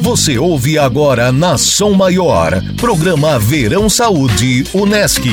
[0.00, 5.24] Você ouve agora na Som Maior, programa Verão Saúde Unesc.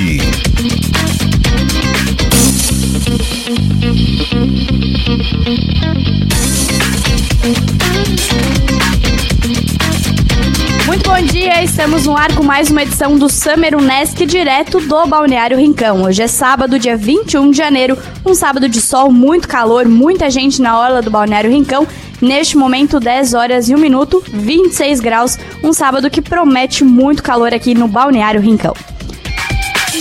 [10.86, 15.07] Muito bom dia, estamos no ar com mais uma edição do Summer Unesc direto do
[15.07, 16.04] Balneário Rincão.
[16.04, 20.62] Hoje é sábado, dia 21 de janeiro, um sábado de sol, muito calor, muita gente
[20.62, 21.88] na orla do Balneário Rincão.
[22.21, 27.53] Neste momento, 10 horas e 1 minuto, 26 graus, um sábado que promete muito calor
[27.53, 28.73] aqui no Balneário Rincão.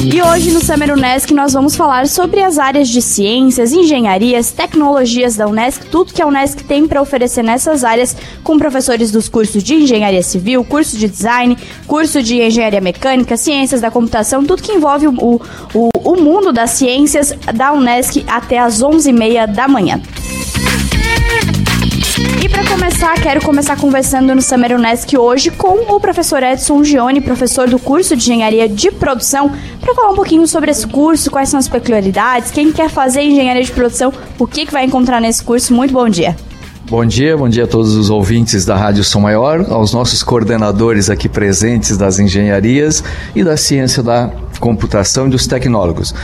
[0.03, 5.37] E hoje no Summer Unesc nós vamos falar sobre as áreas de ciências, engenharias, tecnologias
[5.37, 9.63] da Unesc, tudo que a Unesc tem para oferecer nessas áreas, com professores dos cursos
[9.63, 14.73] de engenharia civil, curso de design, curso de engenharia mecânica, ciências da computação, tudo que
[14.73, 15.41] envolve o,
[15.75, 20.01] o, o mundo das ciências da Unesc até às 11h30 da manhã.
[22.19, 27.21] E para começar, quero começar conversando no Summer Unesc hoje com o professor Edson Gione,
[27.21, 31.51] professor do curso de Engenharia de Produção, para falar um pouquinho sobre esse curso, quais
[31.51, 35.45] são as peculiaridades, quem quer fazer engenharia de produção, o que, que vai encontrar nesse
[35.45, 35.75] curso.
[35.75, 36.35] Muito bom dia.
[36.89, 41.11] Bom dia, bom dia a todos os ouvintes da Rádio Som Maior, aos nossos coordenadores
[41.11, 43.05] aqui presentes das engenharias
[43.35, 46.15] e da ciência da computação e dos tecnólogos.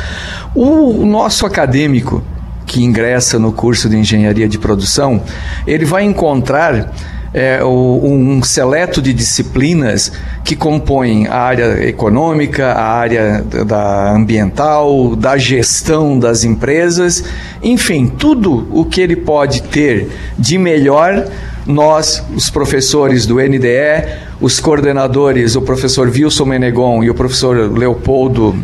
[0.55, 2.22] O nosso acadêmico
[2.66, 5.22] que ingressa no curso de engenharia de produção,
[5.66, 6.92] ele vai encontrar
[7.34, 10.12] é, um seleto de disciplinas
[10.44, 17.24] que compõem a área econômica, a área da ambiental, da gestão das empresas,
[17.62, 21.27] enfim, tudo o que ele pode ter de melhor
[21.66, 24.05] nós, os professores do NDE,
[24.40, 28.56] os coordenadores, o professor Wilson Menegon e o professor Leopoldo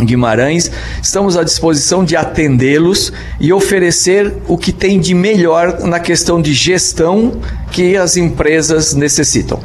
[0.00, 0.70] Guimarães,
[1.02, 6.52] estamos à disposição de atendê-los e oferecer o que tem de melhor na questão de
[6.54, 7.40] gestão
[7.70, 9.60] que as empresas necessitam.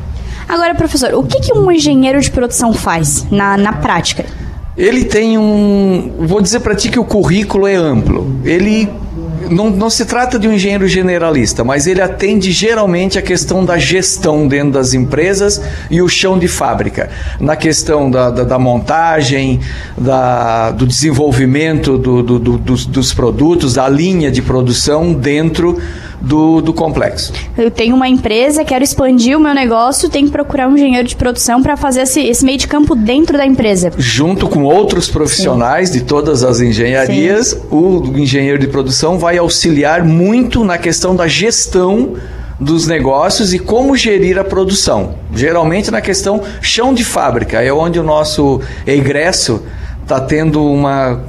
[0.47, 4.25] Agora, professor, o que, que um engenheiro de produção faz na, na prática?
[4.77, 6.13] Ele tem um.
[6.19, 8.39] Vou dizer para ti que o currículo é amplo.
[8.45, 8.87] Ele
[9.49, 13.77] não, não se trata de um engenheiro generalista, mas ele atende geralmente a questão da
[13.77, 17.09] gestão dentro das empresas e o chão de fábrica.
[17.39, 19.59] Na questão da, da, da montagem,
[19.97, 25.77] da, do desenvolvimento do, do, do, dos, dos produtos, da linha de produção dentro
[26.19, 27.31] do, do complexo.
[27.57, 31.15] Eu tenho uma empresa, quero expandir o meu negócio, tenho que procurar um engenheiro de
[31.15, 33.91] produção para fazer esse, esse, meio de campo dentro da empresa.
[33.97, 35.99] Junto com outros profissionais Sim.
[35.99, 37.61] de todas as engenharias, Sim.
[37.71, 42.15] o engenheiro de produção vai auxiliar muito na questão da gestão
[42.59, 45.15] dos negócios e como gerir a produção.
[45.33, 49.63] Geralmente na questão chão de fábrica, é onde o nosso egresso
[50.01, 51.21] está tendo uma,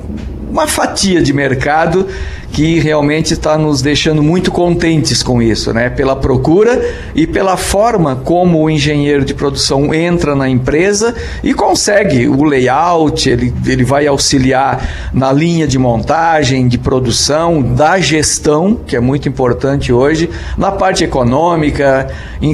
[0.51, 2.07] uma fatia de mercado
[2.53, 5.91] que realmente está nos deixando muito contentes com isso, né?
[5.91, 6.83] Pela procura
[7.15, 13.29] e pela forma como o engenheiro de produção entra na empresa e consegue o layout,
[13.29, 19.29] ele, ele vai auxiliar na linha de montagem, de produção, da gestão, que é muito
[19.29, 22.09] importante hoje, na parte econômica,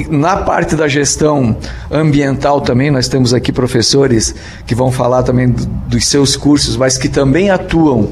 [0.09, 1.57] na parte da gestão
[1.89, 2.91] ambiental também.
[2.91, 4.35] Nós temos aqui professores
[4.67, 5.53] que vão falar também
[5.87, 8.09] dos seus cursos, mas que também atuam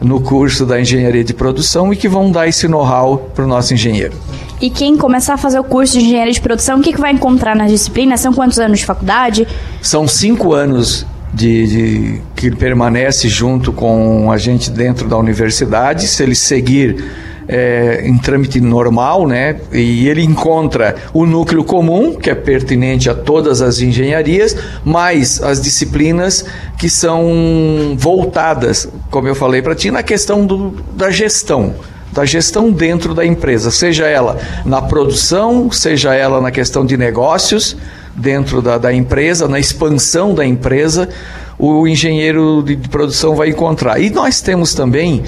[0.00, 3.74] no curso da engenharia de produção e que vão dar esse know-how para o nosso
[3.74, 4.14] engenheiro.
[4.60, 7.12] E quem começar a fazer o curso de engenharia de produção, o que, que vai
[7.12, 8.20] encontrar nas disciplinas?
[8.20, 9.46] São quantos anos de faculdade?
[9.82, 16.06] São cinco anos de, de, que permanece junto com a gente dentro da universidade.
[16.08, 17.04] Se ele seguir
[17.48, 19.56] é, em trâmite normal, né?
[19.72, 25.60] E ele encontra o núcleo comum, que é pertinente a todas as engenharias, mais as
[25.60, 26.44] disciplinas
[26.78, 31.74] que são voltadas, como eu falei para ti, na questão do, da gestão
[32.12, 37.76] da gestão dentro da empresa, seja ela na produção, seja ela na questão de negócios
[38.14, 41.10] dentro da, da empresa, na expansão da empresa,
[41.58, 44.00] o engenheiro de produção vai encontrar.
[44.00, 45.24] E nós temos também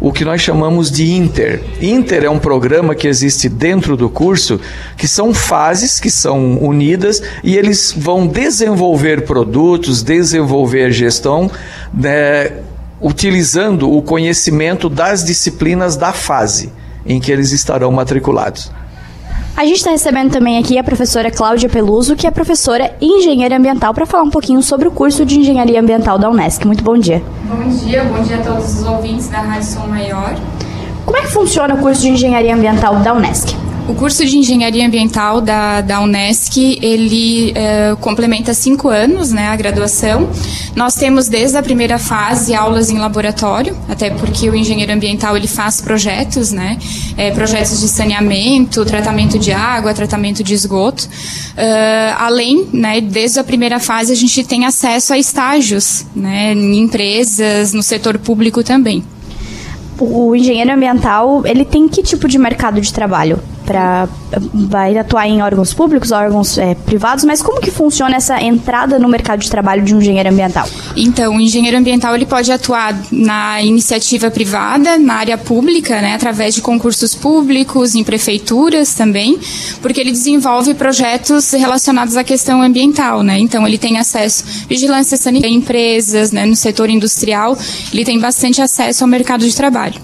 [0.00, 1.62] o que nós chamamos de Inter.
[1.80, 4.60] Inter é um programa que existe dentro do curso,
[4.96, 11.50] que são fases que são unidas e eles vão desenvolver produtos, desenvolver gestão,
[11.92, 12.52] né,
[13.00, 16.72] utilizando o conhecimento das disciplinas da fase
[17.04, 18.70] em que eles estarão matriculados.
[19.58, 23.58] A gente está recebendo também aqui a professora Cláudia Peluso, que é professora em engenharia
[23.58, 26.64] ambiental, para falar um pouquinho sobre o curso de engenharia ambiental da Unesc.
[26.64, 27.20] Muito bom dia.
[27.42, 30.36] Bom dia, bom dia a todos os ouvintes da Rádio Som Maior.
[31.04, 33.56] Como é que funciona o curso de engenharia ambiental da Unesc?
[33.88, 39.56] O curso de Engenharia Ambiental da, da Unesc, ele é, complementa cinco anos, né, a
[39.56, 40.28] graduação.
[40.76, 45.48] Nós temos desde a primeira fase aulas em laboratório, até porque o engenheiro ambiental ele
[45.48, 46.76] faz projetos, né,
[47.16, 51.04] é, projetos de saneamento, tratamento de água, tratamento de esgoto.
[51.04, 56.78] Uh, além, né, desde a primeira fase a gente tem acesso a estágios, né, em
[56.78, 59.02] empresas, no setor público também.
[59.98, 63.40] O engenheiro ambiental, ele tem que tipo de mercado de trabalho?
[63.68, 64.08] Para
[64.54, 69.08] vai atuar em órgãos públicos, órgãos é, privados, mas como que funciona essa entrada no
[69.08, 70.66] mercado de trabalho de um engenheiro ambiental?
[70.96, 76.54] Então, o engenheiro ambiental ele pode atuar na iniciativa privada, na área pública, né, através
[76.54, 79.38] de concursos públicos, em prefeituras também,
[79.82, 83.38] porque ele desenvolve projetos relacionados à questão ambiental, né?
[83.38, 87.56] Então, ele tem acesso à vigilância sanitária, empresas, né, no setor industrial,
[87.92, 90.00] ele tem bastante acesso ao mercado de trabalho.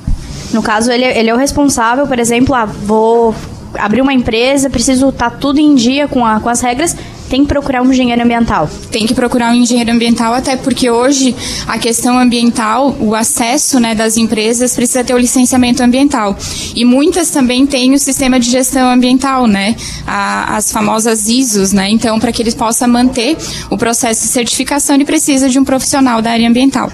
[0.53, 3.35] No caso, ele, ele é o responsável, por exemplo, ah, vou
[3.79, 6.97] abrir uma empresa, preciso estar tá tudo em dia com, a, com as regras,
[7.35, 8.71] tem que procurar um engenheiro ambiental.
[8.93, 11.35] Tem que procurar um engenheiro ambiental, até porque hoje
[11.67, 16.37] a questão ambiental, o acesso né, das empresas precisa ter o licenciamento ambiental.
[16.77, 19.75] E muitas também têm o sistema de gestão ambiental, né?
[20.07, 21.91] A, as famosas ISOs, né?
[21.91, 23.37] Então, para que eles possam manter
[23.69, 26.89] o processo de certificação, ele precisa de um profissional da área ambiental.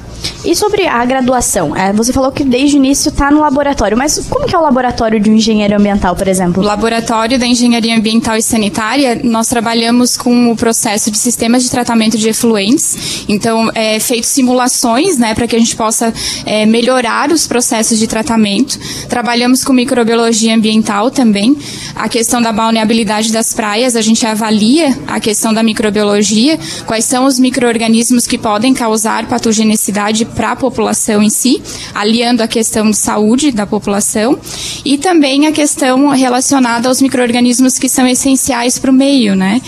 [0.44, 1.76] E sobre a graduação?
[1.76, 4.62] É, você falou que desde o início está no laboratório, mas como que é o
[4.62, 6.62] laboratório de um engenheiro ambiental, por exemplo?
[6.62, 11.70] O laboratório da engenharia ambiental e sanitária, nós trabalhamos com o processo de sistemas de
[11.70, 13.24] tratamento de efluentes.
[13.28, 16.12] Então, é feito simulações, né, para que a gente possa
[16.44, 18.78] é, melhorar os processos de tratamento.
[19.08, 21.56] Trabalhamos com microbiologia ambiental também.
[21.94, 27.24] A questão da balneabilidade das praias, a gente avalia a questão da microbiologia, quais são
[27.24, 31.62] os microorganismos que podem causar patogenicidade para a população em si,
[31.94, 34.38] aliando a questão de saúde da população
[34.84, 39.60] e também a questão relacionada aos microorganismos que são essenciais para o meio, né?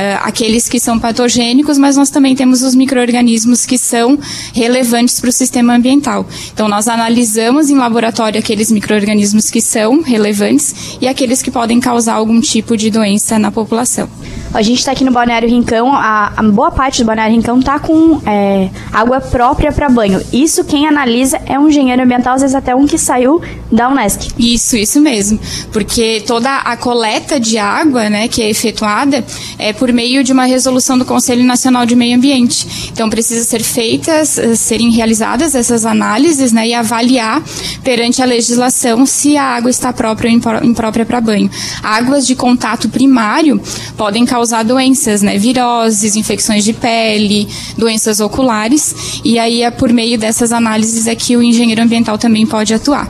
[0.00, 4.18] Uh, aqueles que são patogênicos, mas nós também temos os micro-organismos que são
[4.54, 6.26] relevantes para o sistema ambiental.
[6.52, 12.14] Então, nós analisamos em laboratório aqueles micro-organismos que são relevantes e aqueles que podem causar
[12.14, 14.08] algum tipo de doença na população.
[14.52, 17.78] A gente está aqui no Balneário Rincão, a, a, boa parte do Balneário Rincão está
[17.78, 20.20] com é, água própria para banho.
[20.32, 24.32] Isso quem analisa é um engenheiro ambiental, às vezes até um que saiu da Unesc.
[24.36, 25.38] Isso, isso mesmo.
[25.72, 29.24] Porque toda a coleta de água né, que é efetuada
[29.56, 32.90] é por meio de uma resolução do Conselho Nacional de Meio Ambiente.
[32.92, 37.40] Então precisa ser feitas, eh, serem realizadas essas análises né, e avaliar
[37.84, 41.48] perante a legislação se a água está própria ou imprópria para banho.
[41.84, 43.60] Águas de contato primário
[43.96, 45.36] podem causar causar doenças, né?
[45.36, 47.46] Viroses, infecções de pele,
[47.76, 49.20] doenças oculares.
[49.22, 53.06] E aí é por meio dessas análises é que o engenheiro ambiental também pode atuar.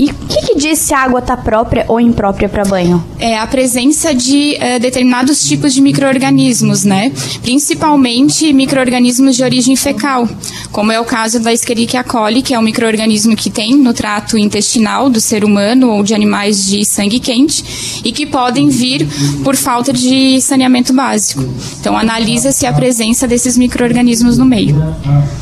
[0.00, 3.04] E o que, que, diz se a água está própria ou imprópria para banho?
[3.18, 7.12] É a presença de uh, determinados tipos de micro-organismos, né?
[7.42, 10.26] Principalmente micro-organismos de origem fecal,
[10.72, 14.38] como é o caso da Escherichia coli, que é um micro-organismo que tem no trato
[14.38, 19.06] intestinal do ser humano ou de animais de sangue quente e que podem vir
[19.44, 21.44] por falta de saneamento básico.
[21.78, 24.82] Então, analisa-se a presença desses micro-organismos no meio.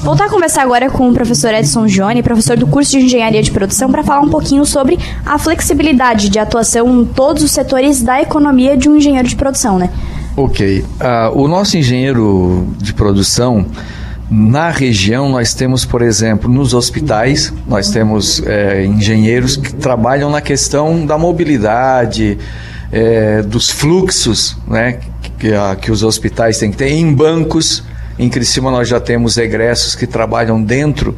[0.03, 3.53] Voltar a conversar agora com o professor Edson Jones, professor do curso de Engenharia de
[3.53, 8.03] Produção, para falar um pouquinho pouquinho sobre a flexibilidade de atuação em todos os setores
[8.03, 9.91] da economia de um engenheiro de produção, né?
[10.37, 10.81] Ok.
[10.81, 13.67] Uh, o nosso engenheiro de produção,
[14.31, 20.41] na região, nós temos, por exemplo, nos hospitais, nós temos é, engenheiros que trabalham na
[20.41, 22.39] questão da mobilidade,
[22.93, 25.01] é, dos fluxos né,
[25.39, 25.51] que,
[25.81, 27.83] que os hospitais têm que ter, em bancos.
[28.19, 31.17] Em Criciúma nós já temos egressos que trabalham dentro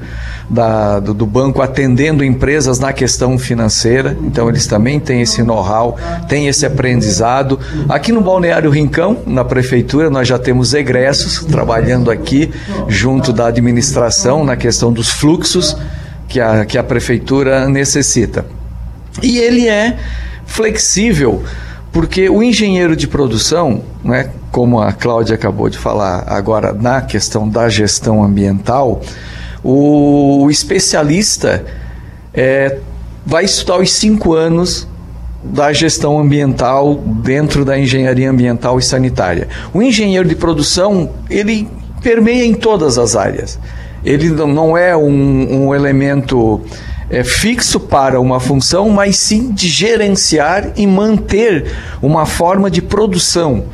[0.49, 5.97] da, do, do, banco atendendo empresas na questão financeira, então eles também têm esse know-how,
[6.29, 7.59] têm esse aprendizado.
[7.89, 12.51] Aqui no Balneário Rincão, na prefeitura, nós já temos egressos trabalhando aqui
[12.89, 15.77] junto da administração na questão dos fluxos
[16.29, 18.45] que a, que a prefeitura necessita.
[19.23, 19.97] E ele é
[20.45, 21.43] flexível
[21.93, 27.49] porque o engenheiro de produção, né, como a Cláudia acabou de falar agora na questão
[27.49, 29.01] da gestão ambiental,
[29.63, 31.65] o especialista
[32.33, 32.79] é,
[33.27, 34.89] vai estudar os cinco anos
[35.43, 39.49] da gestão ambiental dentro da engenharia ambiental e sanitária.
[39.73, 41.69] O engenheiro de produção, ele
[42.03, 43.59] permeia em todas as áreas.
[44.05, 46.61] Ele não é um, um elemento
[47.11, 53.65] é, fixo para uma função, mas sim de gerenciar e manter uma forma de produção.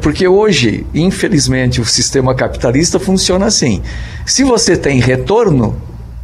[0.00, 3.82] Porque hoje, infelizmente, o sistema capitalista funciona assim.
[4.24, 5.76] Se você tem retorno,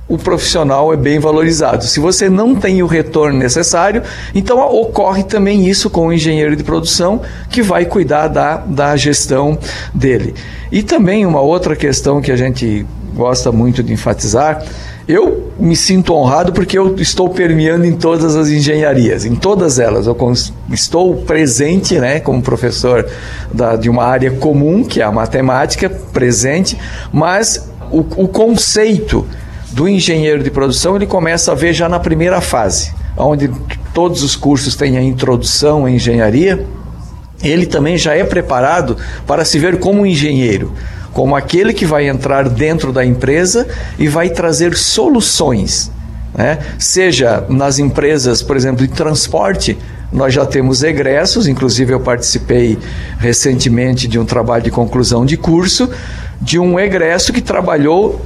[0.08, 1.84] o profissional é bem valorizado.
[1.84, 4.02] Se você não tem o retorno necessário,
[4.34, 9.58] então ocorre também isso com o engenheiro de produção que vai cuidar da, da gestão
[9.92, 10.34] dele.
[10.72, 14.64] E também uma outra questão que a gente gosta muito de enfatizar
[15.08, 20.06] eu me sinto honrado porque eu estou permeando em todas as engenharias, em todas elas.
[20.06, 20.16] Eu
[20.70, 23.08] estou presente, né, como professor
[23.52, 26.76] da, de uma área comum, que é a matemática, presente,
[27.10, 29.26] mas o, o conceito
[29.70, 33.50] do engenheiro de produção ele começa a ver já na primeira fase, onde
[33.94, 36.66] todos os cursos têm a introdução à engenharia.
[37.42, 38.96] Ele também já é preparado
[39.26, 40.74] para se ver como engenheiro
[41.12, 43.66] como aquele que vai entrar dentro da empresa
[43.98, 45.90] e vai trazer soluções.
[46.34, 46.58] Né?
[46.78, 49.76] Seja nas empresas, por exemplo, de transporte,
[50.12, 52.78] nós já temos egressos, inclusive eu participei
[53.18, 55.90] recentemente de um trabalho de conclusão de curso
[56.40, 58.24] de um egresso que trabalhou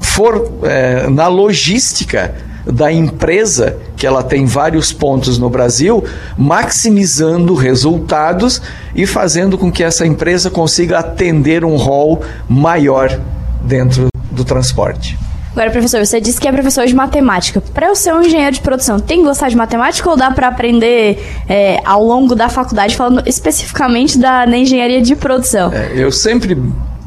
[0.00, 2.34] for, é, na logística
[2.66, 6.04] da empresa, que ela tem vários pontos no Brasil,
[6.36, 8.60] maximizando resultados
[8.94, 13.20] e fazendo com que essa empresa consiga atender um rol maior
[13.62, 15.18] dentro do transporte.
[15.52, 17.60] Agora, professor, você disse que é professor de matemática.
[17.60, 20.48] Para eu ser um engenheiro de produção, tem que gostar de matemática ou dá para
[20.48, 25.72] aprender é, ao longo da faculdade, falando especificamente da, da engenharia de produção?
[25.72, 26.60] É, eu sempre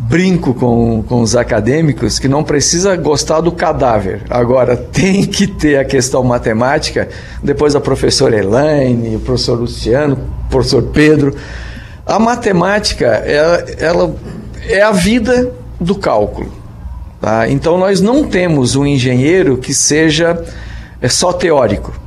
[0.07, 4.21] brinco com, com os acadêmicos que não precisa gostar do cadáver.
[4.29, 7.09] Agora, tem que ter a questão matemática.
[7.43, 11.35] Depois a professora Elaine, o professor Luciano, o professor Pedro.
[12.05, 14.15] A matemática, ela, ela
[14.65, 16.51] é a vida do cálculo.
[17.19, 17.49] Tá?
[17.49, 20.41] Então, nós não temos um engenheiro que seja
[21.01, 22.06] é só teórico.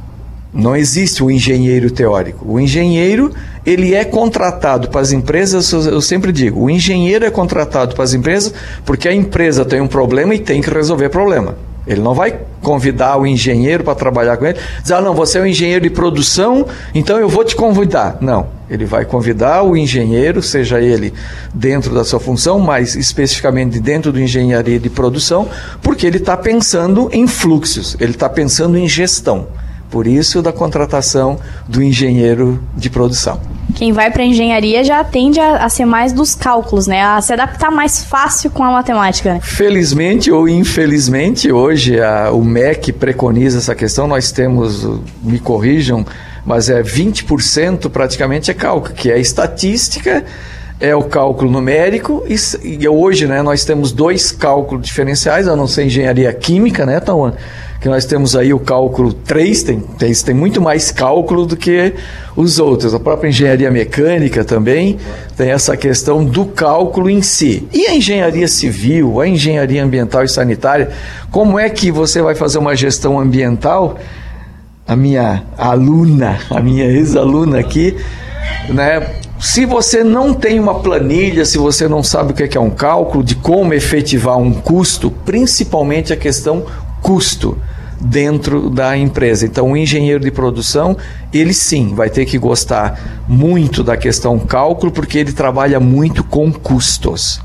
[0.53, 2.45] Não existe um engenheiro teórico.
[2.49, 3.33] O engenheiro,
[3.65, 8.15] ele é contratado para as empresas, eu sempre digo, o engenheiro é contratado para as
[8.15, 8.53] empresas
[8.85, 11.57] porque a empresa tem um problema e tem que resolver o problema.
[11.87, 15.43] Ele não vai convidar o engenheiro para trabalhar com ele, dizer, ah, não, você é
[15.43, 18.19] um engenheiro de produção, então eu vou te convidar.
[18.21, 21.13] Não, ele vai convidar o engenheiro, seja ele
[21.55, 25.49] dentro da sua função, mas especificamente dentro do engenharia de produção,
[25.81, 29.49] porque ele está pensando em fluxos, ele está pensando em gestão.
[29.91, 33.41] Por isso, da contratação do engenheiro de produção.
[33.75, 37.03] Quem vai para engenharia já tende a, a, ser mais dos cálculos, né?
[37.03, 39.35] A se adaptar mais fácil com a matemática.
[39.35, 39.41] Né?
[39.43, 44.07] Felizmente ou infelizmente, hoje a, o MEC preconiza essa questão.
[44.07, 44.87] Nós temos,
[45.23, 46.05] me corrijam,
[46.45, 50.25] mas é 20% praticamente é cálculo, que é estatística
[50.81, 55.67] é o cálculo numérico e, e, hoje né, nós temos dois cálculos diferenciais, a não
[55.67, 57.35] ser engenharia química, né, Tauan?
[57.81, 61.95] Que nós temos aí o cálculo 3, tem, tem, tem muito mais cálculo do que
[62.37, 62.95] os outros.
[62.95, 64.99] A própria engenharia mecânica também
[65.35, 67.67] tem essa questão do cálculo em si.
[67.73, 70.91] E a engenharia civil, a engenharia ambiental e sanitária,
[71.31, 73.97] como é que você vai fazer uma gestão ambiental?
[74.87, 77.97] A minha aluna, a minha ex-aluna aqui,
[78.69, 79.07] né?
[79.41, 83.25] Se você não tem uma planilha, se você não sabe o que é um cálculo,
[83.25, 86.67] de como efetivar um custo, principalmente a questão
[87.01, 87.57] custo
[88.01, 89.45] dentro da empresa.
[89.45, 90.97] Então, o engenheiro de produção,
[91.33, 96.51] ele sim vai ter que gostar muito da questão cálculo, porque ele trabalha muito com
[96.53, 97.41] custos.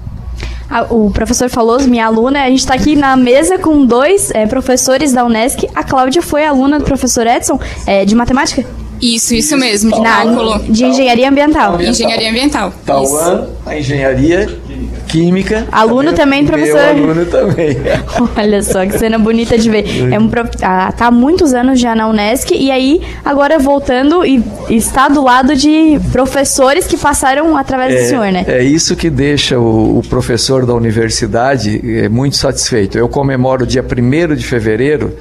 [0.69, 4.47] Ah, o professor falou, minha aluna, a gente está aqui na mesa com dois é,
[4.47, 5.67] professores da Unesc.
[5.75, 8.65] A Cláudia foi aluna do professor Edson, é, de matemática?
[9.01, 10.23] Isso, isso mesmo, de, na,
[10.69, 11.79] de engenharia ambiental.
[11.79, 12.73] Engenharia ambiental.
[12.85, 14.59] Tauan, a engenharia
[15.07, 15.65] química.
[15.71, 16.93] Aluno também, professor.
[16.93, 17.77] Meu aluno também.
[18.37, 19.85] Olha só que cena bonita de ver.
[20.11, 20.29] É um
[20.61, 25.23] ah, tá há muitos anos já na Unesc e aí agora voltando e está do
[25.23, 28.45] lado de professores que passaram através é, do senhor, né?
[28.47, 32.97] É isso que deixa o, o professor da universidade é, muito satisfeito.
[32.97, 35.15] Eu comemoro dia 1 de fevereiro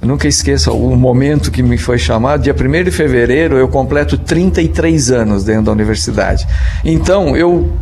[0.00, 2.42] eu nunca esqueço o momento que me foi chamado.
[2.42, 6.46] Dia 1 de fevereiro eu completo 33 anos dentro da universidade.
[6.84, 7.72] Então, eu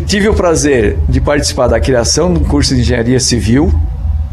[0.00, 3.72] tive o prazer de participar da criação do curso de engenharia civil.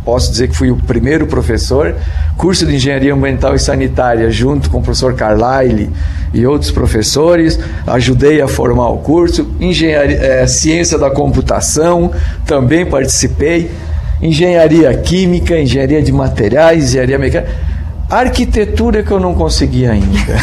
[0.06, 1.96] Posso dizer que fui o primeiro professor.
[2.38, 5.90] Curso de engenharia ambiental e sanitária, junto com o professor Carlyle
[6.34, 7.60] e outros professores.
[7.86, 9.50] Ajudei a formar o curso.
[9.60, 12.12] Engenharia, é, ciência da computação,
[12.46, 13.70] também participei.
[14.22, 17.69] Engenharia química, engenharia de materiais, engenharia mecânica
[18.10, 20.36] Arquitetura que eu não consegui ainda.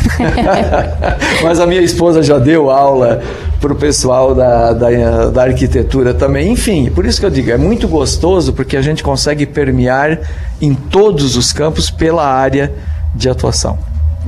[1.42, 3.20] Mas a minha esposa já deu aula
[3.61, 6.52] para o pessoal da, da, da, arquitetura também.
[6.52, 10.20] Enfim, por isso que eu digo, é muito gostoso porque a gente consegue permear
[10.61, 12.73] em todos os campos pela área
[13.14, 13.78] de atuação.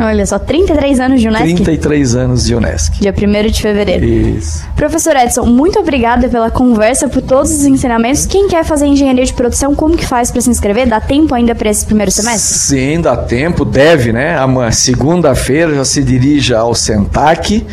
[0.01, 1.45] Olha só, 33 anos de Unesc?
[1.45, 3.01] 33 anos de Unesc.
[3.01, 4.05] Dia 1 de fevereiro.
[4.05, 4.65] Isso.
[4.77, 8.25] Professor Edson, muito obrigada pela conversa, por todos os ensinamentos.
[8.25, 10.89] Quem quer fazer engenharia de produção, como que faz para se inscrever?
[10.89, 12.59] Dá tempo ainda para esse primeiro semestre?
[12.59, 14.37] Sim, dá tempo, deve, né?
[14.71, 17.67] Segunda-feira já se dirige ao Sentac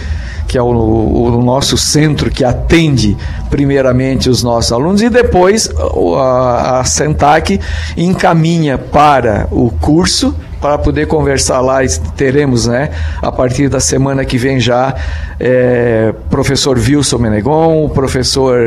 [0.47, 3.17] que é o, o, nosso centro que atende
[3.49, 5.69] primeiramente os nossos alunos, e depois
[6.17, 7.59] a, a Sentac
[7.97, 11.81] encaminha para o curso para poder conversar lá.
[12.17, 12.89] Teremos, né,
[13.21, 14.95] a partir da semana que vem já,
[15.39, 18.57] é, professor Wilson Menegon, professor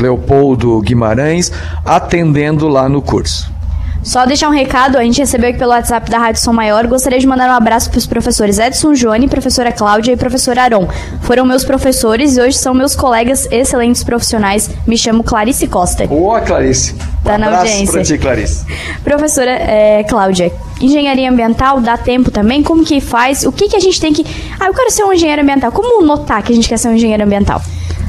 [0.00, 1.52] Leopoldo Guimarães,
[1.84, 3.53] atendendo lá no curso.
[4.04, 6.86] Só deixar um recado, a gente recebeu aqui pelo WhatsApp da Rádio Som Maior.
[6.86, 10.86] Gostaria de mandar um abraço para os professores Edson Joane, professora Cláudia e professor Aron.
[11.22, 14.68] Foram meus professores e hoje são meus colegas excelentes profissionais.
[14.86, 16.06] Me chamo Clarice Costa.
[16.06, 16.94] Boa, Clarice.
[17.24, 17.92] Tá um na audiência.
[17.92, 18.66] Pra ti, Clarice.
[19.02, 22.62] Professora é, Cláudia, engenharia ambiental dá tempo também?
[22.62, 23.44] Como que faz?
[23.44, 24.26] O que, que a gente tem que.
[24.60, 25.72] Ah, eu quero ser um engenheiro ambiental.
[25.72, 27.62] Como notar que a gente quer ser um engenheiro ambiental?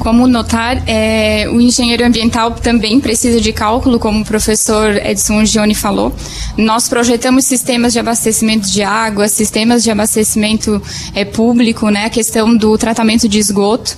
[0.06, 5.74] Como notar, é, o engenheiro ambiental também precisa de cálculo, como o professor Edson Gione
[5.74, 6.14] falou.
[6.56, 10.80] Nós projetamos sistemas de abastecimento de água, sistemas de abastecimento
[11.12, 13.96] é, público, né, a questão do tratamento de esgoto.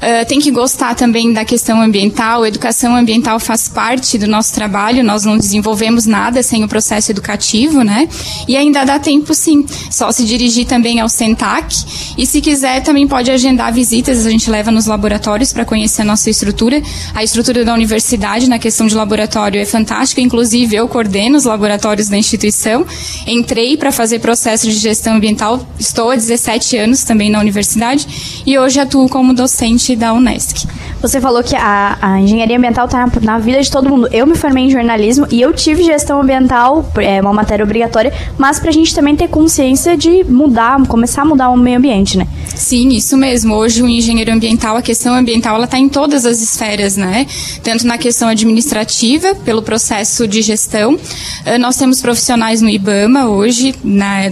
[0.00, 2.46] Uh, tem que gostar também da questão ambiental.
[2.46, 5.04] Educação ambiental faz parte do nosso trabalho.
[5.04, 8.08] Nós não desenvolvemos nada sem o processo educativo, né?
[8.48, 9.66] E ainda dá tempo, sim.
[9.90, 11.76] Só se dirigir também ao Sentac.
[12.16, 14.24] E se quiser, também pode agendar visitas.
[14.24, 16.82] A gente leva nos laboratórios para conhecer a nossa estrutura.
[17.14, 22.08] A estrutura da universidade na questão de laboratório é fantástica, inclusive eu coordeno os laboratórios
[22.08, 22.86] da instituição.
[23.26, 28.58] Entrei para fazer processo de gestão ambiental, estou há 17 anos também na universidade e
[28.58, 30.66] hoje atuo como docente da Unesc.
[31.00, 34.08] Você falou que a, a engenharia ambiental está na, vida de todo mundo.
[34.12, 38.60] Eu me formei em jornalismo e eu tive gestão ambiental, é uma matéria obrigatória, mas
[38.60, 42.26] para a gente também ter consciência de mudar, começar a mudar o meio ambiente, né?
[42.54, 43.54] Sim, isso mesmo.
[43.54, 47.26] Hoje o engenheiro ambiental, a questão ambiental, ela está em todas as esferas, né?
[47.62, 50.94] Tanto na questão administrativa, pelo processo de gestão.
[50.94, 53.74] Uh, nós temos profissionais no IBAMA hoje,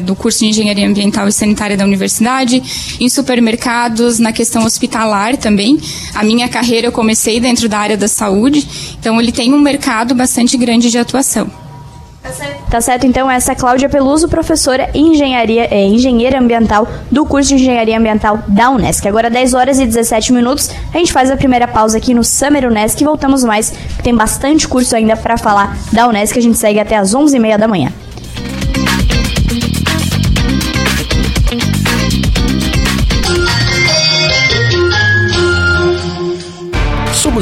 [0.04, 2.62] do curso de Engenharia Ambiental e Sanitária da Universidade,
[3.00, 5.78] em supermercados, na questão hospitalar também.
[6.14, 8.66] A minha carreira eu comecei dentro da área da saúde,
[8.98, 11.48] então ele tem um mercado bastante grande de atuação.
[12.68, 17.54] Tá certo, então essa é Cláudia Peluso, professora engenharia, é, engenheira ambiental do curso de
[17.54, 19.06] engenharia ambiental da Unesc.
[19.06, 22.66] Agora 10 horas e 17 minutos, a gente faz a primeira pausa aqui no Summer
[22.66, 26.80] Unesc e voltamos mais, tem bastante curso ainda para falar da Unesc, a gente segue
[26.80, 27.90] até as 11h30 da manhã.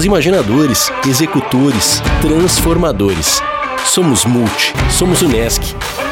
[0.07, 3.43] Imaginadores, executores, transformadores
[3.85, 5.63] Somos Multi, somos Unesc.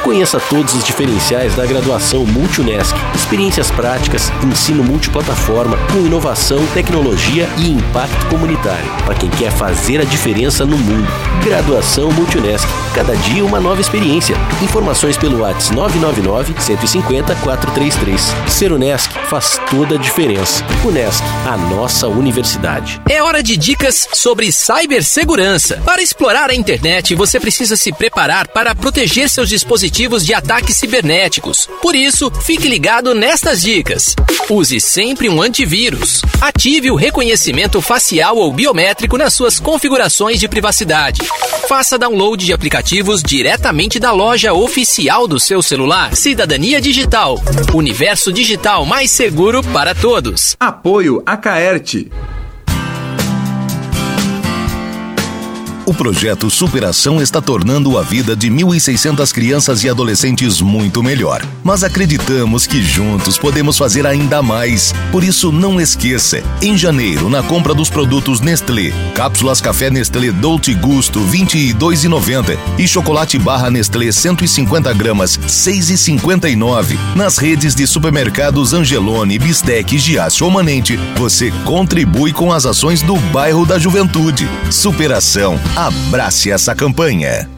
[0.04, 2.94] Conheça todos os diferenciais da graduação Multi-Unesc.
[3.14, 8.84] Experiências práticas, ensino multiplataforma, com inovação, tecnologia e impacto comunitário.
[9.06, 11.08] Para quem quer fazer a diferença no mundo.
[11.42, 12.68] Graduação Multi-Unesc.
[12.94, 14.36] Cada dia uma nova experiência.
[14.62, 18.34] Informações pelo WhatsApp 999 150 433.
[18.46, 20.62] Ser Unesc faz toda a diferença.
[20.84, 23.00] Unesc, a nossa universidade.
[23.08, 25.80] É hora de dicas sobre cibersegurança.
[25.82, 31.68] Para explorar a internet, você precisa se preparar para proteger seus dispositivos de ataques cibernéticos.
[31.80, 34.16] Por isso, fique ligado nestas dicas.
[34.50, 36.20] Use sempre um antivírus.
[36.40, 41.20] Ative o reconhecimento facial ou biométrico nas suas configurações de privacidade.
[41.68, 46.14] Faça download de aplicativos diretamente da loja oficial do seu celular.
[46.16, 47.40] Cidadania Digital.
[47.72, 50.56] Universo digital mais seguro para todos.
[50.58, 52.10] Apoio a Caerte.
[55.86, 61.46] O projeto Superação está tornando a vida de 1.600 crianças e adolescentes muito melhor.
[61.62, 64.94] Mas acreditamos que juntos podemos fazer ainda mais.
[65.12, 70.72] Por isso, não esqueça: em janeiro, na compra dos produtos Nestlé, cápsulas café Nestlé Dolce
[70.72, 76.96] Gusto R$ 22,90 e chocolate barra Nestlé 150 gramas R$ 6,59.
[77.14, 83.16] Nas redes de supermercados Angelone, Bistec, Giasse ou Manente, você contribui com as ações do
[83.16, 84.48] bairro da Juventude.
[84.70, 87.50] Superação Abrace essa campanha.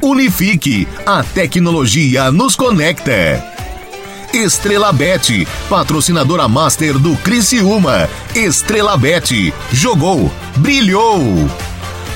[0.00, 3.44] Unifique, a tecnologia nos conecta.
[4.32, 8.08] Estrela Bet, patrocinadora master do Criciúma.
[8.34, 11.20] Estrela Bet, jogou, brilhou.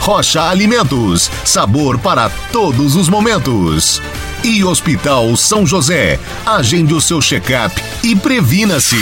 [0.01, 4.01] Rocha Alimentos, sabor para todos os momentos.
[4.43, 8.97] E Hospital São José, agende o seu check-up e previna-se.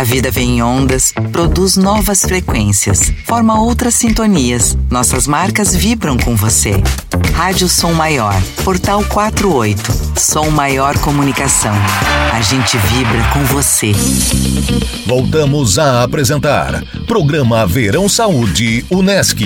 [0.00, 4.74] A vida vem em ondas, produz novas frequências, forma outras sintonias.
[4.88, 6.82] Nossas marcas vibram com você.
[7.34, 8.34] Rádio Som Maior,
[8.64, 11.74] Portal 48, Som Maior Comunicação.
[12.32, 13.92] A gente vibra com você.
[15.06, 19.44] Voltamos a apresentar Programa Verão Saúde Unesc.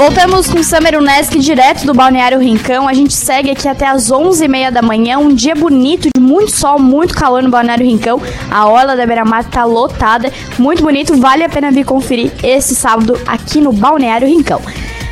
[0.00, 2.88] Voltamos com Summer Unesc direto do Balneário Rincão.
[2.88, 5.18] A gente segue aqui até as 11h30 da manhã.
[5.18, 8.18] Um dia bonito, de muito sol, muito calor no Balneário Rincão.
[8.50, 10.32] A orla da Beira-Mar tá lotada.
[10.58, 14.62] Muito bonito, vale a pena vir conferir esse sábado aqui no Balneário Rincão.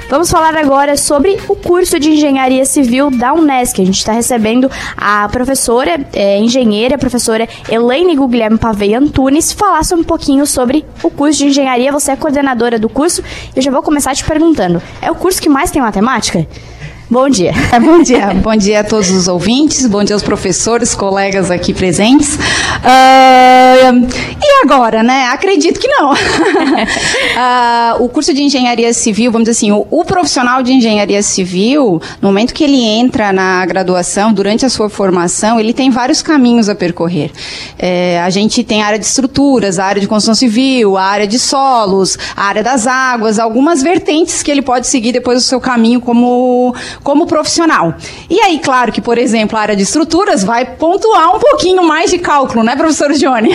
[0.08, 3.78] Vamos falar agora sobre o curso de Engenharia Civil da Unesc.
[3.78, 10.02] A gente está recebendo a professora, é, engenheira, professora Elaine Guglielmo Pavei Antunes, falar um
[10.02, 11.92] pouquinho sobre o curso de Engenharia.
[11.92, 13.22] Você é coordenadora do curso.
[13.54, 16.46] Eu já vou começar te perguntando, é o curso que mais tem matemática?
[17.10, 17.52] Bom dia.
[17.82, 18.34] bom dia.
[18.34, 22.34] Bom dia a todos os ouvintes, bom dia aos professores, colegas aqui presentes.
[22.34, 24.06] Uh,
[24.42, 25.28] e agora, né?
[25.28, 26.12] Acredito que não.
[26.12, 26.16] uh,
[28.04, 32.28] o curso de engenharia civil, vamos dizer assim, o, o, profissional de engenharia civil, no
[32.28, 36.74] momento que ele entra na graduação, durante a sua formação, ele tem vários caminhos a
[36.74, 37.30] percorrer.
[37.78, 41.26] É, a gente tem a área de estruturas, a área de construção civil, a área
[41.26, 45.58] de solos, a área das águas, algumas vertentes que ele pode seguir depois do seu
[45.58, 47.94] caminho como como profissional.
[48.28, 52.10] E aí, claro que, por exemplo, a área de estruturas vai pontuar um pouquinho mais
[52.10, 53.50] de cálculo, né, professor Johnny?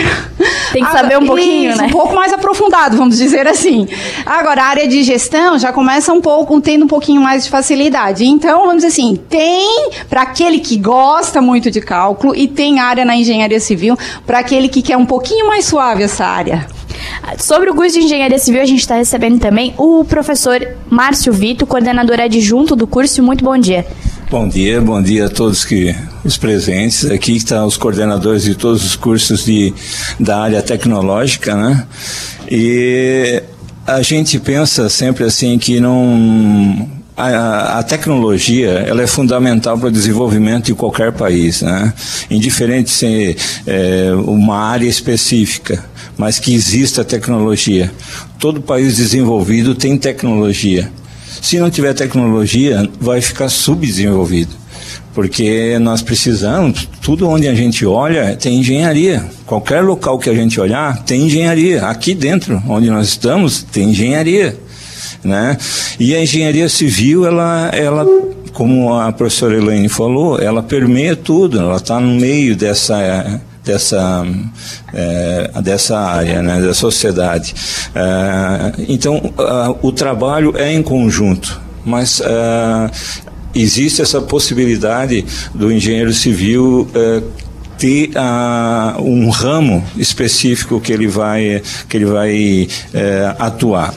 [0.72, 1.86] Tem que saber um pouquinho, Isso, né?
[1.86, 3.86] Um pouco mais aprofundado, vamos dizer assim.
[4.26, 8.24] Agora, a área de gestão já começa um pouco, tendo um pouquinho mais de facilidade.
[8.24, 13.04] Então, vamos dizer assim, tem para aquele que gosta muito de cálculo e tem área
[13.04, 16.66] na engenharia civil para aquele que quer um pouquinho mais suave essa área.
[17.38, 21.66] Sobre o curso de Engenharia Civil, a gente está recebendo também o professor Márcio Vito,
[21.66, 23.22] coordenador adjunto do curso.
[23.22, 23.86] Muito bom dia.
[24.30, 27.10] Bom dia, bom dia a todos que os presentes.
[27.10, 29.72] Aqui estão os coordenadores de todos os cursos de,
[30.18, 31.86] da área tecnológica, né?
[32.50, 33.42] E
[33.86, 39.92] a gente pensa sempre assim que não a, a, tecnologia ela é fundamental para o
[39.92, 41.92] desenvolvimento de qualquer país, né?
[42.30, 45.84] indiferente se é uma área específica,
[46.18, 47.92] mas que exista tecnologia.
[48.38, 50.90] Todo país desenvolvido tem tecnologia.
[51.40, 54.64] Se não tiver tecnologia, vai ficar subdesenvolvido.
[55.14, 59.24] Porque nós precisamos, tudo onde a gente olha tem engenharia.
[59.46, 61.86] Qualquer local que a gente olhar tem engenharia.
[61.86, 64.56] Aqui dentro, onde nós estamos, tem engenharia.
[65.24, 65.56] Né?
[65.98, 68.06] E a engenharia civil, ela, ela,
[68.52, 74.26] como a professora Elaine falou, ela permeia tudo, ela está no meio dessa dessa
[74.92, 77.54] é, dessa área, né, da sociedade.
[77.94, 82.90] É, então, uh, o trabalho é em conjunto, mas uh,
[83.54, 87.43] existe essa possibilidade do engenheiro civil uh,
[87.84, 93.92] ter uh, um ramo específico que ele vai que ele vai uh, atuar.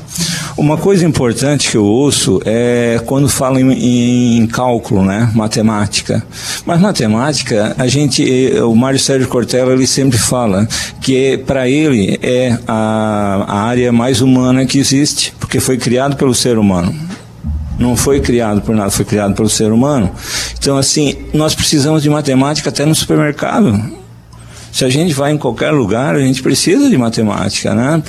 [0.57, 6.21] Uma coisa importante que eu ouço é quando falam em, em, cálculo, né, matemática.
[6.65, 10.67] Mas matemática, a gente, o Mário Sérgio Cortella, ele sempre fala
[10.99, 16.33] que para ele é a, a área mais humana que existe, porque foi criado pelo
[16.33, 16.93] ser humano
[17.79, 20.11] não foi criado por nada, foi criado pelo ser humano.
[20.57, 23.97] Então, assim, nós precisamos de matemática até no supermercado.
[24.77, 27.99] Se a gente vai em qualquer lugar, a gente precisa de matemática, né?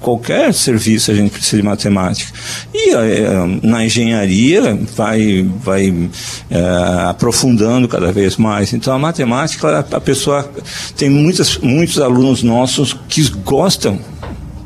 [0.00, 2.30] Qualquer serviço a gente precisa de matemática.
[2.74, 3.30] E é,
[3.62, 6.10] na engenharia vai, vai
[6.50, 6.60] é,
[7.08, 8.74] aprofundando cada vez mais.
[8.74, 10.46] Então a matemática, a pessoa
[10.94, 13.98] tem muitas, muitos alunos nossos que gostam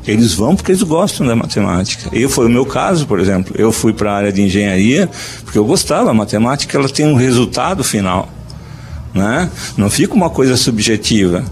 [0.09, 2.09] Eles vão porque eles gostam da matemática.
[2.11, 3.53] E foi o meu caso, por exemplo.
[3.57, 5.09] Eu fui para a área de engenharia
[5.43, 6.09] porque eu gostava.
[6.09, 8.27] A matemática ela tem um resultado final.
[9.13, 9.49] Né?
[9.77, 11.43] Não fica uma coisa subjetiva.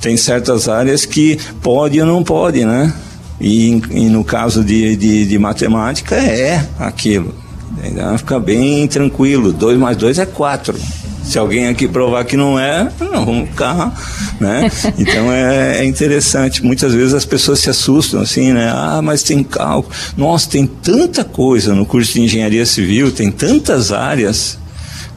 [0.00, 2.92] Tem certas áreas que pode ou não pode, né?
[3.40, 7.34] E, e no caso de, de, de, matemática é aquilo.
[7.82, 9.50] Então fica bem tranquilo.
[9.50, 10.78] 2 mais 2 é 4.
[11.24, 13.92] Se alguém aqui provar que não é, não, vamos ficar,
[14.40, 14.70] né?
[14.98, 16.64] Então é, é, interessante.
[16.64, 18.70] Muitas vezes as pessoas se assustam assim, né?
[18.72, 19.94] Ah, mas tem cálculo.
[20.16, 24.58] Nossa, tem tanta coisa no curso de engenharia civil, tem tantas áreas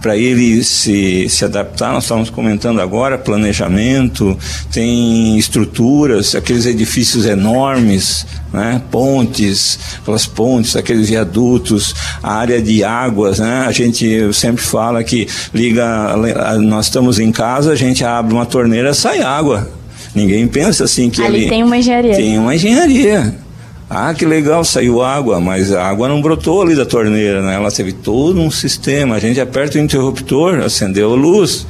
[0.01, 1.93] para ele se, se adaptar.
[1.93, 4.37] Nós estamos comentando agora planejamento,
[4.71, 8.81] tem estruturas, aqueles edifícios enormes, né?
[8.91, 13.39] pontes, aquelas pontes, aqueles viadutos, a área de águas.
[13.39, 13.65] Né?
[13.67, 16.15] A gente sempre fala que liga,
[16.59, 19.69] nós estamos em casa, a gente abre uma torneira, sai água.
[20.15, 22.15] Ninguém pensa assim que ali, ali tem uma engenharia.
[22.15, 23.46] Tem uma engenharia.
[23.89, 27.55] Ah, que legal, saiu água, mas a água não brotou ali da torneira, né?
[27.55, 29.15] Ela teve todo um sistema.
[29.15, 31.65] A gente aperta o interruptor, acendeu a luz.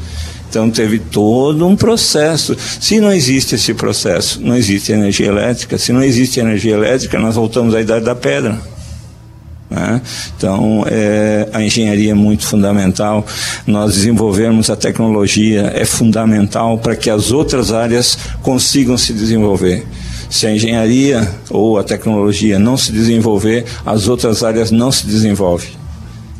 [0.49, 2.57] Então teve todo um processo.
[2.79, 5.77] Se não existe esse processo, não existe energia elétrica.
[5.77, 8.59] Se não existe energia elétrica, nós voltamos à idade da pedra.
[9.69, 10.01] Né?
[10.35, 13.25] Então, é, a engenharia é muito fundamental.
[13.67, 19.85] Nós desenvolvermos a tecnologia é fundamental para que as outras áreas consigam se desenvolver.
[20.29, 25.69] Se a engenharia ou a tecnologia não se desenvolver, as outras áreas não se desenvolvem.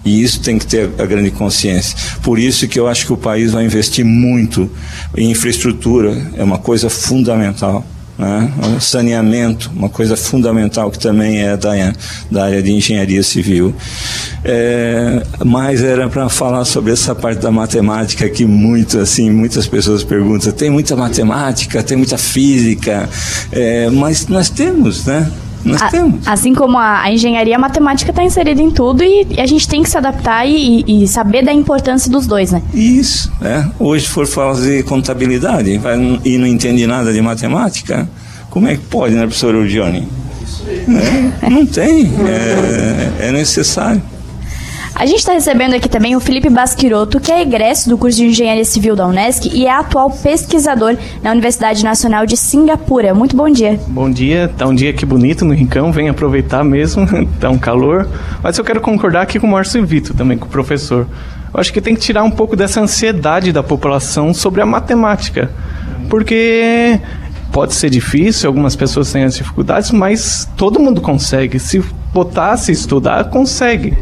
[0.06, 1.98] E isso tem que ter a grande consciência.
[2.24, 4.70] Por isso que eu acho que o país vai investir muito
[5.16, 7.86] em infraestrutura, é uma coisa fundamental.
[8.18, 8.52] Né?
[8.80, 11.72] Saneamento, uma coisa fundamental que também é da,
[12.32, 13.76] da área de engenharia civil.
[14.44, 20.04] É, mas era para falar sobre essa parte da matemática que muito assim muitas pessoas
[20.04, 20.52] perguntam.
[20.52, 23.08] Tem muita matemática, tem muita física,
[23.52, 25.32] é, mas nós temos, né?
[25.68, 26.28] Nós a, temos.
[26.28, 29.68] Assim como a, a engenharia, a matemática está inserida em tudo e, e, a gente
[29.68, 32.62] tem que se adaptar e, e, saber da importância dos dois, né?
[32.74, 33.66] Isso, é.
[33.80, 38.08] Hoje for fazer contabilidade vai, e não entende nada de matemática,
[38.50, 40.08] como é que pode, né, professor Udione?
[41.42, 44.02] É, não tem, é, é necessário.
[45.00, 48.26] A gente está recebendo aqui também o Felipe Basquiroto, que é egresso do curso de
[48.26, 53.14] Engenharia Civil da Unesc e é atual pesquisador na Universidade Nacional de Singapura.
[53.14, 53.80] Muito bom dia.
[53.90, 57.06] Bom dia, tá um dia aqui bonito no Rincão, vem aproveitar mesmo,
[57.40, 58.10] tá um calor.
[58.42, 61.06] Mas eu quero concordar aqui com o Márcio Vito, também com o professor.
[61.54, 65.52] Eu acho que tem que tirar um pouco dessa ansiedade da população sobre a matemática.
[66.10, 67.00] Porque
[67.52, 71.60] pode ser difícil, algumas pessoas têm as dificuldades, mas todo mundo consegue.
[71.60, 73.96] Se botar, se estudar, consegue.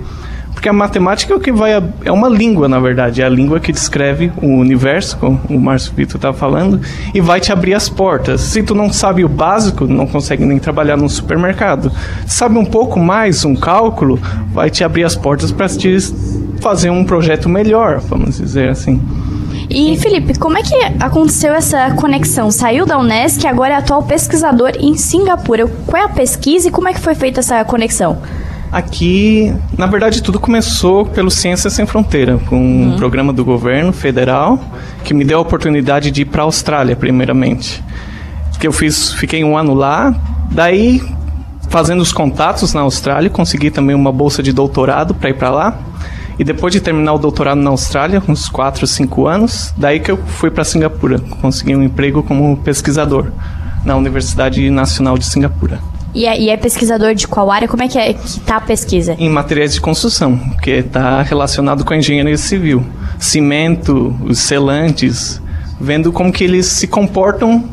[0.65, 1.73] Porque a matemática é o que vai.
[2.04, 3.21] é uma língua, na verdade.
[3.21, 6.82] É a língua que descreve o universo, como o Márcio Vitor estava falando,
[7.13, 8.41] e vai te abrir as portas.
[8.41, 11.91] Se tu não sabe o básico, não consegue nem trabalhar num supermercado.
[12.25, 14.19] Sabe um pouco mais, um cálculo,
[14.51, 15.99] vai te abrir as portas para te
[16.60, 18.99] fazer um projeto melhor, vamos dizer assim.
[19.69, 22.49] E Felipe, como é que aconteceu essa conexão?
[22.49, 25.67] Saiu da Unesc e agora é atual pesquisador em Singapura.
[25.86, 28.17] Qual é a pesquisa e como é que foi feita essa conexão?
[28.71, 32.97] Aqui, na verdade, tudo começou pelo Ciências Sem Fronteira, com um uhum.
[32.97, 34.60] programa do governo federal
[35.04, 37.84] que me deu a oportunidade de ir para a Austrália, primeiramente.
[38.60, 40.13] Que eu fiz, fiquei um ano lá,
[40.51, 41.01] daí
[41.69, 45.80] fazendo os contatos na Austrália, consegui também uma bolsa de doutorado para ir para lá.
[46.38, 50.17] E depois de terminar o doutorado na Austrália, uns 4, 5 anos, daí que eu
[50.17, 53.28] fui para Singapura, consegui um emprego como pesquisador
[53.86, 55.80] na Universidade Nacional de Singapura.
[56.15, 57.67] E é, e é, pesquisador de qual área?
[57.67, 59.17] Como é que, é que está a pesquisa?
[59.19, 62.86] Em materiais de construção, que está relacionado com a engenharia civil.
[63.19, 65.41] Cimento, os selantes,
[65.80, 67.65] vendo como que eles se comportam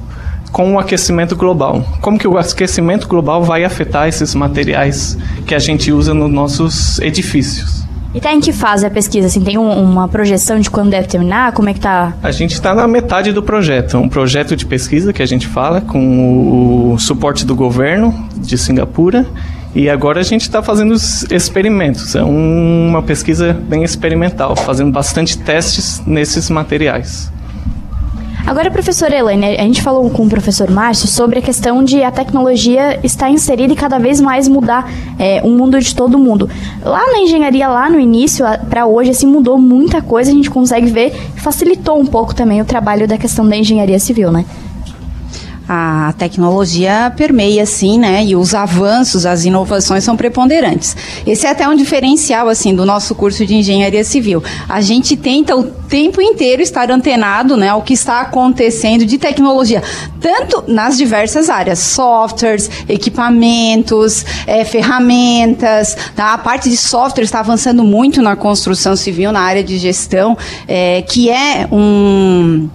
[0.51, 1.87] com o aquecimento global.
[2.01, 6.99] Como que o aquecimento global vai afetar esses materiais que a gente usa nos nossos
[6.99, 7.82] edifícios.
[8.15, 9.27] E tá em que fase a pesquisa?
[9.27, 11.53] Assim, tem um, uma projeção de quando deve terminar?
[11.53, 12.13] Como é que tá?
[12.23, 13.97] A gente está na metade do projeto.
[13.97, 18.59] É um projeto de pesquisa que a gente fala com o suporte do governo de
[18.59, 19.27] Singapura.
[19.75, 22.15] E agora a gente está fazendo os experimentos.
[22.15, 27.32] É uma pesquisa bem experimental, fazendo bastante testes nesses materiais.
[28.45, 32.11] Agora, professora Elaine, a gente falou com o professor Márcio sobre a questão de a
[32.11, 36.51] tecnologia estar inserida e cada vez mais mudar é, o mundo de todo mundo.
[36.85, 40.91] Lá na engenharia, lá no início, para hoje, assim, mudou muita coisa, a gente consegue
[40.91, 44.45] ver, facilitou um pouco também o trabalho da questão da engenharia civil, né?
[45.75, 48.23] A tecnologia permeia, sim, né?
[48.23, 50.95] E os avanços, as inovações são preponderantes.
[51.27, 54.43] Esse é até um diferencial, assim, do nosso curso de engenharia civil.
[54.69, 59.83] A gente tenta o tempo inteiro estar antenado, né, ao que está acontecendo de tecnologia,
[60.21, 66.35] tanto nas diversas áreas, softwares, equipamentos, é, ferramentas, tá?
[66.35, 70.37] A parte de software está avançando muito na construção civil, na área de gestão,
[70.69, 72.69] é, que é um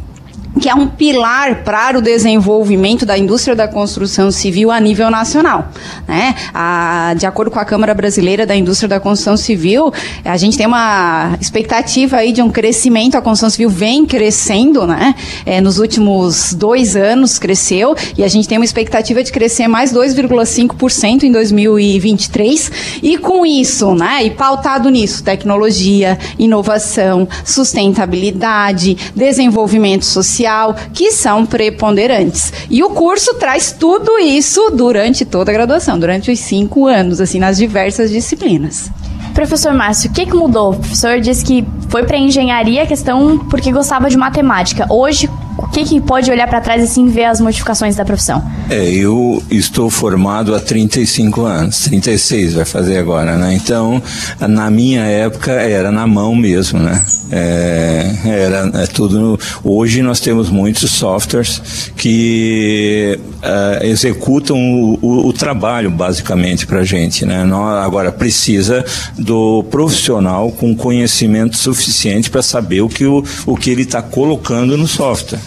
[0.60, 5.70] que é um pilar para o desenvolvimento da indústria da construção civil a nível nacional.
[6.08, 6.36] Né?
[6.54, 9.92] A, de acordo com a Câmara Brasileira da Indústria da Construção Civil,
[10.24, 15.16] a gente tem uma expectativa aí de um crescimento, a construção civil vem crescendo, né?
[15.46, 19.94] É, nos últimos dois anos cresceu, e a gente tem uma expectativa de crescer mais
[19.94, 30.47] 2,5% em 2023, e com isso, né, e pautado nisso, tecnologia, inovação, sustentabilidade, desenvolvimento social,
[30.48, 32.54] social, que são preponderantes.
[32.70, 37.40] E o curso traz tudo isso durante toda a graduação, durante os cinco anos, assim,
[37.40, 38.90] nas diversas disciplinas.
[39.34, 40.72] Professor Márcio, o que, que mudou?
[40.72, 44.88] O professor disse que foi para engenharia a questão porque gostava de matemática.
[44.90, 48.44] Hoje, o que, que pode olhar para trás e assim ver as modificações da profissão?
[48.70, 53.54] É, eu estou formado há 35 anos, 36 vai fazer agora, né?
[53.54, 54.02] Então,
[54.40, 57.04] na minha época era na mão mesmo, né?
[57.32, 59.40] É, era é tudo.
[59.64, 67.26] Hoje nós temos muitos softwares que uh, executam o, o, o, trabalho basicamente para gente,
[67.26, 67.44] né?
[67.44, 68.86] Nós, agora precisa
[69.18, 74.78] do profissional com conhecimento suficiente para saber o que, o, o que ele está colocando
[74.78, 75.40] no software.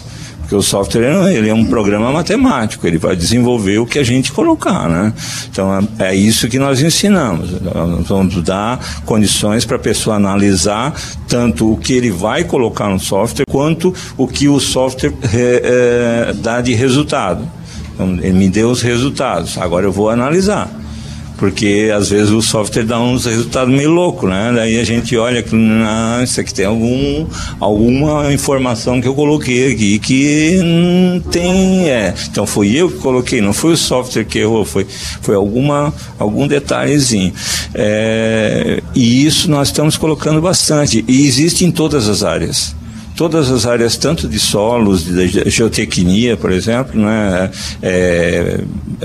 [0.51, 4.33] Porque o software ele é um programa matemático, ele vai desenvolver o que a gente
[4.33, 5.13] colocar, né?
[5.49, 7.53] Então é, é isso que nós ensinamos.
[7.63, 10.93] Nós vamos dar condições para a pessoa analisar
[11.29, 16.61] tanto o que ele vai colocar no software quanto o que o software é, dá
[16.61, 17.49] de resultado.
[17.95, 20.69] Então, ele me deu os resultados, agora eu vou analisar
[21.41, 24.53] porque às vezes o software dá uns resultados meio loucos, né?
[24.55, 27.27] Daí a gente olha que ah, isso aqui tem algum,
[27.59, 31.89] alguma informação que eu coloquei aqui que não tem.
[31.89, 32.13] É.
[32.31, 34.87] Então foi eu que coloquei, não foi o software que errou, foi,
[35.23, 37.33] foi alguma, algum detalhezinho.
[37.75, 41.03] É, e isso nós estamos colocando bastante.
[41.09, 42.79] E existe em todas as áreas
[43.21, 47.51] todas as áreas, tanto de solos, de geotecnia, por exemplo, né,
[47.83, 48.61] é,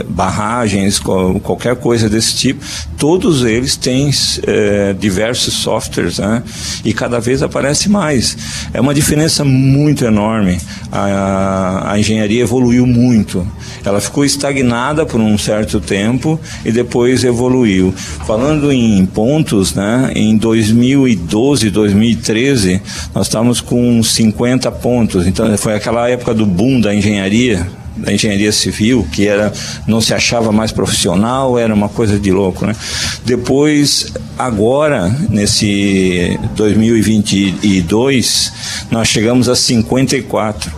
[0.07, 2.63] barragens, qualquer coisa desse tipo,
[2.97, 4.09] todos eles têm
[4.47, 6.41] é, diversos softwares, né,
[6.85, 8.37] e cada vez aparece mais.
[8.73, 10.61] É uma diferença muito enorme.
[10.89, 13.45] A, a engenharia evoluiu muito.
[13.83, 17.93] Ela ficou estagnada por um certo tempo e depois evoluiu.
[18.25, 22.81] Falando em pontos, né, em 2012, 2013,
[23.13, 25.27] nós estávamos com 50 pontos.
[25.27, 29.51] Então foi aquela época do boom da engenharia, da engenharia civil, que era
[29.87, 32.75] não se achava mais profissional, era uma coisa de louco, né?
[33.23, 38.53] Depois, agora, nesse 2022,
[38.91, 40.71] nós chegamos a 54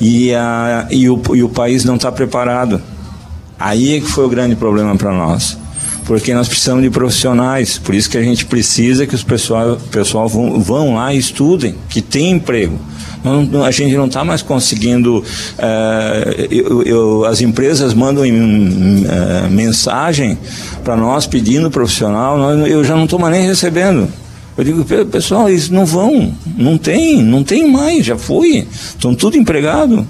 [0.00, 2.80] e, a, e, o, e o país não está preparado.
[3.58, 5.59] Aí é que foi o grande problema para nós
[6.10, 10.28] porque nós precisamos de profissionais, por isso que a gente precisa que os pessoal, pessoal
[10.28, 12.76] vão, vão lá e estudem, que tem emprego.
[13.22, 15.18] Não, a gente não está mais conseguindo.
[15.18, 15.24] Uh,
[16.50, 20.36] eu, eu, as empresas mandam uh, mensagem
[20.82, 24.08] para nós pedindo profissional, nós, eu já não estou mais nem recebendo.
[24.60, 29.38] Eu digo, pessoal, eles não vão, não tem, não tem mais, já foi, estão tudo
[29.38, 30.06] empregado.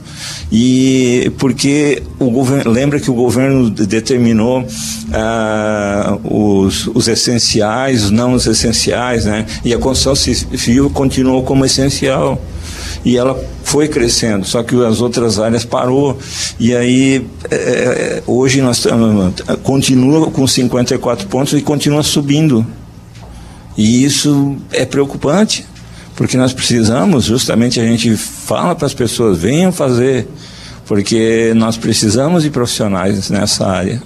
[0.51, 4.67] E porque o governo, lembra que o governo determinou
[5.13, 9.47] ah, os, os essenciais, os não os essenciais, né?
[9.65, 12.37] E a construção civil continuou como essencial
[13.05, 16.19] e ela foi crescendo, só que as outras áreas parou.
[16.59, 19.33] E aí, é, é hoje nós estamos,
[19.63, 22.67] continua com 54 pontos e continua subindo.
[23.77, 25.67] E isso é preocupante,
[26.17, 30.29] porque nós precisamos, justamente a gente fala para as pessoas, venham fazer,
[30.87, 34.03] porque nós precisamos de profissionais nessa área.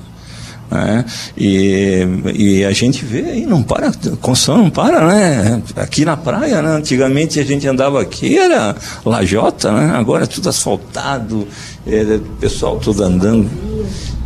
[0.70, 1.04] Né?
[1.36, 5.62] E, e a gente vê aí, não para, construção não para, né?
[5.76, 6.76] Aqui na praia, né?
[6.76, 8.74] Antigamente a gente andava aqui, era
[9.04, 9.94] lajota, né?
[9.94, 11.46] Agora é tudo asfaltado,
[11.86, 13.48] é, pessoal tudo andando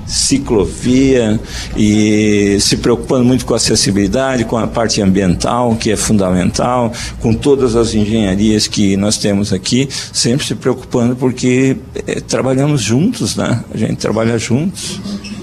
[0.08, 1.38] ciclovia
[1.76, 7.34] e se preocupando muito com a acessibilidade, com a parte ambiental, que é fundamental, com
[7.34, 13.62] todas as engenharias que nós temos aqui, sempre se preocupando porque é, trabalhamos juntos, né?
[13.72, 15.00] A gente trabalha juntos.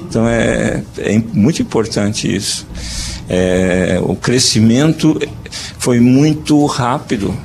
[0.09, 2.65] Então é, é muito importante isso.
[3.29, 5.19] É, o crescimento
[5.77, 7.35] foi muito rápido.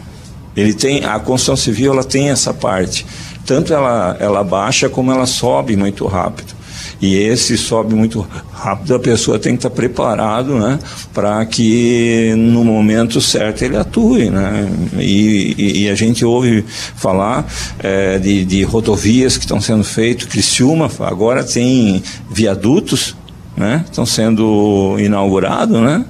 [0.56, 3.06] Ele tem a construção civil, ela tem essa parte
[3.50, 6.54] Tanto ela, ela baixa como ela sobe muito rápido.
[7.00, 10.78] E esse sobe muito rápido, a pessoa tem que estar preparado né,
[11.14, 14.28] para que no momento certo ele atue.
[14.28, 14.70] Né?
[14.98, 16.64] E, e, e a gente ouve
[16.96, 17.46] falar
[17.78, 23.16] é, de, de rodovias que estão sendo feitas, Criciúma agora tem viadutos
[23.56, 26.04] né, estão sendo inaugurados, né?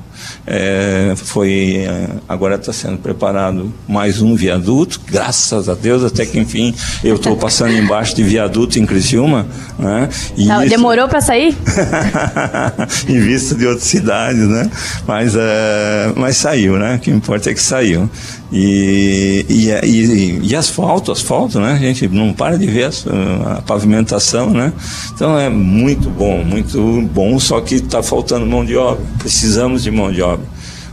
[0.46, 6.38] É, foi é, agora está sendo preparado mais um viaduto, graças a Deus, até que
[6.38, 9.46] enfim eu estou passando embaixo de viaduto em Criciúma,
[9.78, 10.08] né?
[10.36, 10.70] Não, isso...
[10.70, 11.56] Demorou para sair?
[13.08, 14.70] em vista de outras cidades, né?
[15.06, 16.96] Mas, é, mas saiu, né?
[16.96, 18.08] O que importa é que saiu.
[18.52, 21.72] E, e, e, e, asfalto, asfalto, né?
[21.72, 24.72] A gente não para de ver a, a pavimentação, né?
[25.14, 29.04] Então é muito bom, muito bom, só que está faltando mão de obra.
[29.18, 30.44] Precisamos de mão de obra.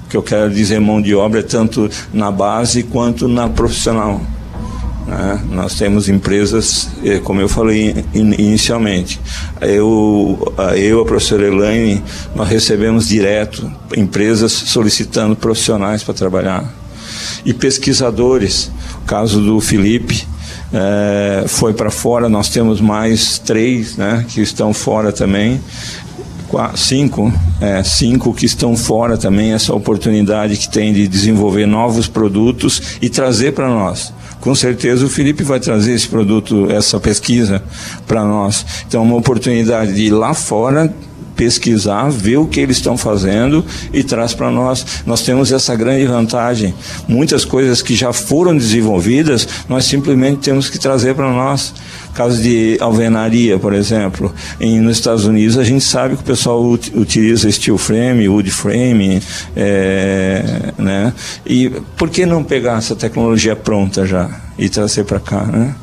[0.05, 4.21] O que eu quero dizer mão de obra é tanto na base quanto na profissional.
[5.07, 5.41] Né?
[5.51, 9.19] Nós temos empresas, eh, como eu falei inicialmente,
[9.61, 12.03] eu, eu a professora Elaine,
[12.35, 16.86] nós recebemos direto empresas solicitando profissionais para trabalhar
[17.47, 18.69] e pesquisadores.
[19.03, 20.27] O caso do Felipe
[20.73, 25.59] é, foi para fora, nós temos mais três né, que estão fora também.
[26.75, 32.97] Cinco, é, cinco que estão fora também, essa oportunidade que tem de desenvolver novos produtos
[33.01, 37.61] e trazer para nós com certeza o Felipe vai trazer esse produto, essa pesquisa
[38.07, 38.65] para nós.
[38.87, 40.93] Então, uma oportunidade de ir lá fora
[41.37, 43.63] pesquisar, ver o que eles estão fazendo
[43.93, 44.85] e traz para nós.
[45.05, 46.73] Nós temos essa grande vantagem.
[47.07, 51.73] Muitas coisas que já foram desenvolvidas, nós simplesmente temos que trazer para nós.
[52.13, 56.63] Caso de alvenaria, por exemplo, em, nos Estados Unidos a gente sabe que o pessoal
[56.95, 59.21] utiliza steel frame, wood frame,
[59.55, 61.13] é, né?
[61.45, 65.75] E por que não pegar essa tecnologia pronta já e trazer para cá, né?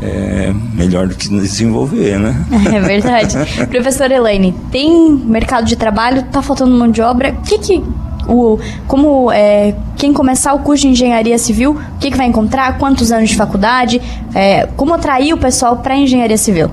[0.00, 2.34] É melhor do que desenvolver, né?
[2.72, 3.36] É verdade.
[3.70, 7.34] Professora Elaine, tem mercado de trabalho, tá faltando mão de obra.
[7.38, 7.82] O que que
[8.28, 12.78] o, como é, quem começar o curso de engenharia civil, o que, que vai encontrar,
[12.78, 14.02] quantos anos de faculdade,
[14.34, 16.70] é, como atrair o pessoal para engenharia civil?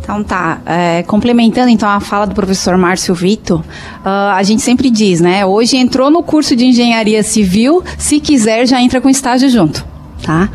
[0.00, 4.88] Então tá, é, complementando então a fala do professor Márcio Vito, uh, a gente sempre
[4.88, 5.44] diz, né?
[5.44, 9.84] Hoje entrou no curso de engenharia civil, se quiser já entra com estágio junto,
[10.28, 10.50] tá?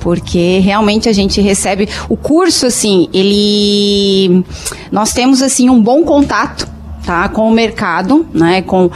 [0.00, 4.42] porque realmente a gente recebe o curso assim, ele
[4.90, 6.66] nós temos assim um bom contato,
[7.04, 8.90] tá, com o mercado, né, com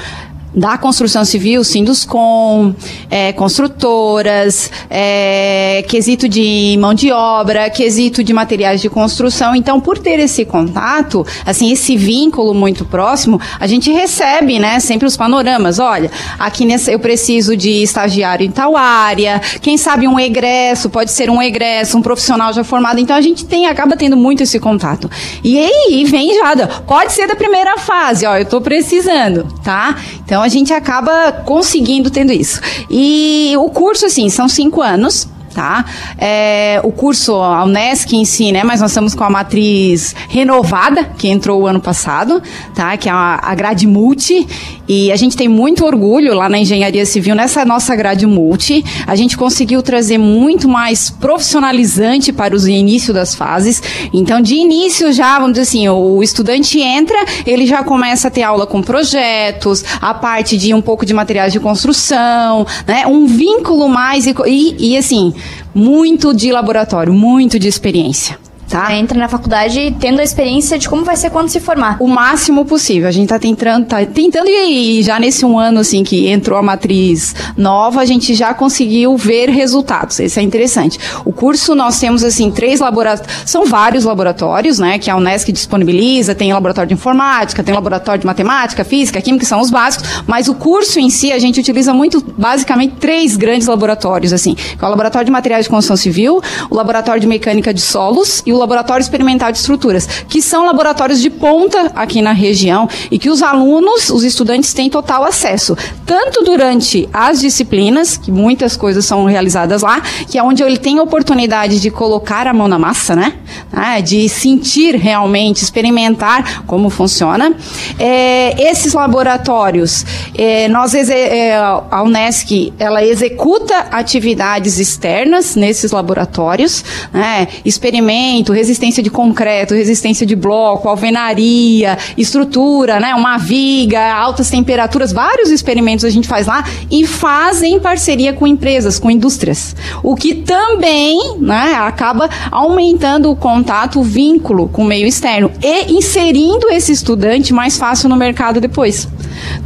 [0.55, 2.75] da construção civil, Sinduscom,
[3.11, 9.55] é, construtoras, é, quesito de mão de obra, quesito de materiais de construção.
[9.55, 15.07] Então, por ter esse contato, assim, esse vínculo muito próximo, a gente recebe, né, sempre
[15.07, 15.79] os panoramas.
[15.79, 21.29] Olha, aqui eu preciso de estagiário em tal área, quem sabe um egresso, pode ser
[21.31, 23.01] um egresso, um profissional já formado.
[23.01, 25.11] Então, a gente tem, acaba tendo muito esse contato.
[25.43, 29.97] E aí, vem já, pode ser da primeira fase, ó, eu estou precisando, tá?
[30.25, 32.61] Então, então a gente acaba conseguindo tendo isso.
[32.91, 35.85] E o curso, assim, são cinco anos tá?
[36.19, 38.63] É, o curso, a Unesc em si, né?
[38.65, 42.43] Mas nós estamos com a matriz renovada, que entrou o ano passado,
[42.75, 42.97] tá?
[42.97, 44.47] Que é a, grade multi.
[44.89, 48.85] E a gente tem muito orgulho lá na Engenharia Civil, nessa nossa grade multi.
[49.07, 53.83] A gente conseguiu trazer muito mais profissionalizante para o início das fases.
[54.13, 58.43] Então, de início já, vamos dizer assim, o estudante entra, ele já começa a ter
[58.43, 63.07] aula com projetos, a parte de um pouco de materiais de construção, né?
[63.07, 65.35] Um vínculo mais e, e, e assim,
[65.75, 68.39] muito de laboratório, muito de experiência
[68.73, 68.97] tá?
[68.97, 71.99] Entra na faculdade tendo a experiência de como vai ser quando se formar.
[72.01, 73.07] O máximo possível.
[73.07, 76.63] A gente tá tentando, tá tentando e já nesse um ano assim que entrou a
[76.63, 80.19] matriz nova, a gente já conseguiu ver resultados.
[80.21, 80.99] Isso é interessante.
[81.23, 86.35] O curso nós temos assim três laboratórios, são vários laboratórios, né, que a UNESCO disponibiliza,
[86.35, 90.49] tem laboratório de informática, tem laboratório de matemática, física, química, que são os básicos, mas
[90.49, 94.87] o curso em si a gente utiliza muito basicamente três grandes laboratórios assim, que é
[94.87, 98.62] o laboratório de materiais de construção civil, o laboratório de mecânica de solos e o
[98.63, 103.43] Laboratório Experimental de Estruturas, que são laboratórios de ponta aqui na região e que os
[103.43, 109.83] alunos, os estudantes têm total acesso, tanto durante as disciplinas, que muitas coisas são realizadas
[109.83, 113.35] lá, que é onde ele tem a oportunidade de colocar a mão na massa, né?
[113.73, 117.55] Ah, de sentir realmente, experimentar como funciona.
[117.99, 120.05] É, esses laboratórios,
[120.37, 127.49] é, nós é, a Unesc, ela executa atividades externas nesses laboratórios, né?
[127.65, 135.13] experimento, cimento, resistência de concreto, resistência de bloco, alvenaria, estrutura, né, uma viga, altas temperaturas,
[135.13, 139.75] vários experimentos a gente faz lá e faz em parceria com empresas, com indústrias.
[140.03, 145.93] O que também, né, acaba aumentando o contato, o vínculo com o meio externo e
[145.93, 149.09] inserindo esse estudante mais fácil no mercado depois.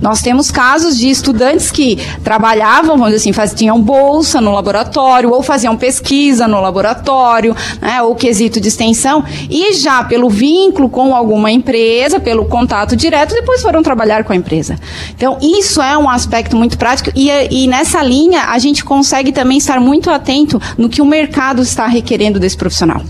[0.00, 5.30] Nós temos casos de estudantes que trabalhavam, vamos dizer assim, faz, tinham bolsa no laboratório
[5.30, 11.14] ou faziam pesquisa no laboratório, né, ou quesito de extensão, e já pelo vínculo com
[11.14, 14.78] alguma empresa, pelo contato direto, depois foram trabalhar com a empresa.
[15.14, 19.58] Então, isso é um aspecto muito prático e, e nessa linha a gente consegue também
[19.58, 23.02] estar muito atento no que o mercado está requerendo desse profissional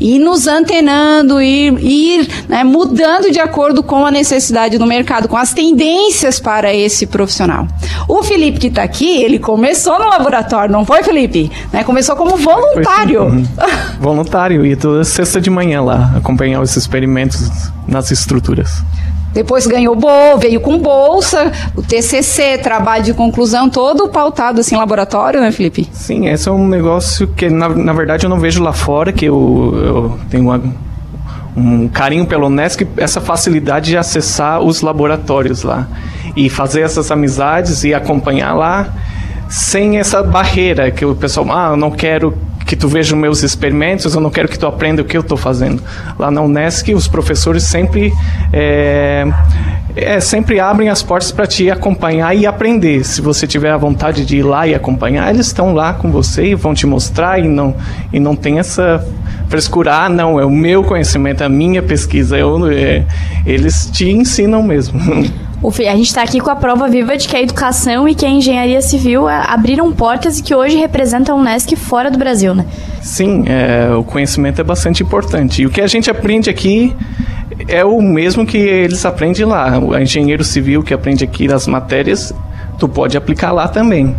[0.00, 5.36] e nos antenando, ir, ir né, mudando de acordo com a necessidade do mercado, com
[5.36, 7.66] as tendências para esse profissional.
[8.08, 11.50] O Felipe que está aqui, ele começou no laboratório, não foi, Felipe?
[11.72, 13.24] Né, começou como voluntário.
[13.24, 13.46] Uhum.
[14.00, 17.50] voluntário, e toda sexta de manhã lá, acompanhar os experimentos
[17.86, 18.82] nas estruturas.
[19.32, 25.40] Depois ganhou bol, veio com bolsa, o TCC, trabalho de conclusão, todo pautado assim, laboratório,
[25.40, 25.88] né, Felipe?
[25.92, 29.26] Sim, esse é um negócio que, na, na verdade, eu não vejo lá fora, que
[29.26, 30.62] eu, eu tenho uma,
[31.56, 35.86] um carinho pelo Unesc, essa facilidade de acessar os laboratórios lá.
[36.36, 38.94] E fazer essas amizades e acompanhar lá
[39.48, 42.36] sem essa barreira que o pessoal, ah, eu não quero
[42.68, 45.38] que tu veja meus experimentos, eu não quero que tu aprenda o que eu estou
[45.38, 45.82] fazendo.
[46.18, 48.12] Lá na Unesc, os professores sempre,
[48.52, 49.26] é,
[49.96, 53.04] é, sempre abrem as portas para te acompanhar e aprender.
[53.04, 56.48] Se você tiver a vontade de ir lá e acompanhar, eles estão lá com você
[56.48, 57.74] e vão te mostrar e não,
[58.12, 59.02] e não tem essa
[59.48, 62.36] frescura, ah, não, é o meu conhecimento, é a minha pesquisa.
[62.36, 63.02] Eu, é,
[63.46, 65.00] eles te ensinam mesmo.
[65.60, 68.28] A gente está aqui com a prova viva de que a educação e que a
[68.28, 72.64] engenharia civil é, abriram portas e que hoje representam a Unesc fora do Brasil, né?
[73.02, 75.62] Sim, é, o conhecimento é bastante importante.
[75.62, 76.94] E o que a gente aprende aqui
[77.66, 79.78] é o mesmo que eles aprendem lá.
[79.78, 82.32] O engenheiro civil que aprende aqui as matérias,
[82.78, 84.14] tu pode aplicar lá também.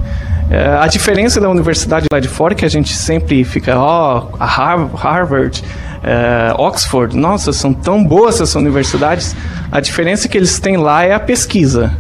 [0.50, 4.36] É, a diferença da universidade lá de fora, que a gente sempre fica, ó, oh,
[4.40, 5.64] a Harvard,
[6.02, 9.36] é, Oxford, nossa, são tão boas essas universidades.
[9.72, 11.96] A diferença que eles têm lá é a pesquisa.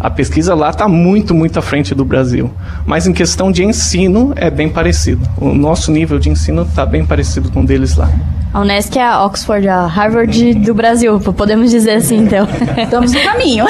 [0.00, 2.50] A pesquisa lá está muito, muito à frente do Brasil.
[2.86, 5.28] Mas em questão de ensino, é bem parecido.
[5.36, 8.10] O nosso nível de ensino está bem parecido com o deles lá.
[8.52, 12.48] A Unesc é a Oxford, a Harvard do Brasil, podemos dizer assim, então.
[12.82, 13.64] Estamos no caminho.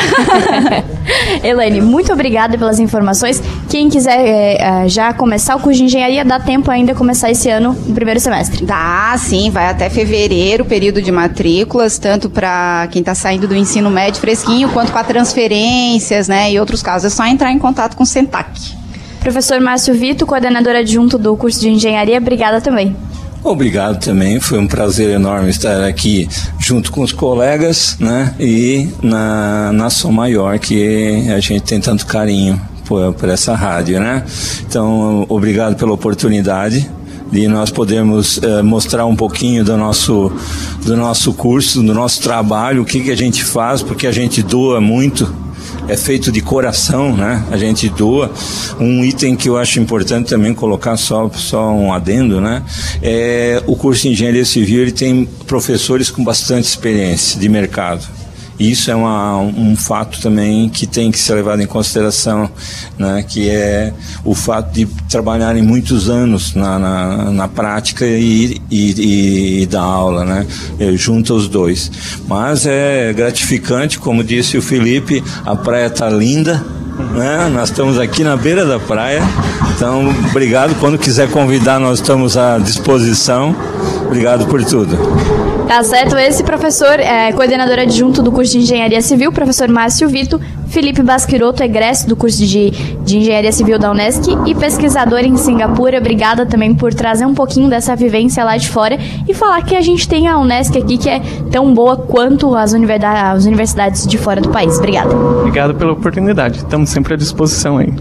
[1.45, 3.43] Elaine, muito obrigada pelas informações.
[3.69, 7.51] Quem quiser é, é, já começar o curso de engenharia, dá tempo ainda começar esse
[7.51, 8.65] ano, no primeiro semestre?
[8.65, 13.91] Dá, sim, vai até fevereiro, período de matrículas, tanto para quem está saindo do ensino
[13.91, 15.05] médio fresquinho, quanto para
[16.29, 17.13] né, e outros casos.
[17.13, 18.81] É só entrar em contato com o Sentac.
[19.21, 22.97] Professor Márcio Vito, coordenador adjunto do curso de engenharia, obrigada também.
[23.43, 28.35] Obrigado também, foi um prazer enorme estar aqui junto com os colegas, né?
[28.39, 33.99] E na, na Som Maior, que a gente tem tanto carinho por, por essa rádio,
[33.99, 34.25] né?
[34.67, 36.91] Então, obrigado pela oportunidade
[37.31, 40.33] de nós podermos uh, mostrar um pouquinho do nosso,
[40.85, 44.43] do nosso curso, do nosso trabalho, o que, que a gente faz, porque a gente
[44.43, 45.33] doa muito
[45.91, 47.45] é feito de coração, né?
[47.51, 48.33] A gente doa.
[48.79, 52.63] Um item que eu acho importante também colocar só, só um adendo, né?
[53.03, 58.20] É, o curso de Engenharia Civil ele tem professores com bastante experiência de mercado.
[58.61, 62.51] Isso é uma, um fato também que tem que ser levado em consideração,
[62.99, 63.91] né, que é
[64.23, 70.27] o fato de trabalharem muitos anos na, na, na prática e, e, e, da aula,
[70.27, 70.47] né,
[70.93, 71.91] junto aos dois.
[72.29, 76.63] Mas é gratificante, como disse o Felipe, a praia está linda,
[77.15, 77.51] né?
[77.53, 79.23] Nós estamos aqui na beira da praia.
[79.75, 80.79] Então, obrigado.
[80.79, 83.57] Quando quiser convidar, nós estamos à disposição.
[84.07, 85.50] Obrigado por tudo.
[85.71, 86.19] Tá certo.
[86.19, 91.63] Esse professor é coordenador adjunto do curso de Engenharia Civil, professor Márcio Vito, Felipe Basquiroto,
[91.63, 92.71] egresso do curso de,
[93.05, 95.99] de Engenharia Civil da Unesc e pesquisador em Singapura.
[95.99, 98.99] Obrigada também por trazer um pouquinho dessa vivência lá de fora
[99.29, 102.73] e falar que a gente tem a Unesc aqui que é tão boa quanto as,
[102.73, 104.77] universidades, as universidades de fora do país.
[104.77, 105.15] Obrigada.
[105.15, 106.59] Obrigado pela oportunidade.
[106.59, 107.95] Estamos sempre à disposição aí.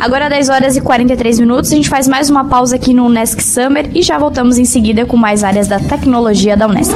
[0.00, 3.42] Agora 10 horas e 43 minutos, a gente faz mais uma pausa aqui no Unesc
[3.42, 6.94] Summer e já voltamos em seguida com mais áreas da tecnologia da Unesc.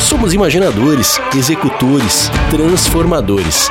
[0.00, 3.70] Somos imaginadores, executores, transformadores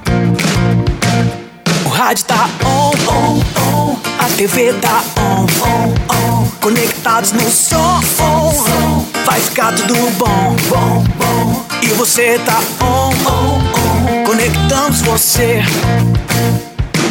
[2.01, 3.97] Rádio tá on, on, on.
[4.17, 6.47] A TV tá on, on, on.
[6.59, 9.05] Conectados no som, on.
[9.23, 11.65] Vai ficar tudo bom, bom, bom.
[11.83, 14.23] E você tá on, on, on.
[14.25, 15.61] Conectamos você.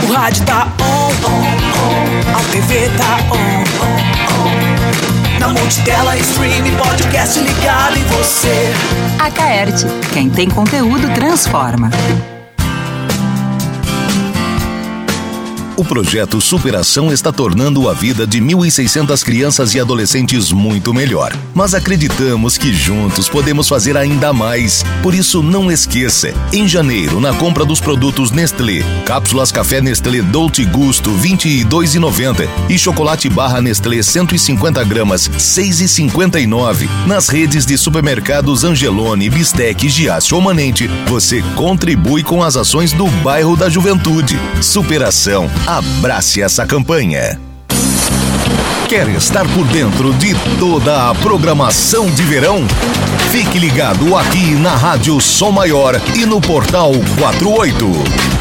[0.09, 2.41] O rádio tá on, on, on.
[2.41, 3.95] A TV tá on, on,
[4.43, 5.39] on.
[5.39, 8.75] Na multitela, stream, podcast ligado em você.
[9.21, 9.87] A Caerte.
[10.13, 11.91] Quem tem conteúdo transforma.
[15.81, 21.35] O projeto Superação está tornando a vida de 1.600 crianças e adolescentes muito melhor.
[21.55, 24.85] Mas acreditamos que juntos podemos fazer ainda mais.
[25.03, 30.67] Por isso, não esqueça: em janeiro, na compra dos produtos Nestlé, cápsulas café Nestlé Dolce
[30.67, 36.91] Gusto R$ 22,90 e chocolate barra Nestlé 150 gramas R$ 6,59.
[37.07, 43.07] Nas redes de supermercados Angelone, Bistec, Giasse ou Manente, você contribui com as ações do
[43.23, 44.39] bairro da Juventude.
[44.61, 47.39] Superação Abrace essa campanha.
[48.91, 52.67] Quer estar por dentro de toda a programação de verão?
[53.31, 57.89] Fique ligado aqui na Rádio Som Maior e no Portal 48.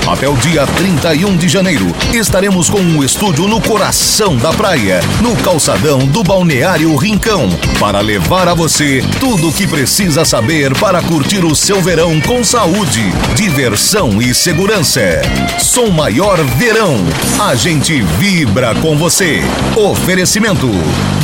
[0.08, 5.36] Até o dia 31 de janeiro, estaremos com um estúdio no coração da praia, no
[5.36, 7.47] calçadão do Balneário Rincão,
[7.80, 12.43] para levar a você tudo o que precisa saber para curtir o seu verão com
[12.43, 15.22] saúde, diversão e segurança.
[15.60, 16.97] Som Maior Verão.
[17.39, 19.41] A gente vibra com você.
[19.76, 20.38] Oferecimento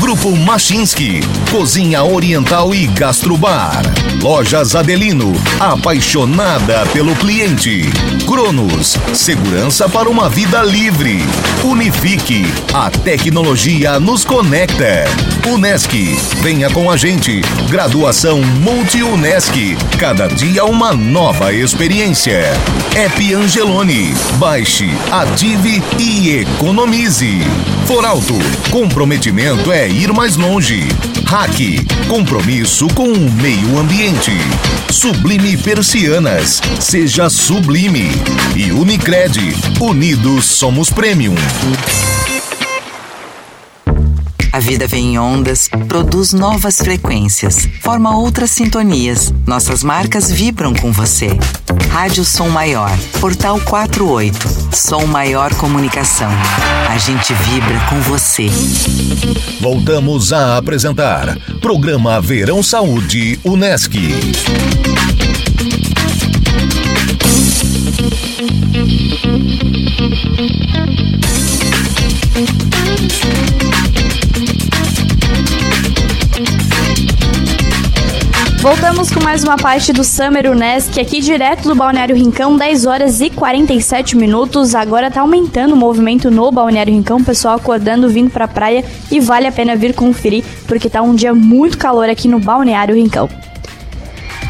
[0.01, 3.81] Grupo Machinski, Cozinha Oriental e Gastrobar.
[4.21, 7.83] Lojas Adelino, apaixonada pelo cliente.
[8.27, 11.19] Cronos, segurança para uma vida livre.
[11.63, 15.05] Unifique, a tecnologia nos conecta.
[15.47, 15.91] Unesc,
[16.41, 17.41] venha com a gente.
[17.69, 22.51] Graduação Multi-Unesc, cada dia uma nova experiência.
[22.95, 27.39] App Angelone, baixe, ative e economize.
[27.85, 28.33] Foralto,
[28.71, 30.87] comprometimento é ir mais longe.
[31.27, 34.31] Hack, compromisso com o meio ambiente.
[34.89, 38.09] Sublime Persianas, seja sublime.
[38.55, 39.39] E Unicred,
[39.79, 41.35] unidos somos premium.
[44.65, 49.31] Vida vem em ondas, produz novas frequências, forma outras sintonias.
[49.45, 51.37] Nossas marcas vibram com você.
[51.91, 52.89] Rádio Som Maior,
[53.21, 54.75] Portal 48.
[54.75, 56.31] Som Maior Comunicação.
[56.89, 58.47] A gente vibra com você.
[59.61, 63.95] Voltamos a apresentar Programa Verão Saúde Unesc.
[78.65, 83.21] Voltamos com mais uma parte do Summer Unesc, aqui direto do Balneário Rincão, 10 horas
[83.21, 84.73] e 47 minutos.
[84.73, 89.45] Agora tá aumentando o movimento no Balneário Rincão, pessoal acordando, vindo pra praia e vale
[89.45, 93.29] a pena vir conferir, porque tá um dia muito calor aqui no Balneário Rincão.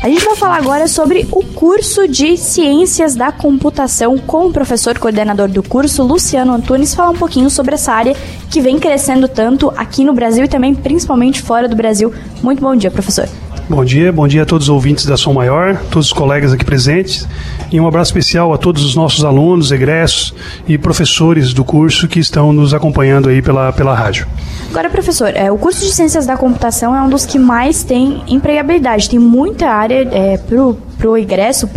[0.01, 4.97] A gente vai falar agora sobre o curso de Ciências da Computação com o professor
[4.97, 8.15] coordenador do curso, Luciano Antunes, falar um pouquinho sobre essa área
[8.49, 12.13] que vem crescendo tanto aqui no Brasil e também principalmente fora do Brasil.
[12.41, 13.27] Muito bom dia, professor.
[13.67, 16.63] Bom dia, bom dia a todos os ouvintes da Som Maior, todos os colegas aqui
[16.63, 17.27] presentes
[17.71, 20.35] e um abraço especial a todos os nossos alunos, egressos
[20.67, 24.27] e professores do curso que estão nos acompanhando aí pela, pela rádio.
[24.69, 28.21] Agora, professor, é, o curso de Ciências da Computação é um dos que mais tem
[28.27, 31.69] empregabilidade, tem muita área é, pro pro ingresso,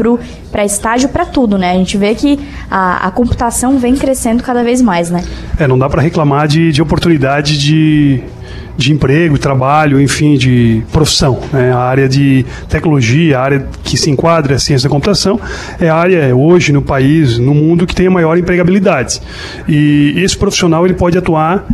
[0.51, 1.72] para estágio, para tudo, né?
[1.72, 2.39] A gente vê que
[2.70, 5.24] a, a computação vem crescendo cada vez mais, né?
[5.59, 8.22] É, não dá para reclamar de, de oportunidade de,
[8.79, 11.41] de emprego, trabalho, enfim, de profissão.
[11.53, 11.72] Né?
[11.72, 15.39] A área de tecnologia, a área que se enquadra a ciência da computação,
[15.81, 19.20] é a área hoje no país, no mundo, que tem a maior empregabilidade.
[19.66, 21.66] E esse profissional ele pode atuar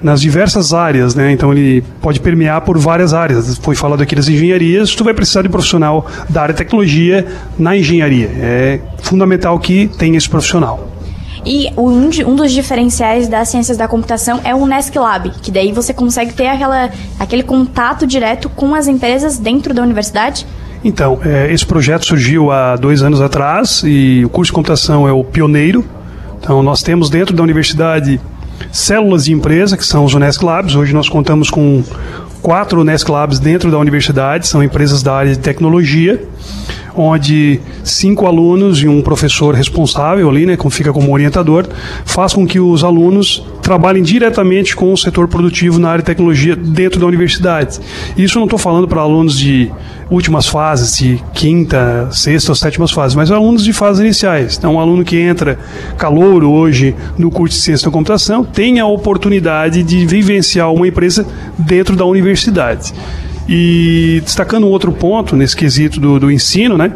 [0.00, 1.32] nas diversas áreas, né?
[1.32, 3.58] Então ele pode permear por várias áreas.
[3.58, 7.26] Foi falado aqui das engenharias, tu vai precisar de profissional da área de tecnologia
[7.58, 8.30] na engenharia.
[8.36, 10.91] É fundamental que tenha esse profissional.
[11.44, 15.72] E um, um, dos diferenciais das ciências da computação é o Nesc Lab, que daí
[15.72, 20.46] você consegue ter aquela, aquele contato direto com as empresas dentro da universidade.
[20.84, 25.12] Então, é, esse projeto surgiu há dois anos atrás e o curso de computação é
[25.12, 25.84] o pioneiro.
[26.40, 28.20] Então, nós temos dentro da universidade
[28.70, 30.74] células de empresa, que são os Unesc Labs.
[30.74, 31.82] Hoje nós contamos com
[32.40, 36.20] quatro Unesc Labs dentro da universidade, são empresas da área de tecnologia
[36.94, 41.66] onde cinco alunos e um professor responsável ali, né, fica como orientador,
[42.04, 46.56] faz com que os alunos trabalhem diretamente com o setor produtivo na área de tecnologia
[46.56, 47.78] dentro da universidade.
[48.16, 49.70] Isso eu não estou falando para alunos de
[50.10, 54.56] últimas fases, de quinta, sexta ou sétimas fases, mas alunos de fases iniciais.
[54.58, 55.58] Então, um aluno que entra
[55.96, 61.26] calouro hoje no curso de ciência da computação tem a oportunidade de vivenciar uma empresa
[61.58, 62.92] dentro da universidade.
[63.48, 66.92] E destacando um outro ponto nesse quesito do, do ensino, né?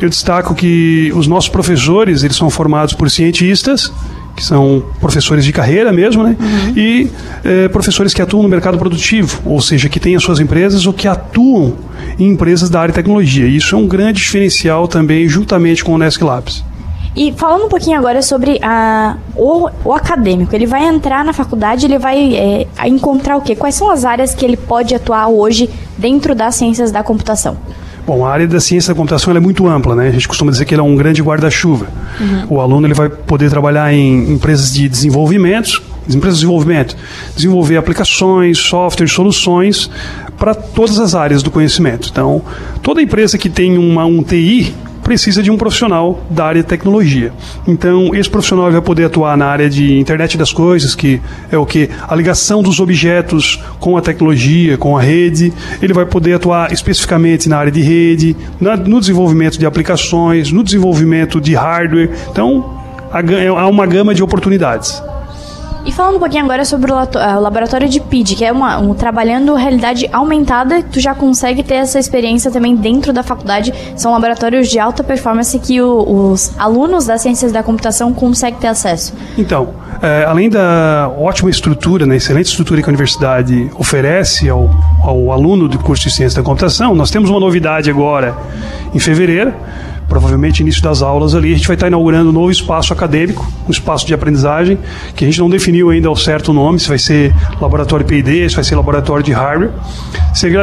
[0.00, 3.92] Eu destaco que os nossos professores, eles são formados por cientistas,
[4.34, 6.36] que são professores de carreira mesmo, né?
[6.38, 6.72] Uhum.
[6.76, 7.10] E
[7.44, 10.92] é, professores que atuam no mercado produtivo, ou seja, que têm as suas empresas ou
[10.92, 11.74] que atuam
[12.18, 13.46] em empresas da área de tecnologia.
[13.46, 16.64] Isso é um grande diferencial também, juntamente com o Nesc Labs.
[17.16, 21.86] E falando um pouquinho agora sobre a, o, o acadêmico, ele vai entrar na faculdade,
[21.86, 23.54] ele vai é, encontrar o quê?
[23.54, 27.56] Quais são as áreas que ele pode atuar hoje dentro das ciências da computação?
[28.06, 30.08] Bom, a área da ciência da computação é muito ampla, né?
[30.08, 31.86] A gente costuma dizer que ele é um grande guarda-chuva.
[32.20, 32.56] Uhum.
[32.56, 36.96] O aluno ele vai poder trabalhar em empresas de desenvolvimento, empresas de desenvolvimento,
[37.34, 39.90] desenvolver aplicações, softwares, soluções
[40.36, 42.08] para todas as áreas do conhecimento.
[42.10, 42.42] Então,
[42.82, 47.32] toda empresa que tem uma, um TI precisa de um profissional da área de tecnologia.
[47.68, 51.20] Então, esse profissional vai poder atuar na área de internet das coisas, que
[51.52, 51.90] é o que?
[52.08, 55.52] A ligação dos objetos com a tecnologia, com a rede.
[55.80, 61.40] Ele vai poder atuar especificamente na área de rede, no desenvolvimento de aplicações, no desenvolvimento
[61.40, 62.10] de hardware.
[62.30, 62.80] Então,
[63.12, 65.02] há uma gama de oportunidades.
[65.86, 68.94] E falando um pouquinho agora sobre o, uh, laboratório de PID, que é uma, um,
[68.94, 73.72] trabalhando realidade aumentada, tu já consegue ter essa experiência também dentro da faculdade.
[73.94, 78.68] São laboratórios de alta performance que o, os alunos das ciências da computação conseguem ter
[78.68, 79.12] acesso.
[79.36, 84.70] Então, é, além da ótima estrutura, né, excelente estrutura que a universidade oferece ao,
[85.02, 88.34] ao aluno do curso de ciência da computação, nós temos uma novidade agora
[88.94, 89.52] em fevereiro
[90.08, 93.70] provavelmente início das aulas ali, a gente vai estar inaugurando um novo espaço acadêmico, um
[93.70, 94.78] espaço de aprendizagem,
[95.14, 98.54] que a gente não definiu ainda ao certo nome, se vai ser laboratório P&D, se
[98.54, 99.70] vai ser laboratório de hardware.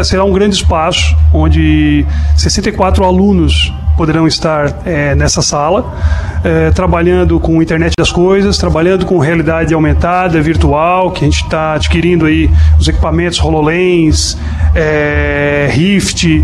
[0.04, 2.06] Será um grande espaço onde
[2.38, 3.72] 64 alunos
[4.02, 5.94] poderão estar é, nessa sala,
[6.44, 11.74] é, trabalhando com internet das coisas, trabalhando com realidade aumentada, virtual, que a gente está
[11.74, 14.38] adquirindo aí os equipamentos HoloLens,
[14.74, 16.44] é, Rift,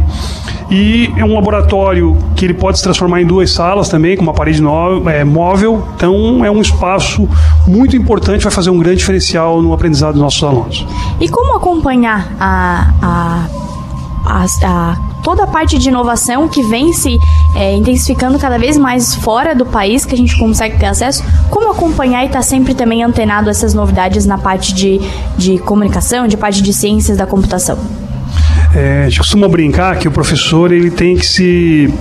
[0.69, 4.33] e é um laboratório que ele pode se transformar em duas salas também, com uma
[4.33, 5.87] parede no, é, móvel.
[5.95, 7.27] Então é um espaço
[7.65, 10.85] muito importante, vai fazer um grande diferencial no aprendizado dos nossos alunos.
[11.19, 13.47] E como acompanhar a, a,
[14.25, 17.17] a, a toda a parte de inovação que vem se
[17.55, 21.71] é, intensificando cada vez mais fora do país, que a gente consegue ter acesso, como
[21.71, 24.99] acompanhar e estar tá sempre também antenado a essas novidades na parte de,
[25.37, 27.77] de comunicação, de parte de ciências da computação?
[28.75, 31.93] É, a gente costuma brincar que o professor ele tem que se,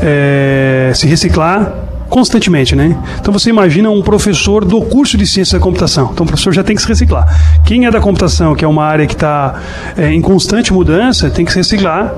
[0.00, 2.96] é, se reciclar constantemente, né?
[3.20, 6.10] Então você imagina um professor do curso de ciência da computação.
[6.12, 7.26] Então o professor já tem que se reciclar.
[7.64, 9.60] Quem é da computação, que é uma área que está
[9.96, 12.14] é, em constante mudança, tem que se reciclar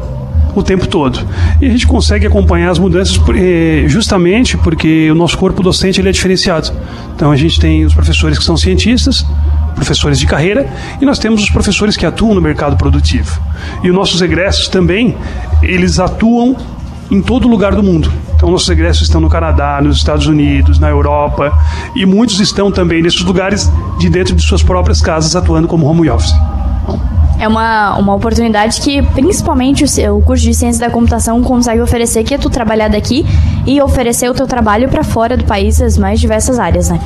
[0.55, 1.20] o tempo todo.
[1.61, 6.09] E a gente consegue acompanhar as mudanças é, justamente porque o nosso corpo docente ele
[6.09, 6.72] é diferenciado.
[7.14, 9.24] Então a gente tem os professores que são cientistas,
[9.77, 10.68] professores de carreira,
[11.01, 13.41] e nós temos os professores que atuam no mercado produtivo.
[13.85, 15.16] E os nossos egressos também,
[15.62, 16.57] eles atuam
[17.09, 18.11] em todo lugar do mundo.
[18.35, 21.53] Então, nossos egressos estão no Canadá, nos Estados Unidos, na Europa,
[21.95, 26.11] e muitos estão também nesses lugares de dentro de suas próprias casas, atuando como home
[26.11, 26.35] office.
[27.39, 32.24] É uma, uma oportunidade que, principalmente, o, o curso de Ciência da Computação consegue oferecer,
[32.24, 33.27] que é tu trabalhar daqui
[33.66, 36.99] e oferecer o teu trabalho para fora do país, as mais diversas áreas, né?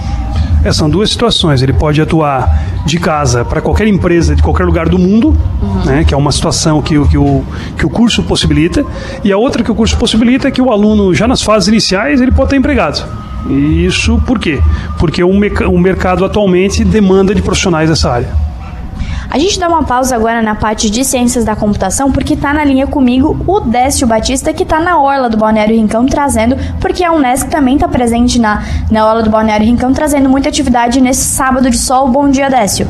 [0.64, 1.62] É, são duas situações.
[1.62, 5.84] Ele pode atuar de casa para qualquer empresa de qualquer lugar do mundo, uhum.
[5.84, 7.44] né, que é uma situação que, que, o,
[7.76, 8.84] que o curso possibilita,
[9.24, 12.20] e a outra que o curso possibilita é que o aluno, já nas fases iniciais,
[12.20, 13.04] ele pode estar empregado.
[13.48, 14.60] E isso por quê?
[14.98, 18.49] Porque o, o mercado atualmente demanda de profissionais dessa área.
[19.30, 22.64] A gente dá uma pausa agora na parte de ciências da computação, porque tá na
[22.64, 27.12] linha comigo o Décio Batista, que tá na Orla do Balneário Rincão trazendo, porque a
[27.12, 31.70] Unesc também tá presente na, na Orla do Balneário Rincão, trazendo muita atividade nesse sábado
[31.70, 32.08] de sol.
[32.08, 32.88] Bom dia, Décio.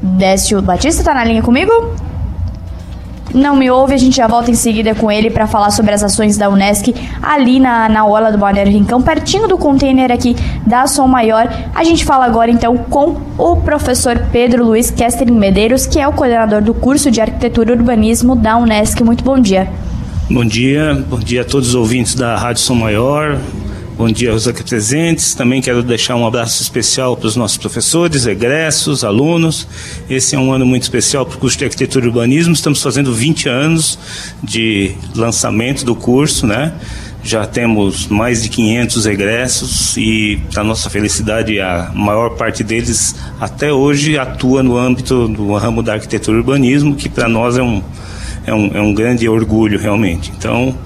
[0.00, 1.72] Décio Batista tá na linha comigo?
[3.34, 6.02] Não me ouve, a gente já volta em seguida com ele para falar sobre as
[6.02, 10.86] ações da Unesc ali na, na Ola do Balneário Rincão, pertinho do container aqui da
[10.86, 11.48] Som Maior.
[11.74, 16.12] A gente fala agora então com o professor Pedro Luiz Kestrin Medeiros, que é o
[16.12, 19.02] coordenador do curso de Arquitetura e Urbanismo da Unesc.
[19.02, 19.68] Muito bom dia.
[20.30, 23.38] Bom dia, bom dia a todos os ouvintes da Rádio Som Maior.
[23.96, 25.34] Bom dia aos aqui presentes.
[25.34, 29.66] Também quero deixar um abraço especial para os nossos professores, egressos, alunos.
[30.10, 32.52] Esse é um ano muito especial para o curso de Arquitetura e Urbanismo.
[32.52, 33.98] Estamos fazendo 20 anos
[34.42, 36.74] de lançamento do curso, né?
[37.24, 43.72] Já temos mais de 500 egressos e, para nossa felicidade, a maior parte deles até
[43.72, 47.82] hoje atua no âmbito do ramo da arquitetura e urbanismo, que para nós é um,
[48.46, 50.30] é, um, é um grande orgulho realmente.
[50.36, 50.76] Então,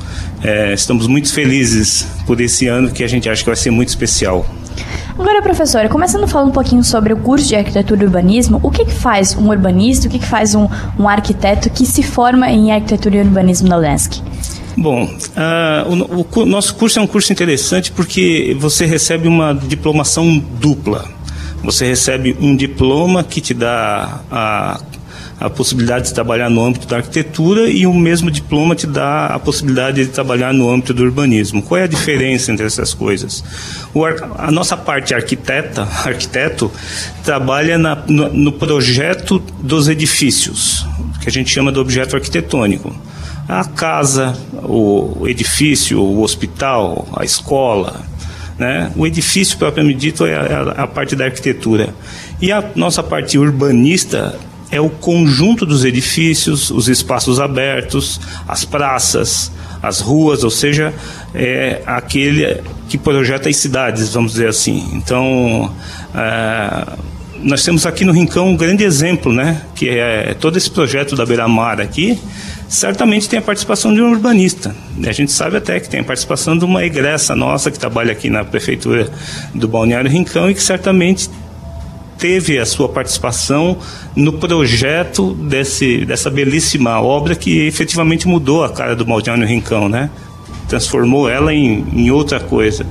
[0.43, 3.89] é, estamos muito felizes por esse ano que a gente acha que vai ser muito
[3.89, 4.47] especial.
[5.19, 8.87] Agora, professora, começando falando um pouquinho sobre o curso de arquitetura e urbanismo, o que,
[8.87, 10.67] que faz um urbanista, o que, que faz um,
[10.99, 14.23] um arquiteto que se forma em arquitetura e urbanismo na UNESC?
[14.77, 20.39] Bom, uh, o, o, nosso curso é um curso interessante porque você recebe uma diplomação
[20.39, 21.07] dupla.
[21.63, 24.81] Você recebe um diploma que te dá a
[25.41, 29.39] a possibilidade de trabalhar no âmbito da arquitetura e o mesmo diploma te dá a
[29.39, 31.63] possibilidade de trabalhar no âmbito do urbanismo.
[31.63, 33.43] Qual é a diferença entre essas coisas?
[33.95, 36.71] O, a nossa parte arquiteta, arquiteto,
[37.25, 40.87] trabalha na, no, no projeto dos edifícios,
[41.23, 42.95] que a gente chama de objeto arquitetônico.
[43.49, 48.01] A casa, o edifício, o hospital, a escola,
[48.59, 48.93] né?
[48.95, 51.95] O edifício propriamente dito é a, a, parte da arquitetura.
[52.43, 54.39] E a nossa parte urbanista
[54.71, 59.51] é o conjunto dos edifícios, os espaços abertos, as praças,
[59.83, 60.95] as ruas, ou seja,
[61.35, 64.89] é aquele que projeta as cidades, vamos dizer assim.
[64.93, 65.75] Então,
[66.15, 66.87] é,
[67.43, 69.63] nós temos aqui no Rincão um grande exemplo, né?
[69.75, 72.19] Que é todo esse projeto da Beira-Mar aqui,
[72.69, 74.75] certamente tem a participação de um urbanista.
[75.05, 78.29] A gente sabe até que tem a participação de uma egressa nossa que trabalha aqui
[78.29, 79.11] na prefeitura
[79.55, 81.29] do Balneário Rincão e que certamente
[82.21, 83.79] teve a sua participação
[84.15, 90.11] no projeto desse, dessa belíssima obra que efetivamente mudou a cara do Balneário Rincão, né?
[90.69, 92.87] Transformou ela em, em outra coisa.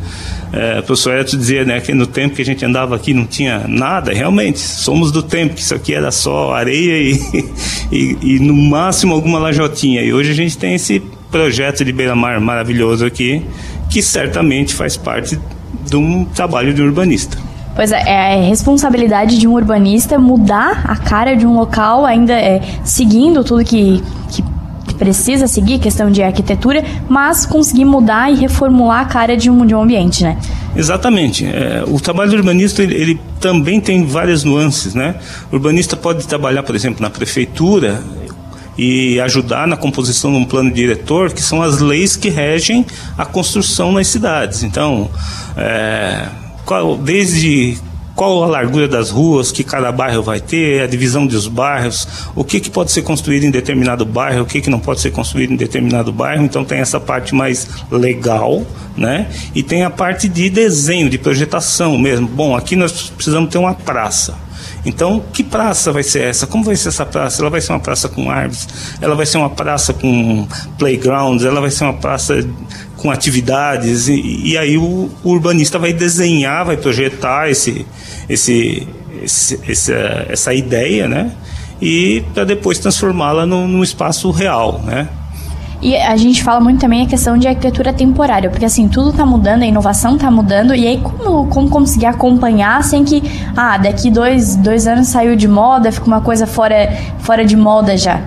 [0.51, 3.25] É, o professor Eto dizia né, que no tempo que a gente andava aqui não
[3.25, 7.45] tinha nada, realmente, somos do tempo que isso aqui era só areia e,
[7.91, 10.01] e, e no máximo alguma lajotinha.
[10.01, 13.45] E hoje a gente tem esse projeto de beira-mar maravilhoso aqui,
[13.91, 15.39] que certamente faz parte
[15.88, 17.48] de um trabalho de urbanista.
[17.76, 22.61] Pois é, é responsabilidade de um urbanista mudar a cara de um local, ainda é,
[22.84, 24.43] seguindo tudo que, que
[24.99, 29.74] precisa seguir, questão de arquitetura, mas conseguir mudar e reformular a cara de um, de
[29.74, 30.38] um ambiente, né?
[30.76, 31.45] Exatamente.
[31.45, 35.15] É, o trabalho do urbanista ele, ele, também tem várias nuances, né?
[35.51, 38.03] O urbanista pode trabalhar, por exemplo, na prefeitura
[38.78, 42.86] e ajudar na composição de um plano diretor, que são as leis que regem
[43.17, 44.63] a construção nas cidades.
[44.63, 45.09] Então,
[45.57, 46.28] é,
[46.70, 47.80] qual, desde
[48.15, 52.43] qual a largura das ruas que cada bairro vai ter, a divisão dos bairros, o
[52.43, 55.51] que, que pode ser construído em determinado bairro, o que, que não pode ser construído
[55.51, 56.43] em determinado bairro.
[56.43, 58.63] Então tem essa parte mais legal,
[58.95, 59.32] né?
[59.55, 62.28] E tem a parte de desenho, de projetação mesmo.
[62.28, 64.36] Bom, aqui nós precisamos ter uma praça.
[64.86, 66.47] Então, que praça vai ser essa?
[66.47, 67.41] Como vai ser essa praça?
[67.41, 68.67] Ela vai ser uma praça com árvores?
[69.01, 70.47] Ela vai ser uma praça com
[70.78, 71.43] playgrounds?
[71.43, 72.47] Ela vai ser uma praça
[73.01, 74.07] com atividades?
[74.07, 77.85] E, e aí o, o, urbanista vai desenhar, vai projetar esse,
[78.29, 78.87] esse,
[79.23, 81.31] esse essa, essa ideia, né?
[81.81, 85.07] E para depois transformá-la num, num espaço real, né?
[85.81, 89.25] E a gente fala muito também a questão de arquitetura temporária, porque assim, tudo está
[89.25, 93.23] mudando, a inovação está mudando, e aí como, como conseguir acompanhar sem que,
[93.55, 97.95] ah, daqui dois, dois anos saiu de moda, fica uma coisa fora, fora de moda
[97.95, 98.21] já?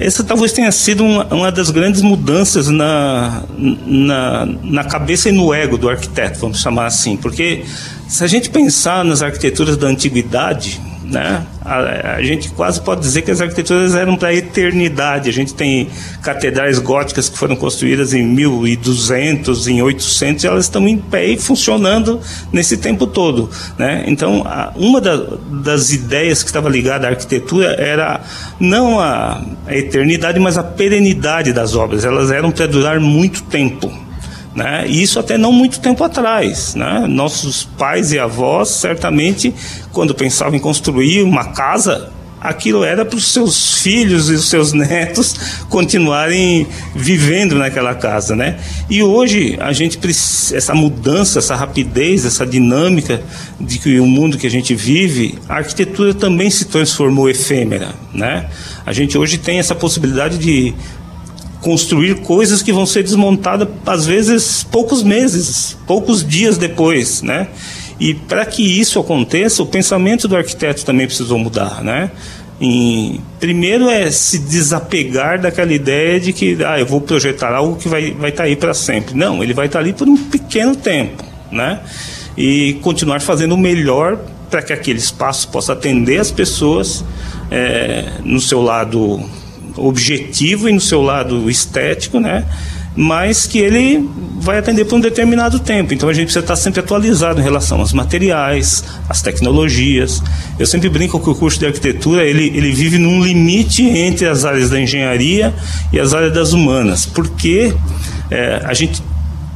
[0.00, 3.42] Essa talvez tenha sido uma, uma das grandes mudanças na,
[3.86, 7.64] na, na cabeça e no ego do arquiteto, vamos chamar assim, porque
[8.08, 10.80] se a gente pensar nas arquiteturas da antiguidade,
[11.10, 11.44] né?
[11.62, 15.28] A, a, gente quase pode dizer que as arquiteturas eram para a eternidade.
[15.28, 15.88] A gente tem
[16.22, 21.38] catedrais góticas que foram construídas em 1200, em 800, e elas estão em pé e
[21.38, 22.20] funcionando
[22.52, 23.50] nesse tempo todo.
[23.76, 24.04] Né?
[24.06, 25.16] Então, a, uma da,
[25.62, 28.20] das ideias que estava ligada à arquitetura era
[28.58, 32.04] não a, a eternidade, mas a perenidade das obras.
[32.04, 34.09] Elas eram para durar muito tempo.
[34.54, 34.86] Né?
[34.88, 36.74] Isso até não muito tempo atrás.
[36.74, 37.06] Né?
[37.08, 39.54] Nossos pais e avós, certamente,
[39.92, 44.72] quando pensavam em construir uma casa, aquilo era para os seus filhos e os seus
[44.74, 45.34] netos
[45.68, 48.58] continuarem vivendo naquela casa, né?
[48.88, 49.98] E hoje a gente
[50.54, 53.22] essa mudança, essa rapidez, essa dinâmica
[53.60, 58.48] de que o mundo que a gente vive, a arquitetura também se transformou efêmera, né?
[58.86, 60.74] A gente hoje tem essa possibilidade de
[61.60, 67.48] construir coisas que vão ser desmontadas às vezes poucos meses, poucos dias depois, né?
[67.98, 72.10] E para que isso aconteça, o pensamento do arquiteto também precisou mudar, né?
[72.60, 77.88] em primeiro é se desapegar daquela ideia de que ah, eu vou projetar algo que
[77.88, 79.14] vai vai estar tá aí para sempre.
[79.16, 81.80] Não, ele vai estar tá ali por um pequeno tempo, né?
[82.36, 84.18] E continuar fazendo o melhor
[84.50, 87.02] para que aquele espaço possa atender as pessoas
[87.50, 89.24] é, no seu lado
[89.76, 92.44] objetivo e no seu lado estético, né?
[92.96, 94.08] mas que ele
[94.40, 95.94] vai atender por um determinado tempo.
[95.94, 100.22] Então a gente precisa estar sempre atualizado em relação aos materiais, às tecnologias.
[100.58, 104.44] Eu sempre brinco que o curso de arquitetura ele, ele vive num limite entre as
[104.44, 105.54] áreas da engenharia
[105.92, 107.72] e as áreas das humanas, porque
[108.30, 109.02] é, a gente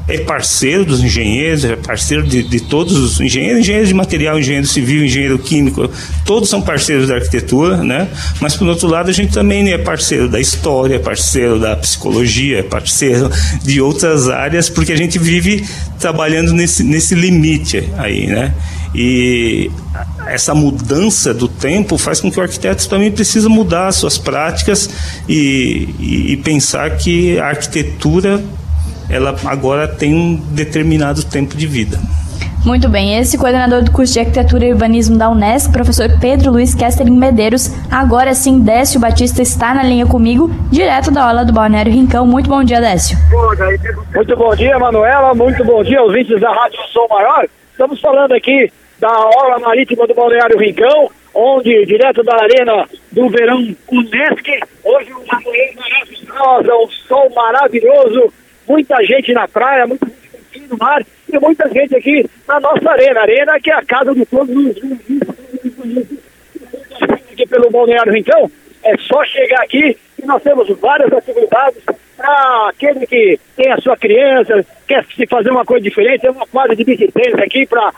[0.06, 4.66] é parceiro dos engenheiros, é parceiro de, de todos os engenheiros, engenheiro de material, engenheiro
[4.66, 5.90] civil, engenheiro químico,
[6.26, 8.08] todos são parceiros da arquitetura, né?
[8.40, 12.58] Mas por outro lado a gente também é parceiro da história, é parceiro da psicologia,
[12.58, 13.30] é parceiro
[13.62, 15.64] de outras áreas, porque a gente vive
[15.98, 18.52] trabalhando nesse, nesse limite aí, né?
[18.94, 19.70] E
[20.26, 24.88] essa mudança do tempo faz com que o arquiteto também precisa mudar suas práticas
[25.28, 28.40] e, e, e pensar que a arquitetura
[29.08, 31.98] ela agora tem um determinado tempo de vida.
[32.64, 36.74] Muito bem, esse coordenador do curso de Arquitetura e Urbanismo da Unesco, professor Pedro Luiz
[36.74, 41.92] Kesterin Medeiros, agora sim, Décio Batista está na linha comigo, direto da aula do Balneário
[41.92, 42.26] Rincão.
[42.26, 43.18] Muito bom dia, Décio.
[44.14, 47.46] Muito bom dia, Manuela, muito bom dia, ouvintes da Rádio Som Maior.
[47.70, 53.58] Estamos falando aqui da aula marítima do Balneário Rincão, onde, direto da arena do verão
[53.92, 58.32] Unesc, hoje uma manhã maravilhosa, um sol maravilhoso,
[58.66, 63.20] muita gente na praia, muita gente no mar e muita gente aqui na nossa arena.
[63.20, 64.76] Arena que é a casa de todos os
[67.34, 68.50] aqui pelo Balneário Rincão.
[68.82, 71.82] É só chegar aqui e nós temos várias atividades
[72.16, 76.46] para aquele que tem a sua criança, quer se fazer uma coisa diferente, tem uma
[76.46, 77.92] quadra de tênis aqui para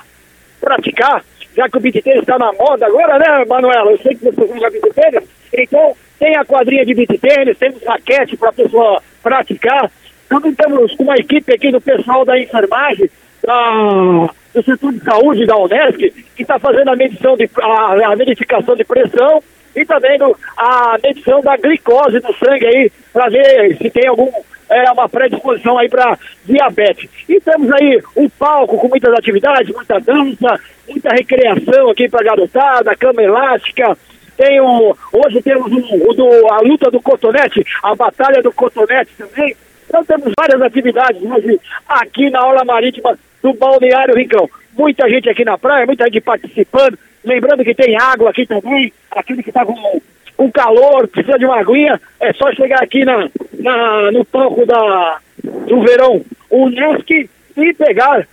[0.60, 1.24] praticar,
[1.56, 3.90] já que o beach tênis está na moda agora, né, Manuela?
[3.90, 7.82] Eu sei que você joga beach tênis, então tem a quadrinha de beach tênis, temos
[7.84, 9.90] raquete para a pessoa praticar,
[10.29, 13.11] também estamos com uma equipe aqui do pessoal da enfermagem,
[13.43, 18.14] da, do setor de saúde da Unesc, que está fazendo a medição de a, a,
[18.14, 19.43] verificação de pressão
[19.74, 24.31] e também do, a medição da glicose no sangue aí, para ver se tem algum
[24.68, 27.09] é, uma predisposição aí para diabetes.
[27.29, 32.97] E temos aí um palco com muitas atividades, muita dança, muita recreação aqui para garotada,
[32.97, 33.97] cama elástica.
[34.37, 39.57] Tem um, hoje temos um, do, a luta do cotonete, a batalha do cotonete também.
[39.89, 44.49] Então temos várias atividades hoje aqui na aula marítima do Balneário Rincão.
[44.76, 46.99] Muita gente aqui na praia, muita gente participando.
[47.24, 50.01] Lembrando que tem água aqui também, aquele que está com,
[50.37, 53.28] com calor, precisa de uma aguinha, é só chegar aqui na,
[53.59, 58.26] na, no palco da, do verão Unesc e pegar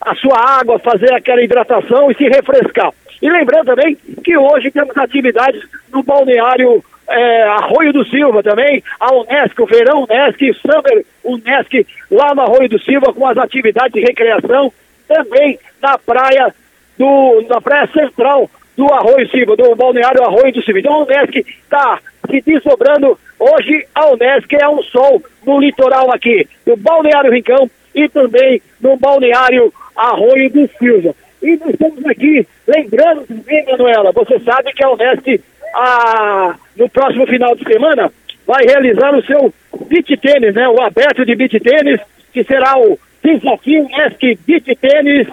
[0.00, 2.92] a sua água, fazer aquela hidratação e se refrescar.
[3.20, 5.62] E lembrando também que hoje temos atividades
[5.92, 12.34] no balneário é, Arroio do Silva também, a Unesc, o Verão Unesc, Summer Unesc, lá
[12.34, 14.72] no Arroio do Silva, com as atividades de recreação,
[15.08, 16.54] também na praia
[16.96, 20.78] do, na praia central do Arroio Silva, do balneário Arroio do Silva.
[20.78, 21.98] Então a Unesc está
[22.30, 23.18] se desdobrando.
[23.38, 28.96] Hoje a Unesc é um sol no litoral aqui, do balneário Rincão e também no
[28.96, 31.14] balneário Arroio do Silva.
[31.42, 35.42] E nós estamos aqui, lembrando também, Manuela, você sabe que a Unesc
[35.74, 38.12] a, no próximo final de semana,
[38.46, 39.52] vai realizar o seu
[39.86, 40.68] beat tênis, né?
[40.68, 42.00] O aberto de beat tênis,
[42.32, 45.28] que será o desafio Unesc Beat Tênis.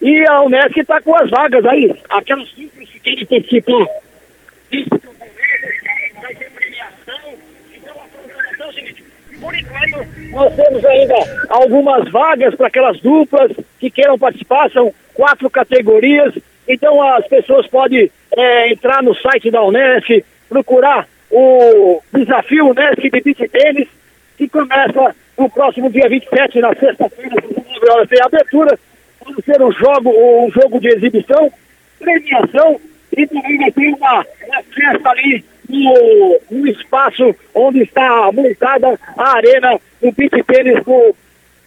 [0.00, 3.86] E a Unesc está com as vagas aí, aquelas cinco que querem participar.
[6.20, 7.34] Vai ter premiação.
[7.76, 9.04] Então a é o seguinte,
[9.40, 11.14] por enquanto, nós temos ainda
[11.50, 16.34] algumas vagas para aquelas duplas que queiram participar, são quatro categorias.
[16.72, 23.20] Então as pessoas podem é, entrar no site da Unesp, procurar o desafio Unesp de
[23.20, 23.88] Beach Tênis,
[24.38, 28.78] que começa no próximo dia 27, na sexta-feira, às 9 horas, tem abertura.
[29.24, 31.52] Vai ser um jogo, um jogo de exibição,
[31.98, 32.80] premiação
[33.16, 39.36] e também vai ter uma, uma festa ali no, no, espaço onde está montada a
[39.36, 40.84] arena do beat tênis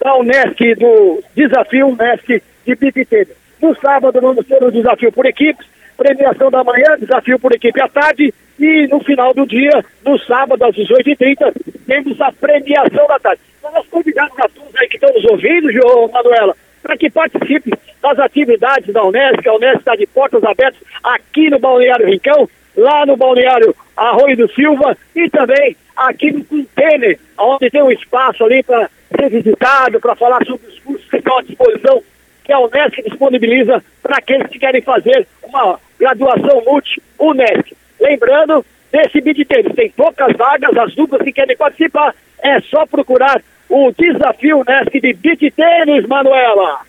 [0.00, 3.43] da Unesc, do desafio Unesc de beat tênis.
[3.64, 7.88] No sábado vamos ter um desafio por equipes, premiação da manhã, desafio por equipe à
[7.88, 11.50] tarde e no final do dia, no sábado às 18h30,
[11.86, 13.40] temos a premiação da tarde.
[13.58, 17.72] Então nós convidamos a todos aí que estão nos ouvindo, João Manuela, para que participe
[18.02, 19.48] das atividades da Unesco.
[19.48, 22.46] A Unesco está de portas abertas aqui no Balneário Rincão,
[22.76, 28.44] lá no Balneário Arroio do Silva e também aqui no Container, onde tem um espaço
[28.44, 32.02] ali para ser visitado, para falar sobre os cursos que estão à disposição
[32.44, 37.74] que a Unesc disponibiliza para aqueles que querem fazer uma graduação multi-Unesc.
[38.00, 43.40] Lembrando, desse beat tênis, tem poucas vagas, as duplas que querem participar, é só procurar
[43.68, 46.80] o desafio Nesc de beat tênis, Manuela.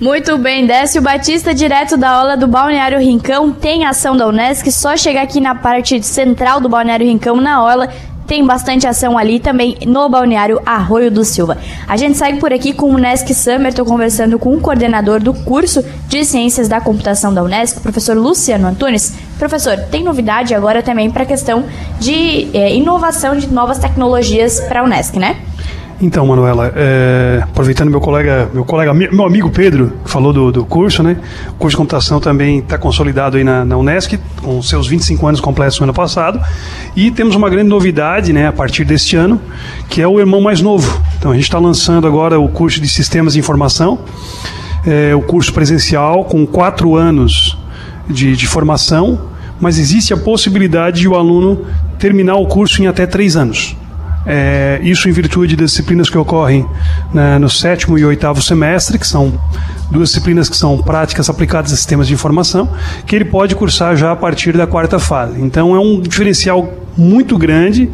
[0.00, 4.94] Muito bem, Décio Batista, direto da aula do Balneário Rincão, tem ação da Unesc, só
[4.94, 7.88] chegar aqui na parte central do Balneário Rincão, na aula,
[8.26, 11.56] tem bastante ação ali também no Balneário Arroio do Silva.
[11.86, 15.32] A gente segue por aqui com o Unesc Summer, estou conversando com o coordenador do
[15.32, 19.14] curso de Ciências da Computação da Unesc, professor Luciano Antunes.
[19.38, 21.64] Professor, tem novidade agora também para a questão
[22.00, 25.36] de é, inovação de novas tecnologias para a Unesc, né?
[26.00, 30.64] Então, Manuela, é, aproveitando meu colega, meu colega, meu amigo Pedro, que falou do, do
[30.64, 31.16] curso, né?
[31.52, 35.40] O curso de computação também está consolidado aí na, na Unesc, com seus 25 anos
[35.40, 36.38] completos no ano passado.
[36.94, 39.40] E temos uma grande novidade, né, a partir deste ano,
[39.88, 41.02] que é o irmão mais novo.
[41.18, 43.98] Então, a gente está lançando agora o curso de Sistemas de Informação,
[44.86, 47.56] é, o curso presencial com quatro anos
[48.06, 51.64] de, de formação, mas existe a possibilidade de o aluno
[51.98, 53.74] terminar o curso em até três anos.
[54.26, 56.66] É, isso em virtude das disciplinas que ocorrem
[57.14, 59.32] né, no sétimo e oitavo semestre, que são
[59.90, 62.68] duas disciplinas que são práticas aplicadas a sistemas de informação,
[63.06, 65.40] que ele pode cursar já a partir da quarta fase.
[65.40, 67.88] Então é um diferencial muito grande.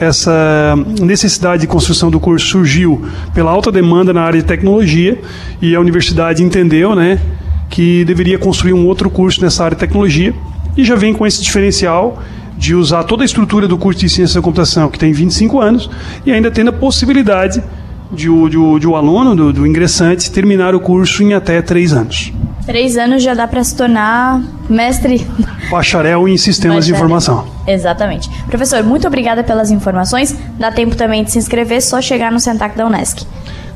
[0.00, 3.04] Essa necessidade de construção do curso surgiu
[3.34, 5.20] pela alta demanda na área de tecnologia
[5.60, 7.20] e a universidade entendeu, né,
[7.68, 10.34] que deveria construir um outro curso nessa área de tecnologia
[10.76, 12.22] e já vem com esse diferencial
[12.56, 15.90] de usar toda a estrutura do curso de Ciência da Computação, que tem 25 anos,
[16.24, 17.62] e ainda tendo a possibilidade
[18.10, 21.60] de o, de o, de o aluno, do, do, ingressante, terminar o curso em até
[21.60, 22.32] três anos.
[22.64, 25.26] Três anos já dá para se tornar mestre.
[25.70, 26.94] Bacharel em sistemas Bacharel.
[26.94, 27.46] de informação.
[27.66, 28.30] Exatamente.
[28.46, 30.34] Professor, muito obrigada pelas informações.
[30.58, 33.26] Dá tempo também de se inscrever, só chegar no Sentac da Unesc.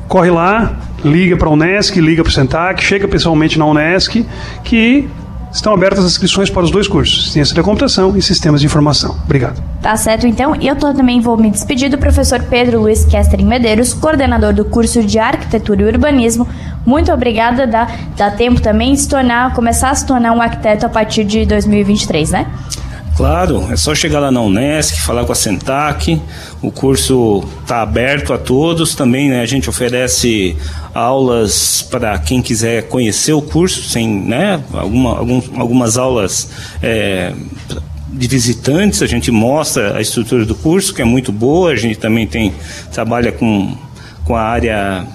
[0.07, 4.25] Corre lá, liga para a Unesc, liga para o Sentac, chega pessoalmente na Unesc,
[4.63, 5.07] que
[5.51, 9.17] Estão abertas as inscrições para os dois cursos, Ciência da Computação e Sistemas de Informação.
[9.25, 9.61] Obrigado.
[9.81, 10.55] Tá certo, então.
[10.55, 15.03] E eu também vou me despedir do professor Pedro Luiz Kestrin Medeiros, coordenador do curso
[15.03, 16.47] de Arquitetura e Urbanismo.
[16.85, 17.65] Muito obrigada.
[17.65, 21.23] Dá, dá tempo também de se tornar, começar a se tornar um arquiteto a partir
[21.23, 22.45] de 2023, né?
[23.19, 26.21] Claro, é só chegar lá na Unesc, falar com a Sentac.
[26.61, 28.95] O curso está aberto a todos.
[28.95, 30.55] Também né, a gente oferece
[30.93, 36.49] aulas para quem quiser conhecer o curso, sem, né, alguma, alguns, algumas aulas
[36.81, 37.33] é,
[38.07, 39.01] de visitantes.
[39.01, 41.71] A gente mostra a estrutura do curso, que é muito boa.
[41.71, 42.53] A gente também tem
[42.89, 43.75] trabalha com,
[44.23, 45.05] com a área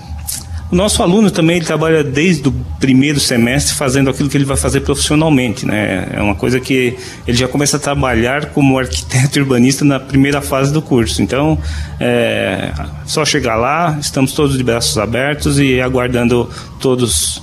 [0.75, 4.57] o nosso aluno também ele trabalha desde o primeiro semestre fazendo aquilo que ele vai
[4.57, 6.09] fazer profissionalmente, né?
[6.13, 6.97] É uma coisa que
[7.29, 11.23] ele já começa a trabalhar como arquiteto urbanista na primeira fase do curso.
[11.23, 11.57] Então,
[12.01, 12.73] é
[13.07, 16.51] só chegar lá, estamos todos de braços abertos e aguardando
[16.81, 17.41] todos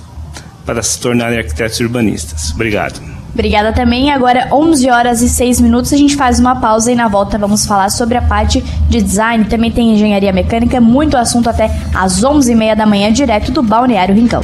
[0.66, 2.52] para se tornarem arquitetos urbanistas.
[2.52, 3.00] Obrigado.
[3.32, 4.10] Obrigada também.
[4.10, 7.64] Agora, 11 horas e 6 minutos, a gente faz uma pausa e na volta vamos
[7.64, 9.44] falar sobre a parte de design.
[9.46, 14.42] Também tem engenharia mecânica, muito assunto até às 11h30 da manhã, direto do Balneário Rincão.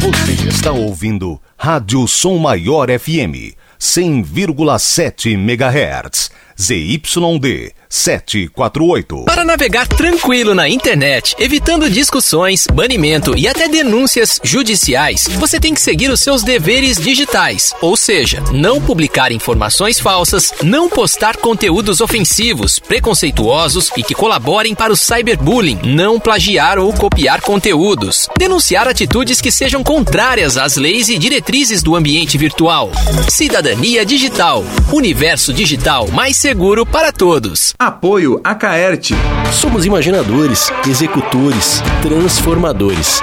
[0.00, 6.30] Você está ouvindo Rádio Som Maior FM, 100,7 MHz,
[6.60, 9.24] ZYD 748.
[9.24, 15.80] Para navegar tranquilo na internet, evitando discussões, banimento e até denúncias judiciais, você tem que
[15.80, 22.80] seguir os seus deveres digitais, ou seja, não publicar informações falsas, não postar conteúdos ofensivos,
[22.80, 29.52] preconceituosos e que colaborem para o cyberbullying, não plagiar ou copiar conteúdos, denunciar atitudes que
[29.52, 32.90] sejam contrárias às leis e diretrizes do ambiente virtual.
[33.28, 37.74] Cidadania digital, universo digital mais seguro para todos.
[37.78, 39.14] Apoio a Caerte.
[39.50, 43.22] Somos imaginadores, executores, transformadores.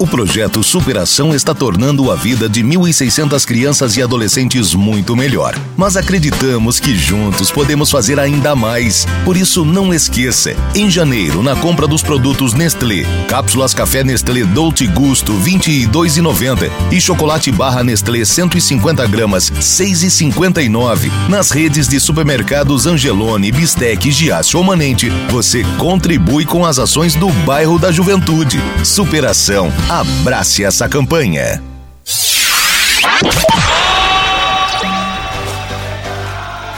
[0.00, 5.54] O projeto Superação está tornando a vida de 1.600 crianças e adolescentes muito melhor.
[5.76, 9.06] Mas acreditamos que juntos podemos fazer ainda mais.
[9.26, 14.86] Por isso, não esqueça: em janeiro, na compra dos produtos Nestlé, cápsulas café Nestlé Dolce
[14.86, 21.10] Gusto R$ 22,90 e chocolate barra Nestlé 150 gramas R$ 6,59.
[21.28, 27.28] Nas redes de supermercados Angelone, Bistec, Giasse ou Manente, você contribui com as ações do
[27.44, 28.58] bairro da Juventude.
[28.82, 31.60] Superação Abrace essa campanha.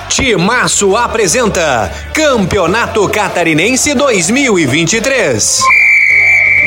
[0.09, 5.61] Timaço apresenta Campeonato Catarinense 2023.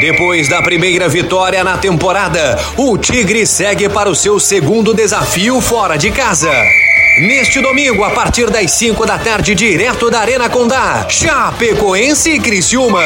[0.01, 5.97] Depois da primeira vitória na temporada, o Tigre segue para o seu segundo desafio fora
[5.97, 6.53] de casa.
[7.21, 13.01] Neste domingo, a partir das 5 da tarde, direto da Arena Condá, Chapecoense e Criciúma.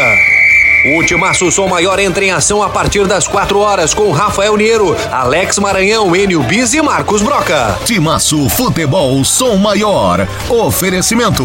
[0.85, 4.95] O Timaço Som Maior entra em ação a partir das 4 horas com Rafael Niero,
[5.11, 7.77] Alex Maranhão, Enio Bis e Marcos Broca.
[7.83, 10.25] Timaço Futebol Som Maior.
[10.47, 11.43] Oferecimento.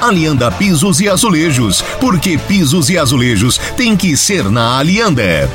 [0.00, 5.48] Alianda Pisos e Azulejos, porque pisos e azulejos tem que ser na Alianda.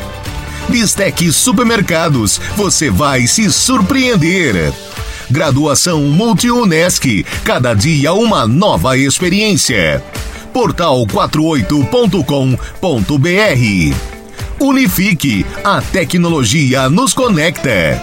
[0.70, 4.74] Bistec Supermercados, você vai se surpreender.
[5.30, 10.02] Graduação Multi-UNESC, cada dia uma nova experiência.
[10.54, 13.96] Portal 48.com.br.
[14.60, 18.02] Unifique, a tecnologia nos conecta.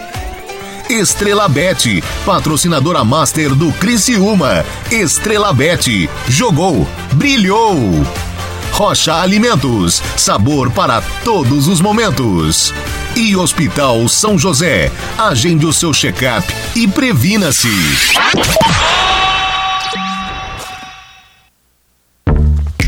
[0.89, 4.65] Estrela Bet, patrocinadora master do Criciúma.
[4.91, 7.77] Estrela Bet, jogou, brilhou.
[8.73, 12.73] Rocha Alimentos, sabor para todos os momentos.
[13.15, 16.45] E Hospital São José, agende o seu check-up
[16.75, 17.69] e previna-se.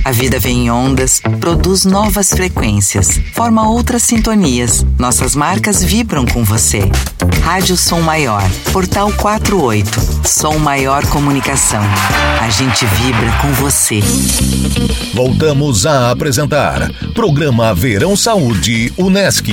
[0.03, 4.85] A vida vem em ondas, produz novas frequências, forma outras sintonias.
[4.99, 6.81] Nossas marcas vibram com você.
[7.41, 8.43] Rádio Som Maior,
[8.73, 11.81] Portal 48, Som Maior Comunicação.
[12.41, 14.01] A gente vibra com você.
[15.13, 19.47] Voltamos a apresentar Programa Verão Saúde Unesc.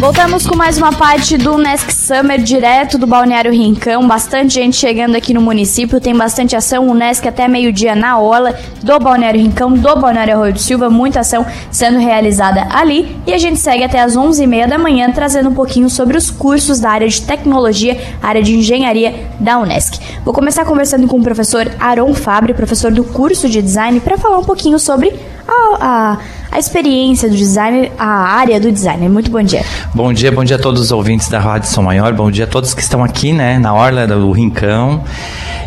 [0.00, 4.08] Voltamos com mais uma parte do Nesc Summer, direto do Balneário Rincão.
[4.08, 6.88] Bastante gente chegando aqui no município, tem bastante ação.
[6.88, 10.88] O Nesc até meio-dia na orla do Balneário Rincão, do Balneário Arroio do Silva.
[10.88, 13.14] Muita ação sendo realizada ali.
[13.26, 16.80] E a gente segue até as 11h30 da manhã, trazendo um pouquinho sobre os cursos
[16.80, 20.00] da área de tecnologia, área de engenharia da Unesc.
[20.24, 24.38] Vou começar conversando com o professor Aron Fabre, professor do curso de design, para falar
[24.38, 25.12] um pouquinho sobre
[25.46, 26.18] a, a,
[26.52, 29.08] a experiência do designer, a área do designer.
[29.08, 29.64] Muito bom dia.
[29.94, 32.46] Bom dia, bom dia a todos os ouvintes da Rádio São Maior, bom dia a
[32.48, 35.02] todos que estão aqui, né, na Orla do Rincão.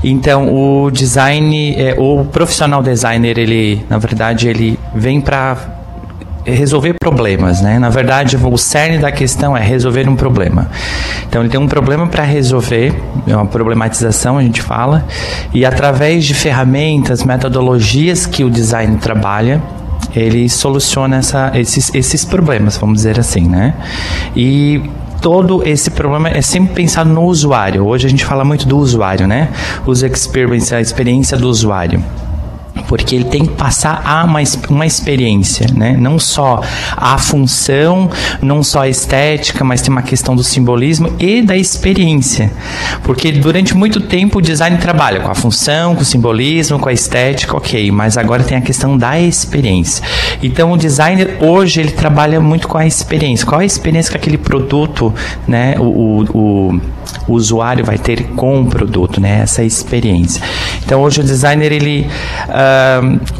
[0.03, 5.82] Então, o design, é, o profissional designer, ele, na verdade, ele vem para
[6.45, 7.79] resolver problemas, né?
[7.79, 10.69] Na verdade, o cerne da questão é resolver um problema.
[11.27, 12.93] Então, ele tem um problema para resolver,
[13.27, 15.05] é uma problematização, a gente fala,
[15.53, 19.61] e através de ferramentas, metodologias que o design trabalha,
[20.15, 23.73] ele soluciona essa, esses, esses problemas, vamos dizer assim, né?
[24.35, 24.81] E
[25.21, 27.87] todo esse problema é sempre pensado no usuário.
[27.87, 29.49] Hoje a gente fala muito do usuário, né?
[29.87, 32.03] User experience, a experiência do usuário
[32.87, 34.39] porque ele tem que passar a uma,
[34.69, 35.95] uma experiência, né?
[35.97, 36.61] Não só
[36.95, 38.09] a função,
[38.41, 42.51] não só a estética, mas tem uma questão do simbolismo e da experiência.
[43.03, 46.93] Porque durante muito tempo o design trabalha com a função, com o simbolismo, com a
[46.93, 50.03] estética, ok, mas agora tem a questão da experiência.
[50.41, 53.45] Então o designer hoje ele trabalha muito com a experiência.
[53.45, 55.13] Qual a experiência que aquele produto,
[55.47, 55.75] né?
[55.77, 56.81] o, o, o
[57.27, 59.41] o usuário vai ter com o produto, né?
[59.43, 60.41] Essa experiência.
[60.83, 62.07] Então hoje o designer ele
[62.47, 62.62] uh,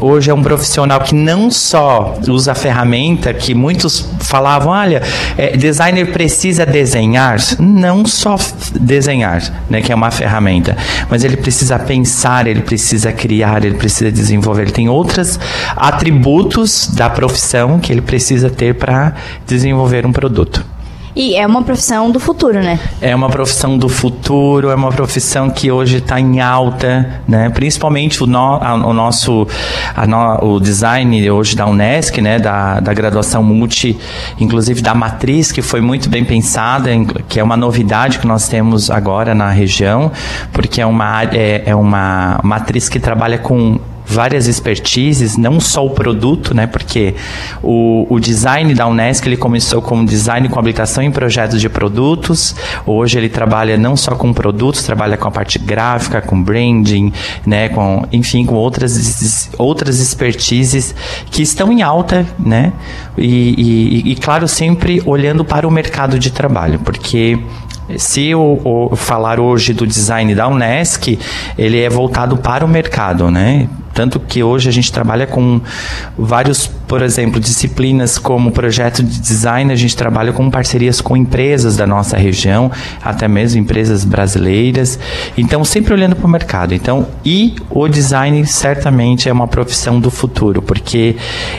[0.00, 5.02] hoje é um profissional que não só usa a ferramenta que muitos falavam, olha,
[5.36, 8.36] é, designer precisa desenhar, não só
[8.78, 9.80] desenhar, né?
[9.80, 10.76] Que é uma ferramenta,
[11.08, 15.38] mas ele precisa pensar, ele precisa criar, ele precisa desenvolver, ele tem outros
[15.76, 19.14] atributos da profissão que ele precisa ter para
[19.46, 20.73] desenvolver um produto.
[21.16, 22.78] E é uma profissão do futuro, né?
[23.00, 27.48] É uma profissão do futuro, é uma profissão que hoje está em alta, né?
[27.50, 29.46] Principalmente o, no, a, o nosso
[29.94, 32.40] a no, o design hoje da Unesc, né?
[32.40, 33.96] Da, da graduação multi,
[34.40, 36.90] inclusive da matriz, que foi muito bem pensada,
[37.28, 40.10] que é uma novidade que nós temos agora na região,
[40.52, 45.90] porque é uma, é, é uma matriz que trabalha com várias expertises, não só o
[45.90, 46.66] produto, né?
[46.66, 47.14] Porque
[47.62, 52.54] o, o design da Unesc ele começou como design com habilitação em projetos de produtos.
[52.86, 57.12] Hoje ele trabalha não só com produtos, trabalha com a parte gráfica, com branding,
[57.46, 57.68] né?
[57.68, 60.94] Com, enfim, com outras outras expertises
[61.30, 62.72] que estão em alta, né?
[63.16, 67.38] E, e, e claro, sempre olhando para o mercado de trabalho, porque
[67.96, 71.18] se eu, falar hoje do design da Unesc,
[71.56, 73.68] ele é voltado para o mercado, né?
[73.94, 75.60] Tanto que hoje a gente trabalha com
[76.18, 81.76] vários por exemplo, disciplinas como projeto de design, a gente trabalha com parcerias com empresas
[81.76, 82.70] da nossa região,
[83.02, 84.98] até mesmo empresas brasileiras.
[85.36, 86.74] Então, sempre olhando para o mercado.
[86.74, 91.16] Então, e o design certamente é uma profissão do futuro, porque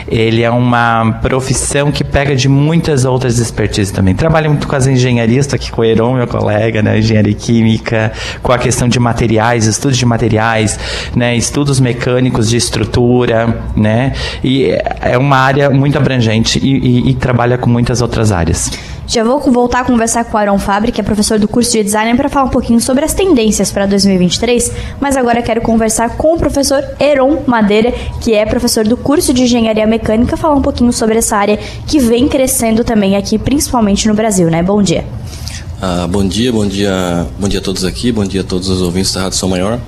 [0.08, 4.14] ele é uma profissão que pega de muitas outras expertises também.
[4.14, 8.12] Trabalha muito com as engenharias, estou aqui com o Heron, meu colega, né, engenharia química,
[8.42, 10.80] com a questão de materiais, estudos de materiais,
[11.16, 14.72] né, estudos mecânicos de estrutura, né, e
[15.02, 18.72] é uma área muito abrangente e, e, e trabalha com muitas outras áreas.
[19.08, 21.84] Já vou voltar a conversar com o Aaron Fabre, que é professor do curso de
[21.84, 26.34] design, para falar um pouquinho sobre as tendências para 2023, mas agora quero conversar com
[26.34, 30.92] o professor Heron Madeira, que é professor do curso de engenharia mecânica, falar um pouquinho
[30.92, 34.64] sobre essa área que vem crescendo também aqui, principalmente no Brasil, né?
[34.64, 35.06] Bom dia.
[35.82, 38.82] Ah, bom dia, bom dia, bom dia a todos aqui, bom dia a todos os
[38.82, 39.80] ouvintes da Rádio São Maior.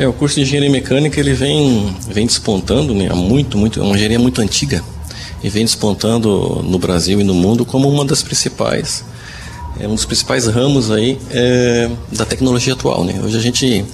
[0.00, 3.94] É, o curso de engenharia mecânica ele vem, vem despontando, né, muito, muito, é uma
[3.94, 4.82] engenharia muito antiga
[5.44, 9.04] e vem despontando no Brasil e no mundo como uma das principais,
[9.78, 13.20] é um dos principais ramos aí é, da tecnologia atual, né.
[13.22, 13.84] Hoje a gente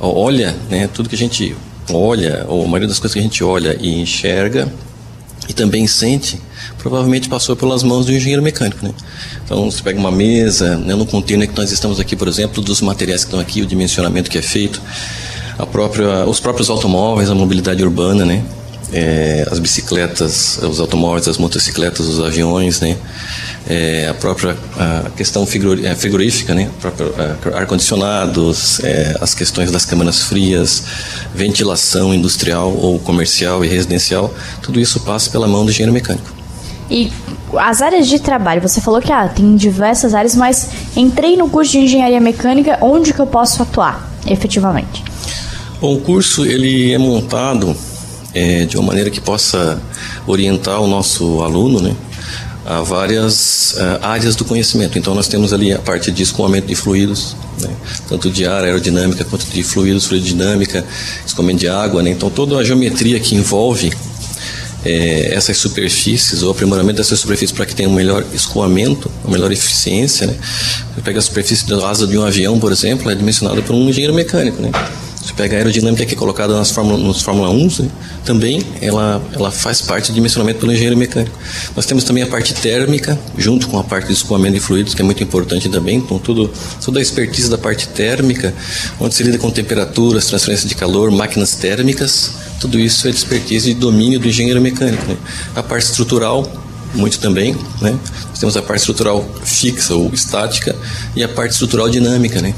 [0.00, 1.54] olha, né, tudo que a gente
[1.92, 4.72] olha, ou a maioria das coisas que a gente olha e enxerga
[5.48, 6.40] e também sente,
[6.76, 8.92] provavelmente passou pelas mãos do engenheiro mecânico, né?
[9.44, 12.80] Então, você pega uma mesa, né, no container que nós estamos aqui, por exemplo, dos
[12.82, 14.80] materiais que estão aqui, o dimensionamento que é feito,
[15.58, 18.44] a própria, os próprios automóveis, a mobilidade urbana, né?
[18.92, 22.96] É, as bicicletas, os automóveis, as motocicletas, os aviões, né?
[23.68, 25.46] É, a própria a questão
[25.84, 26.70] é, frigorífica, né?
[27.54, 30.84] ar-condicionados, é, as questões das câmaras frias,
[31.34, 34.32] ventilação industrial ou comercial e residencial,
[34.62, 36.38] tudo isso passa pela mão do engenheiro mecânico.
[36.90, 37.12] E
[37.56, 41.72] as áreas de trabalho, você falou que ah, tem diversas áreas, mas entrei no curso
[41.72, 45.04] de engenharia mecânica, onde que eu posso atuar, efetivamente?
[45.80, 47.76] Bom, o curso ele é montado
[48.34, 49.80] é, de uma maneira que possa
[50.26, 51.96] orientar o nosso aluno, né,
[52.64, 54.98] a várias uh, áreas do conhecimento.
[54.98, 57.70] Então nós temos ali a parte de escoamento de fluidos, né,
[58.08, 60.84] tanto de ar, aerodinâmica, quanto de fluidos, fluidodinâmica,
[61.26, 62.02] escoamento de água.
[62.02, 63.90] Né, então toda a geometria que envolve
[64.84, 69.50] é, essas superfícies, o aprimoramento dessas superfícies para que tenha um melhor escoamento, uma melhor
[69.50, 70.26] eficiência.
[70.26, 70.34] Né?
[70.94, 73.88] Você pega a superfície da asa de um avião, por exemplo, é dimensionada por um
[73.88, 74.60] engenheiro mecânico.
[74.60, 74.70] Né?
[75.28, 77.90] Você pega a aerodinâmica que é colocada nas Fórmula, nos Fórmula 1, né?
[78.24, 81.38] também ela, ela faz parte do dimensionamento pelo engenheiro mecânico.
[81.76, 85.02] Nós temos também a parte térmica, junto com a parte de escoamento de fluidos, que
[85.02, 86.50] é muito importante também, com tudo,
[86.82, 88.54] toda a expertise da parte térmica,
[88.98, 93.70] onde se lida com temperaturas, transferência de calor, máquinas térmicas, tudo isso é de expertise
[93.70, 95.04] e domínio do engenheiro mecânico.
[95.04, 95.16] Né?
[95.54, 96.50] A parte estrutural,
[96.94, 97.94] muito também, né?
[98.30, 100.74] Nós temos a parte estrutural fixa ou estática
[101.14, 102.54] e a parte estrutural dinâmica, né?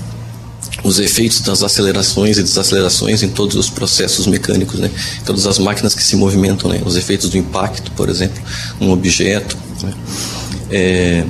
[0.82, 4.90] Os efeitos das acelerações e desacelerações em todos os processos mecânicos, né?
[5.24, 6.80] Todas as máquinas que se movimentam, né?
[6.84, 8.42] Os efeitos do impacto, por exemplo,
[8.80, 9.92] um objeto, né?
[10.70, 11.24] é,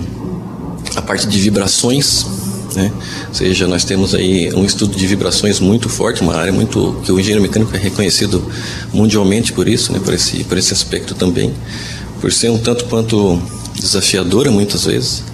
[0.94, 2.27] a parte de vibrações,
[2.74, 2.93] né?
[3.28, 7.10] Ou seja, nós temos aí um estudo de vibrações muito forte, uma área muito que
[7.10, 8.51] o engenheiro mecânico é reconhecido
[8.93, 9.98] mundialmente por isso, né?
[9.98, 11.52] Por esse por esse aspecto também,
[12.20, 13.40] por ser um tanto quanto
[13.74, 15.30] desafiadora muitas vezes.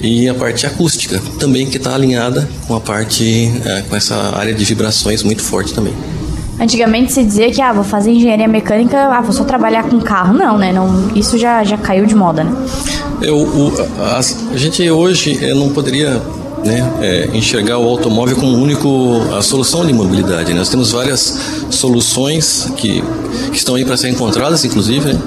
[0.00, 4.54] E a parte acústica também que está alinhada com a parte é, com essa área
[4.54, 5.94] de vibrações muito forte também.
[6.58, 10.32] Antigamente se dizia que ah, vou fazer engenharia mecânica, ah, vou só trabalhar com carro.
[10.32, 10.72] Não, né?
[10.72, 12.52] Não, isso já, já caiu de moda, né?
[13.20, 16.20] Eu, o, a, a, gente hoje é, não poderia
[16.64, 20.52] né, é, enxergar o automóvel como único a solução de mobilidade.
[20.52, 20.58] Né?
[20.58, 21.38] Nós temos várias
[21.70, 23.02] soluções que,
[23.50, 25.20] que estão aí para ser encontradas, inclusive, né,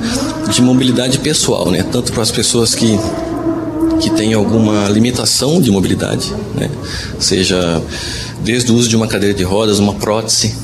[0.50, 1.84] de mobilidade pessoal, né?
[1.92, 3.00] tanto para as pessoas que
[4.00, 6.70] que têm alguma limitação de mobilidade, né?
[7.20, 7.82] seja
[8.44, 10.56] desde o uso de uma cadeira de rodas, uma prótese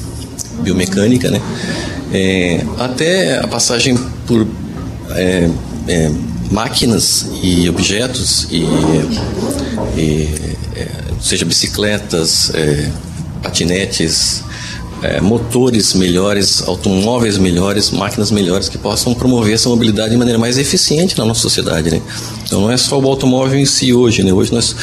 [0.61, 1.41] biomecânica, né?
[2.13, 4.47] É, até a passagem por
[5.09, 5.49] é,
[5.87, 6.11] é,
[6.49, 8.63] máquinas e objetos e,
[9.97, 10.29] e
[10.75, 10.87] é,
[11.19, 12.89] seja bicicletas, é,
[13.41, 14.43] patinetes,
[15.01, 20.57] é, motores melhores, automóveis melhores, máquinas melhores que possam promover essa mobilidade de maneira mais
[20.57, 21.91] eficiente na nossa sociedade.
[21.91, 22.01] Né?
[22.45, 24.23] Então não é só o automóvel em si hoje.
[24.23, 24.31] Né?
[24.31, 24.75] Hoje nós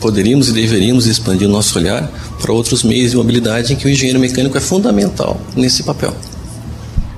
[0.00, 2.10] poderíamos e deveríamos expandir o nosso olhar
[2.40, 6.14] para outros meios de mobilidade em que o engenheiro mecânico é fundamental nesse papel.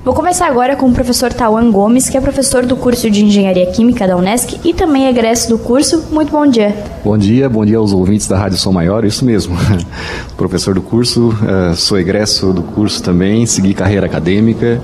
[0.03, 3.65] Vou começar agora com o professor Tawan Gomes, que é professor do curso de Engenharia
[3.65, 6.05] Química da Unesc e também egresso do curso.
[6.09, 6.73] Muito bom dia.
[7.03, 9.57] Bom dia, bom dia aos ouvintes da Rádio Som Maior, isso mesmo.
[10.37, 14.81] professor do curso, uh, sou egresso do curso também, segui carreira acadêmica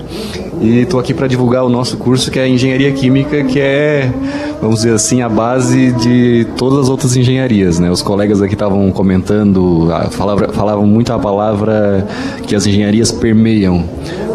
[0.60, 4.12] e estou aqui para divulgar o nosso curso que é Engenharia Química, que é
[4.60, 7.90] vamos dizer assim, a base de todas as outras engenharias, né?
[7.90, 12.06] Os colegas aqui estavam comentando, falavam, falavam muito a palavra
[12.46, 13.84] que as engenharias permeiam,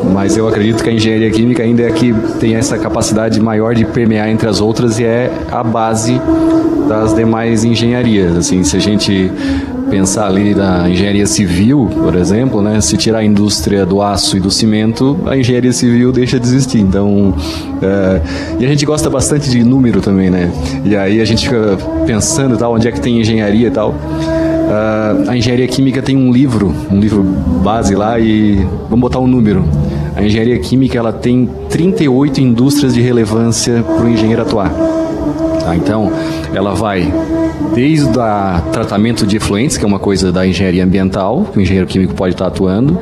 [0.03, 3.85] mas eu acredito que a engenharia química ainda é que tem essa capacidade maior de
[3.85, 6.19] permear entre as outras e é a base
[6.87, 8.35] das demais engenharias.
[8.35, 9.31] Assim, se a gente
[9.89, 12.79] pensar ali na engenharia civil, por exemplo, né?
[12.79, 16.79] Se tirar a indústria do aço e do cimento, a engenharia civil deixa de existir.
[16.79, 17.33] Então,
[17.81, 18.21] é,
[18.59, 20.49] e a gente gosta bastante de número também, né?
[20.85, 23.93] E aí a gente fica pensando, tal, onde é que tem engenharia e tal.
[24.71, 28.55] Uh, a engenharia química tem um livro, um livro base lá e
[28.89, 29.65] vamos botar um número.
[30.15, 34.71] A engenharia química ela tem 38 indústrias de relevância para o engenheiro atuar.
[35.61, 35.75] Tá?
[35.75, 36.09] Então,
[36.53, 37.13] ela vai
[37.75, 41.87] desde o tratamento de efluentes, que é uma coisa da engenharia ambiental, que o engenheiro
[41.87, 42.97] químico pode estar atuando,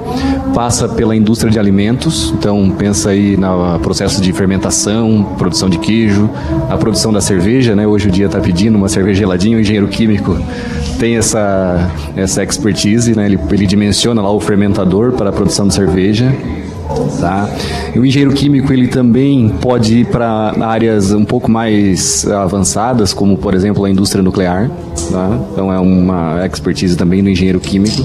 [0.54, 6.30] passa pela indústria de alimentos, então pensa aí no processo de fermentação, produção de queijo,
[6.68, 7.88] a produção da cerveja, né?
[7.88, 10.38] Hoje o dia está pedindo uma cerveja geladinha, o engenheiro químico
[11.00, 13.26] tem essa, essa expertise, né?
[13.26, 16.32] Ele, ele dimensiona lá o fermentador para a produção de cerveja.
[17.20, 17.49] Tá?
[17.94, 23.38] E o engenheiro químico ele também pode ir para áreas um pouco mais avançadas, como
[23.38, 24.70] por exemplo a indústria nuclear.
[25.11, 25.40] Tá?
[25.52, 28.03] Então é uma expertise também do engenheiro químico.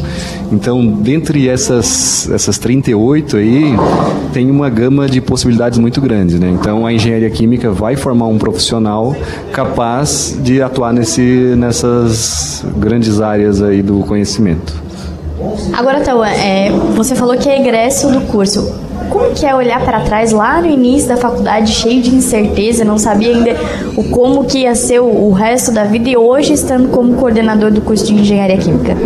[0.53, 3.75] Então, dentre essas, essas 38 aí,
[4.33, 6.39] tem uma gama de possibilidades muito grande.
[6.39, 6.51] Né?
[6.51, 9.17] Então, a engenharia química vai formar um profissional
[9.53, 14.85] capaz de atuar nesse, nessas grandes áreas aí do conhecimento.
[15.73, 18.84] Agora, Tauan, é, você falou que é egresso do curso.
[19.11, 22.99] Como que é olhar para trás lá no início da faculdade, cheio de incerteza, não
[22.99, 23.57] sabia ainda
[23.97, 27.71] o como que ia ser o, o resto da vida e hoje estando como coordenador
[27.71, 28.97] do curso de engenharia química?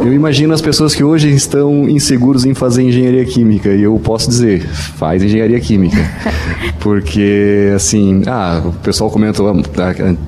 [0.00, 4.28] Eu imagino as pessoas que hoje estão inseguros em fazer engenharia química e eu posso
[4.28, 5.98] dizer, faz engenharia química.
[6.80, 9.54] Porque assim, ah, o pessoal comentou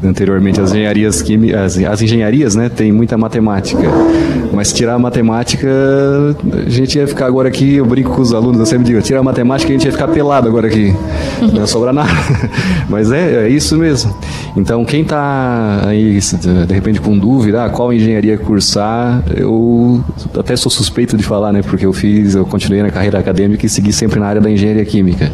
[0.02, 3.82] anteriormente as engenharias químicas, as, as engenharias, né, tem muita matemática.
[4.52, 5.68] Mas tirar a matemática,
[6.66, 9.24] a gente ia ficar agora aqui, eu brinco com os alunos, eu sempre digo, tirar
[9.24, 10.94] matemática a gente ia ficar pelado agora aqui.
[11.40, 12.08] Não ia sobrar nada.
[12.88, 14.14] Mas é, é isso mesmo.
[14.56, 16.16] Então, quem está aí,
[16.66, 20.00] de repente, com dúvida, ah, qual engenharia cursar, eu
[20.38, 21.60] até sou suspeito de falar, né?
[21.60, 24.84] Porque eu fiz, eu continuei na carreira acadêmica e segui sempre na área da engenharia
[24.84, 25.30] química.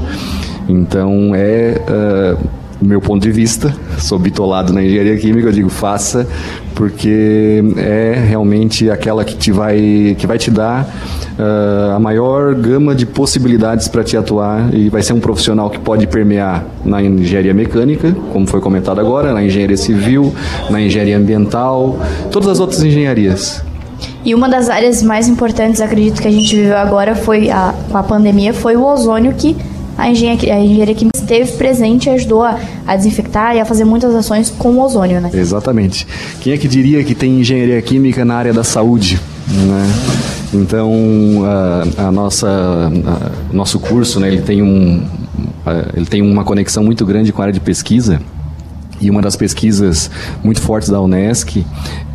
[0.67, 1.79] Então, é.
[1.87, 6.27] Uh, meu ponto de vista, sou bitolado na engenharia química, eu digo faça,
[6.75, 10.85] porque é realmente aquela que te vai, que vai te dar
[11.39, 15.79] uh, a maior gama de possibilidades para te atuar e vai ser um profissional que
[15.79, 20.35] pode permear na engenharia mecânica, como foi comentado agora, na engenharia civil,
[20.69, 21.99] na engenharia ambiental,
[22.31, 23.65] todas as outras engenharias.
[24.23, 28.03] E uma das áreas mais importantes, acredito que a gente viveu agora foi a, a
[28.03, 29.57] pandemia, foi o ozônio que
[29.97, 33.85] a engenharia, a engenharia química esteve presente e ajudou a, a, desinfectar e a fazer
[33.85, 35.31] muitas ações com o ozônio, né?
[35.33, 36.07] Exatamente.
[36.41, 39.93] Quem é que diria que tem engenharia química na área da saúde, né?
[40.55, 40.93] Então,
[41.45, 45.03] a, a nossa, a, nosso curso, né, ele tem, um,
[45.95, 48.21] ele tem uma conexão muito grande com a área de pesquisa,
[49.01, 50.11] e uma das pesquisas
[50.43, 51.65] muito fortes da Unesc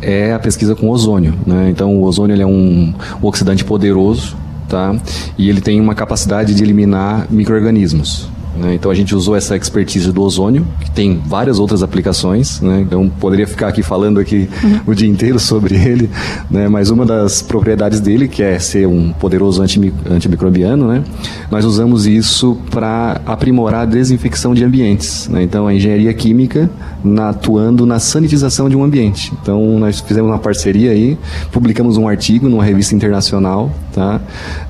[0.00, 1.34] é a pesquisa com ozônio.
[1.46, 1.68] Né?
[1.70, 4.36] Então, o ozônio é um oxidante poderoso
[4.72, 4.96] tá?
[5.36, 8.28] e ele tem uma capacidade de eliminar micro-organismos.
[8.56, 8.74] Né?
[8.74, 12.80] Então a gente usou essa expertise do ozônio, que tem várias outras aplicações, né?
[12.80, 14.80] então poderia ficar aqui falando aqui uhum.
[14.86, 16.10] o dia inteiro sobre ele,
[16.50, 16.68] né?
[16.68, 21.02] mas uma das propriedades dele, que é ser um poderoso antimicrobiano, né?
[21.50, 25.28] nós usamos isso para aprimorar a desinfecção de ambientes.
[25.28, 25.42] Né?
[25.42, 26.70] Então a engenharia química
[27.02, 29.32] na, atuando na sanitização de um ambiente.
[29.40, 31.16] Então nós fizemos uma parceria aí,
[31.50, 34.20] publicamos um artigo numa revista internacional, tá?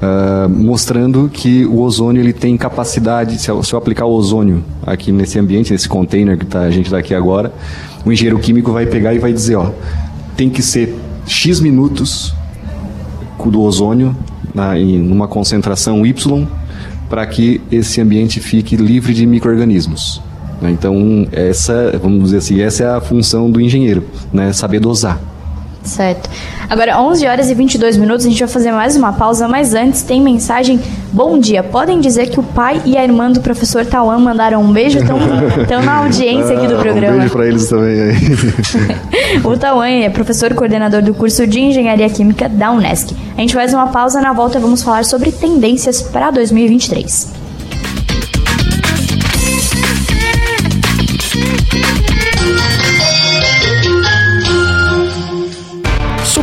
[0.01, 4.65] Uh, mostrando que o ozônio ele tem capacidade, se eu, se eu aplicar o ozônio
[4.85, 7.53] aqui nesse ambiente, nesse container que tá, a gente está aqui agora,
[8.05, 9.70] o engenheiro químico vai pegar e vai dizer, ó,
[10.36, 12.35] tem que ser x minutos
[13.44, 14.16] do ozônio
[14.55, 16.47] na, em uma concentração y
[17.09, 20.23] para que esse ambiente fique livre de microrganismos.
[20.61, 20.70] Né?
[20.70, 24.53] Então, essa, vamos dizer assim, essa é a função do engenheiro, né?
[24.53, 25.20] saber dosar.
[25.85, 26.31] Certo.
[26.69, 30.03] Agora, 11 horas e 22 minutos, a gente vai fazer mais uma pausa, mas antes
[30.03, 30.81] tem mensagem.
[31.13, 31.63] Bom dia.
[31.63, 34.99] Podem dizer que o pai e a irmã do professor Tauan mandaram um beijo?
[34.99, 35.19] Estão
[35.83, 37.17] na audiência aqui do programa.
[37.17, 38.17] Um beijo para eles também aí.
[39.45, 43.15] o Tauan é professor coordenador do curso de Engenharia Química da Unesc.
[43.37, 47.41] A gente faz uma pausa, na volta vamos falar sobre tendências para 2023.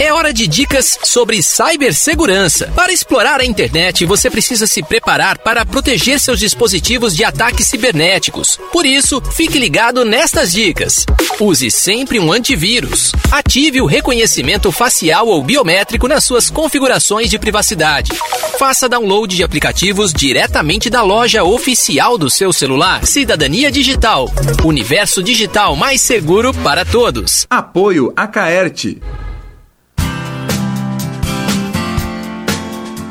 [0.00, 2.72] É hora de dicas sobre cibersegurança.
[2.74, 8.58] Para explorar a internet, você precisa se preparar para proteger seus dispositivos de ataques cibernéticos.
[8.72, 11.06] Por isso, fique ligado nestas dicas.
[11.38, 13.12] Use sempre um antivírus.
[13.30, 18.12] Ative o reconhecimento facial ou biométrico nas suas configurações de privacidade.
[18.58, 23.06] Faça download de aplicativos diretamente da loja oficial do seu celular.
[23.06, 24.28] Cidadania Digital.
[24.64, 27.46] Universo digital mais seguro para todos.
[27.50, 29.00] Apoio a Caerte.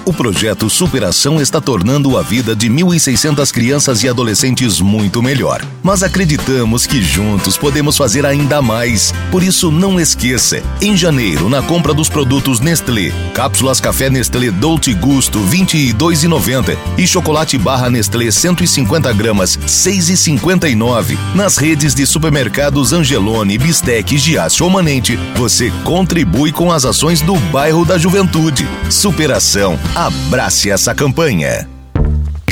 [0.03, 5.63] O projeto Superação está tornando a vida de 1.600 crianças e adolescentes muito melhor.
[5.83, 9.13] Mas acreditamos que juntos podemos fazer ainda mais.
[9.29, 14.91] Por isso, não esqueça: em janeiro, na compra dos produtos Nestlé, cápsulas café Nestlé Dolce
[14.95, 21.15] Gusto R$ 22,90 e chocolate barra Nestlé 150 gramas R$ 6,59.
[21.35, 27.35] Nas redes de supermercados Angelone, Bistec, Giasse ou Manente, você contribui com as ações do
[27.51, 28.67] bairro da Juventude.
[28.89, 31.69] Superação Abrace essa campanha.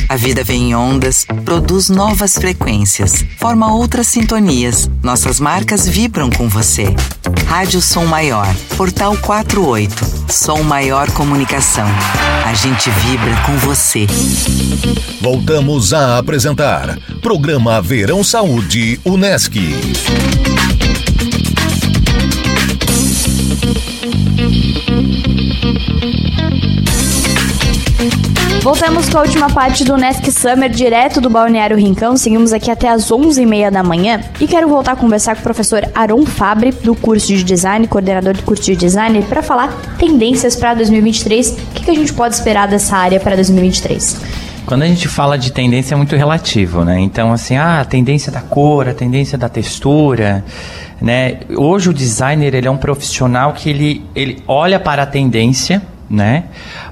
[0.07, 4.87] A vida vem em ondas, produz novas frequências, forma outras sintonias.
[5.01, 6.95] Nossas marcas vibram com você.
[7.47, 8.47] Rádio Som Maior,
[8.77, 11.87] Portal 48, Som Maior Comunicação.
[12.45, 14.05] A gente vibra com você.
[15.19, 19.57] Voltamos a apresentar Programa Verão Saúde Unesc.
[28.61, 32.17] Voltamos com a última parte do Nesc Summer, direto do Balneário Rincão.
[32.17, 34.19] Seguimos aqui até as 11h30 da manhã.
[34.37, 38.33] E quero voltar a conversar com o professor Aron Fabre, do curso de design, coordenador
[38.33, 41.51] do curso de design, para falar tendências para 2023.
[41.51, 44.17] O que, que a gente pode esperar dessa área para 2023?
[44.65, 46.99] Quando a gente fala de tendência é muito relativo, né?
[46.99, 50.43] Então, assim, ah, a tendência da cor, a tendência da textura,
[51.01, 51.39] né?
[51.55, 56.45] Hoje o designer, ele é um profissional que ele, ele olha para a tendência, né?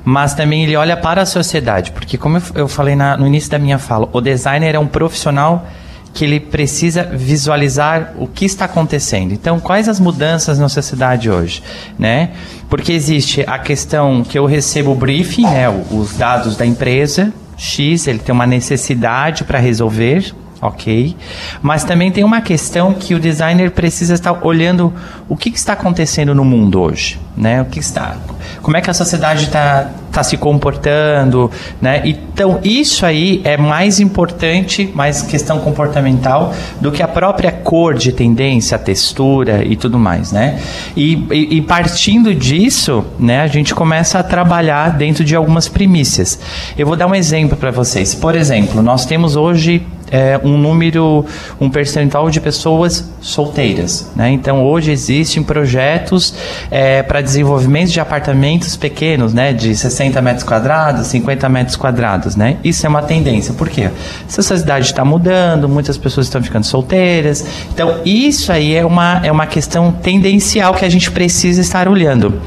[0.03, 3.57] Mas também ele olha para a sociedade, porque como eu falei na, no início da
[3.57, 5.68] minha fala, o designer é um profissional
[6.14, 9.34] que ele precisa visualizar o que está acontecendo.
[9.34, 11.61] Então, quais as mudanças na sociedade hoje,
[11.98, 12.31] né?
[12.69, 18.07] Porque existe a questão que eu recebo o briefing, né, os dados da empresa X,
[18.07, 21.15] ele tem uma necessidade para resolver, ok?
[21.61, 24.93] Mas também tem uma questão que o designer precisa estar olhando
[25.29, 27.61] o que, que está acontecendo no mundo hoje, né?
[27.61, 28.17] O que está,
[28.61, 31.51] como é que a sociedade está tá se comportando,
[31.81, 32.01] né?
[32.05, 38.11] Então isso aí é mais importante, mais questão comportamental do que a própria cor de
[38.11, 40.59] tendência, textura e tudo mais, né?
[40.95, 46.39] E, e, e partindo disso, né, a gente começa a trabalhar dentro de algumas primícias.
[46.77, 48.15] Eu vou dar um exemplo para vocês.
[48.15, 51.25] Por exemplo, nós temos hoje é, um número,
[51.59, 54.11] um percentual de pessoas solteiras.
[54.15, 54.31] Né?
[54.31, 56.34] Então, hoje existem projetos
[56.71, 59.53] é, para desenvolvimento de apartamentos pequenos, né?
[59.53, 62.35] de 60 metros quadrados, 50 metros quadrados.
[62.35, 62.57] Né?
[62.63, 63.53] Isso é uma tendência.
[63.53, 63.89] Por quê?
[64.27, 67.45] A sociedade está mudando, muitas pessoas estão ficando solteiras.
[67.73, 72.41] Então, isso aí é uma, é uma questão tendencial que a gente precisa estar olhando.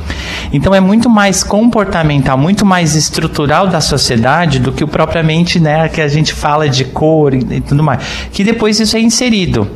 [0.53, 5.89] Então, é muito mais comportamental, muito mais estrutural da sociedade do que o propriamente né,
[5.89, 8.03] que a gente fala de cor e tudo mais.
[8.33, 9.69] Que depois isso é inserido.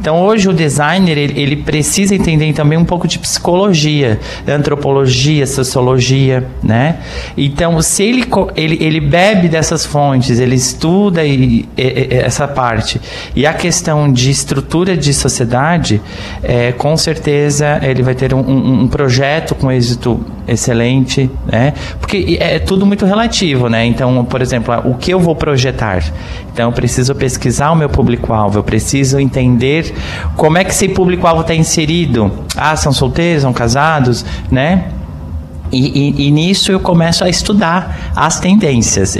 [0.00, 6.46] Então hoje o designer ele, ele, precisa entender também um pouco de psicologia, antropologia, sociologia,
[6.62, 6.98] né?
[7.36, 13.00] Então se ele, ele, ele bebe dessas fontes, ele estuda e, e, e, essa parte
[13.34, 16.00] e a questão de estrutura de sociedade,
[16.42, 21.74] é, com certeza ele vai ter um, um, projeto com êxito excelente, né?
[22.00, 23.84] Porque é tudo muito relativo, né?
[23.84, 26.02] Então, por exemplo, o que eu vou projetar?
[26.52, 29.87] Então, eu preciso pesquisar o meu público-alvo, eu preciso entender
[30.36, 32.32] como é que esse público-alvo está inserido.
[32.56, 34.86] Ah, são solteiros, são casados, né?
[35.70, 39.16] E, e, e, nisso eu começo a estudar as tendências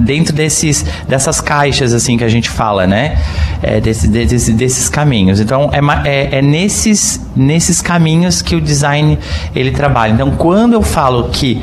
[0.00, 3.18] dentro desses dessas caixas assim que a gente fala, né?
[3.62, 5.40] É, desse, desses, desses caminhos.
[5.40, 9.18] Então é, é, é, nesses nesses caminhos que o design
[9.54, 10.12] ele trabalha.
[10.12, 11.62] Então quando eu falo que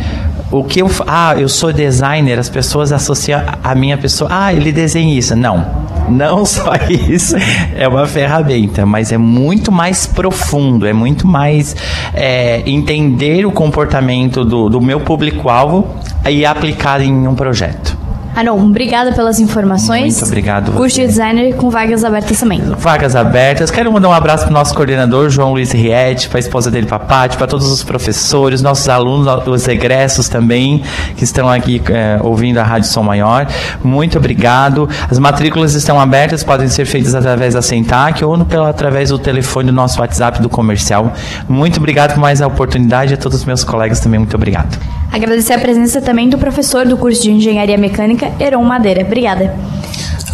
[0.52, 4.72] o que eu ah eu sou designer, as pessoas associam a minha pessoa ah ele
[4.72, 5.36] desenha isso.
[5.36, 7.36] Não, não só isso
[7.76, 11.76] é uma ferramenta, mas é muito mais profundo, é muito mais
[12.14, 15.88] é, entender o comportamento do, do meu público-alvo
[16.30, 17.95] e aplicar em um projeto.
[18.36, 20.16] Anon, obrigada pelas informações.
[20.16, 20.72] Muito obrigado.
[20.74, 22.62] Curso de designer com vagas abertas também.
[22.78, 23.72] Vagas abertas.
[23.72, 26.86] Quero mandar um abraço para o nosso coordenador, João Luiz Riete, para a esposa dele,
[26.86, 30.84] Papati, para todos os professores, nossos alunos, os egressos também,
[31.16, 33.48] que estão aqui é, ouvindo a Rádio Som Maior.
[33.84, 34.90] Muito obrigado.
[35.10, 39.18] As matrículas estão abertas, podem ser feitas através da Sentac ou no, pela, através do
[39.18, 41.14] telefone do nosso WhatsApp do comercial.
[41.48, 43.14] Muito obrigado por mais a oportunidade.
[43.14, 44.78] A todos os meus colegas também, muito obrigado.
[45.12, 49.04] Agradecer a presença também do professor do curso de Engenharia Mecânica, Heron Madeira.
[49.04, 49.54] Obrigada.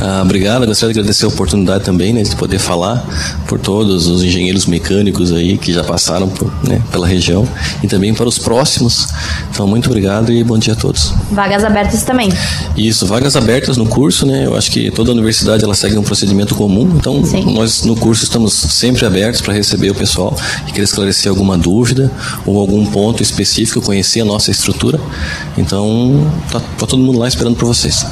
[0.03, 3.05] Ah, obrigado, gostaria de agradecer a oportunidade também né, de poder falar
[3.47, 7.47] por todos os engenheiros mecânicos aí que já passaram por, né, pela região
[7.83, 9.07] e também para os próximos.
[9.51, 11.13] Então, muito obrigado e bom dia a todos.
[11.29, 12.29] Vagas abertas também.
[12.75, 14.47] Isso, vagas abertas no curso, né?
[14.47, 17.53] Eu acho que toda universidade ela segue um procedimento comum, então Sim.
[17.53, 20.35] nós no curso estamos sempre abertos para receber o pessoal
[20.65, 22.11] que quer esclarecer alguma dúvida
[22.43, 24.99] ou algum ponto específico, conhecer a nossa estrutura.
[25.55, 28.05] Então, tá, tá todo mundo lá esperando por vocês.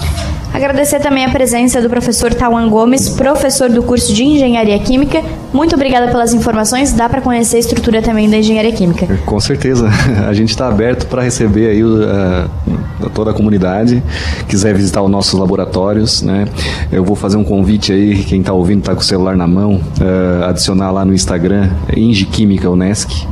[0.52, 5.24] Agradecer também a presença do professor Tawan Gomes, professor do curso de Engenharia Química.
[5.54, 6.92] Muito obrigada pelas informações.
[6.92, 9.08] Dá para conhecer a estrutura também da Engenharia Química.
[9.26, 9.88] Com certeza.
[10.28, 12.50] A gente está aberto para receber aí uh,
[13.14, 14.04] toda a comunidade.
[14.48, 16.46] Quiser visitar os nossos laboratórios, né?
[16.92, 19.76] Eu vou fazer um convite aí, quem está ouvindo está com o celular na mão,
[19.76, 23.28] uh, adicionar lá no Instagram, Engie Química Unesc.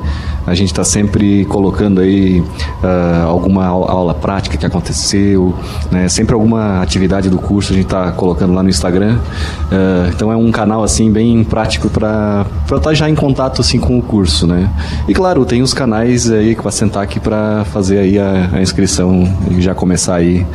[0.48, 5.54] A gente está sempre colocando aí uh, alguma aula prática que aconteceu,
[5.92, 6.08] né?
[6.08, 9.18] sempre alguma atividade do curso a gente está colocando lá no Instagram.
[9.18, 13.78] Uh, então é um canal assim bem prático para estar tá já em contato assim
[13.78, 14.70] com o curso, né?
[15.06, 19.28] E claro, tem os canais aí com a Sentac para fazer aí a, a inscrição
[19.52, 20.46] e já começar aí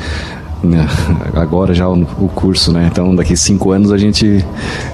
[0.62, 0.86] né?
[1.34, 2.88] agora já o, curso, né?
[2.90, 4.44] Então daqui cinco anos a gente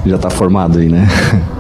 [0.05, 1.07] já está formado aí, né?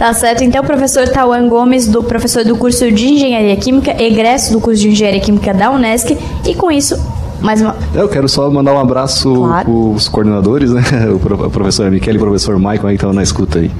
[0.00, 0.42] Tá certo.
[0.42, 4.88] Então, professor Tawan Gomes, do professor do curso de Engenharia Química, egresso do curso de
[4.88, 6.16] Engenharia Química da Unesc,
[6.46, 6.98] e com isso
[7.42, 7.76] mais uma...
[7.92, 9.92] Eu quero só mandar um abraço claro.
[9.92, 10.82] os coordenadores, né?
[11.12, 13.70] O professor Miquel e o professor Maicon aí que estão na escuta aí.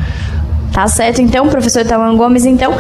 [0.75, 2.75] Tá certo, então, professor Tawan Gomes, então,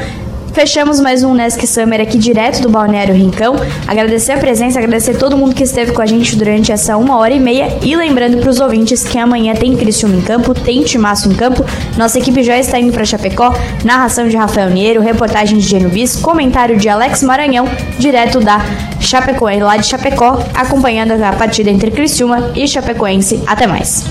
[0.52, 3.54] Fechamos mais um Nesc Summer aqui direto do Balneário Rincão.
[3.86, 7.32] Agradecer a presença, agradecer todo mundo que esteve com a gente durante essa uma hora
[7.32, 7.78] e meia.
[7.82, 11.64] E lembrando para os ouvintes que amanhã tem Cristiano em campo, tem Timaço em campo.
[11.96, 13.54] Nossa equipe já está indo para Chapecó.
[13.84, 17.68] Narração de Rafael Niero, reportagem de Geno Bis, comentário de Alex Maranhão,
[17.98, 18.60] direto da
[19.00, 23.40] Chapecó, lá de Chapecó, acompanhando a partida entre Criciúma e Chapecoense.
[23.46, 24.04] Até mais.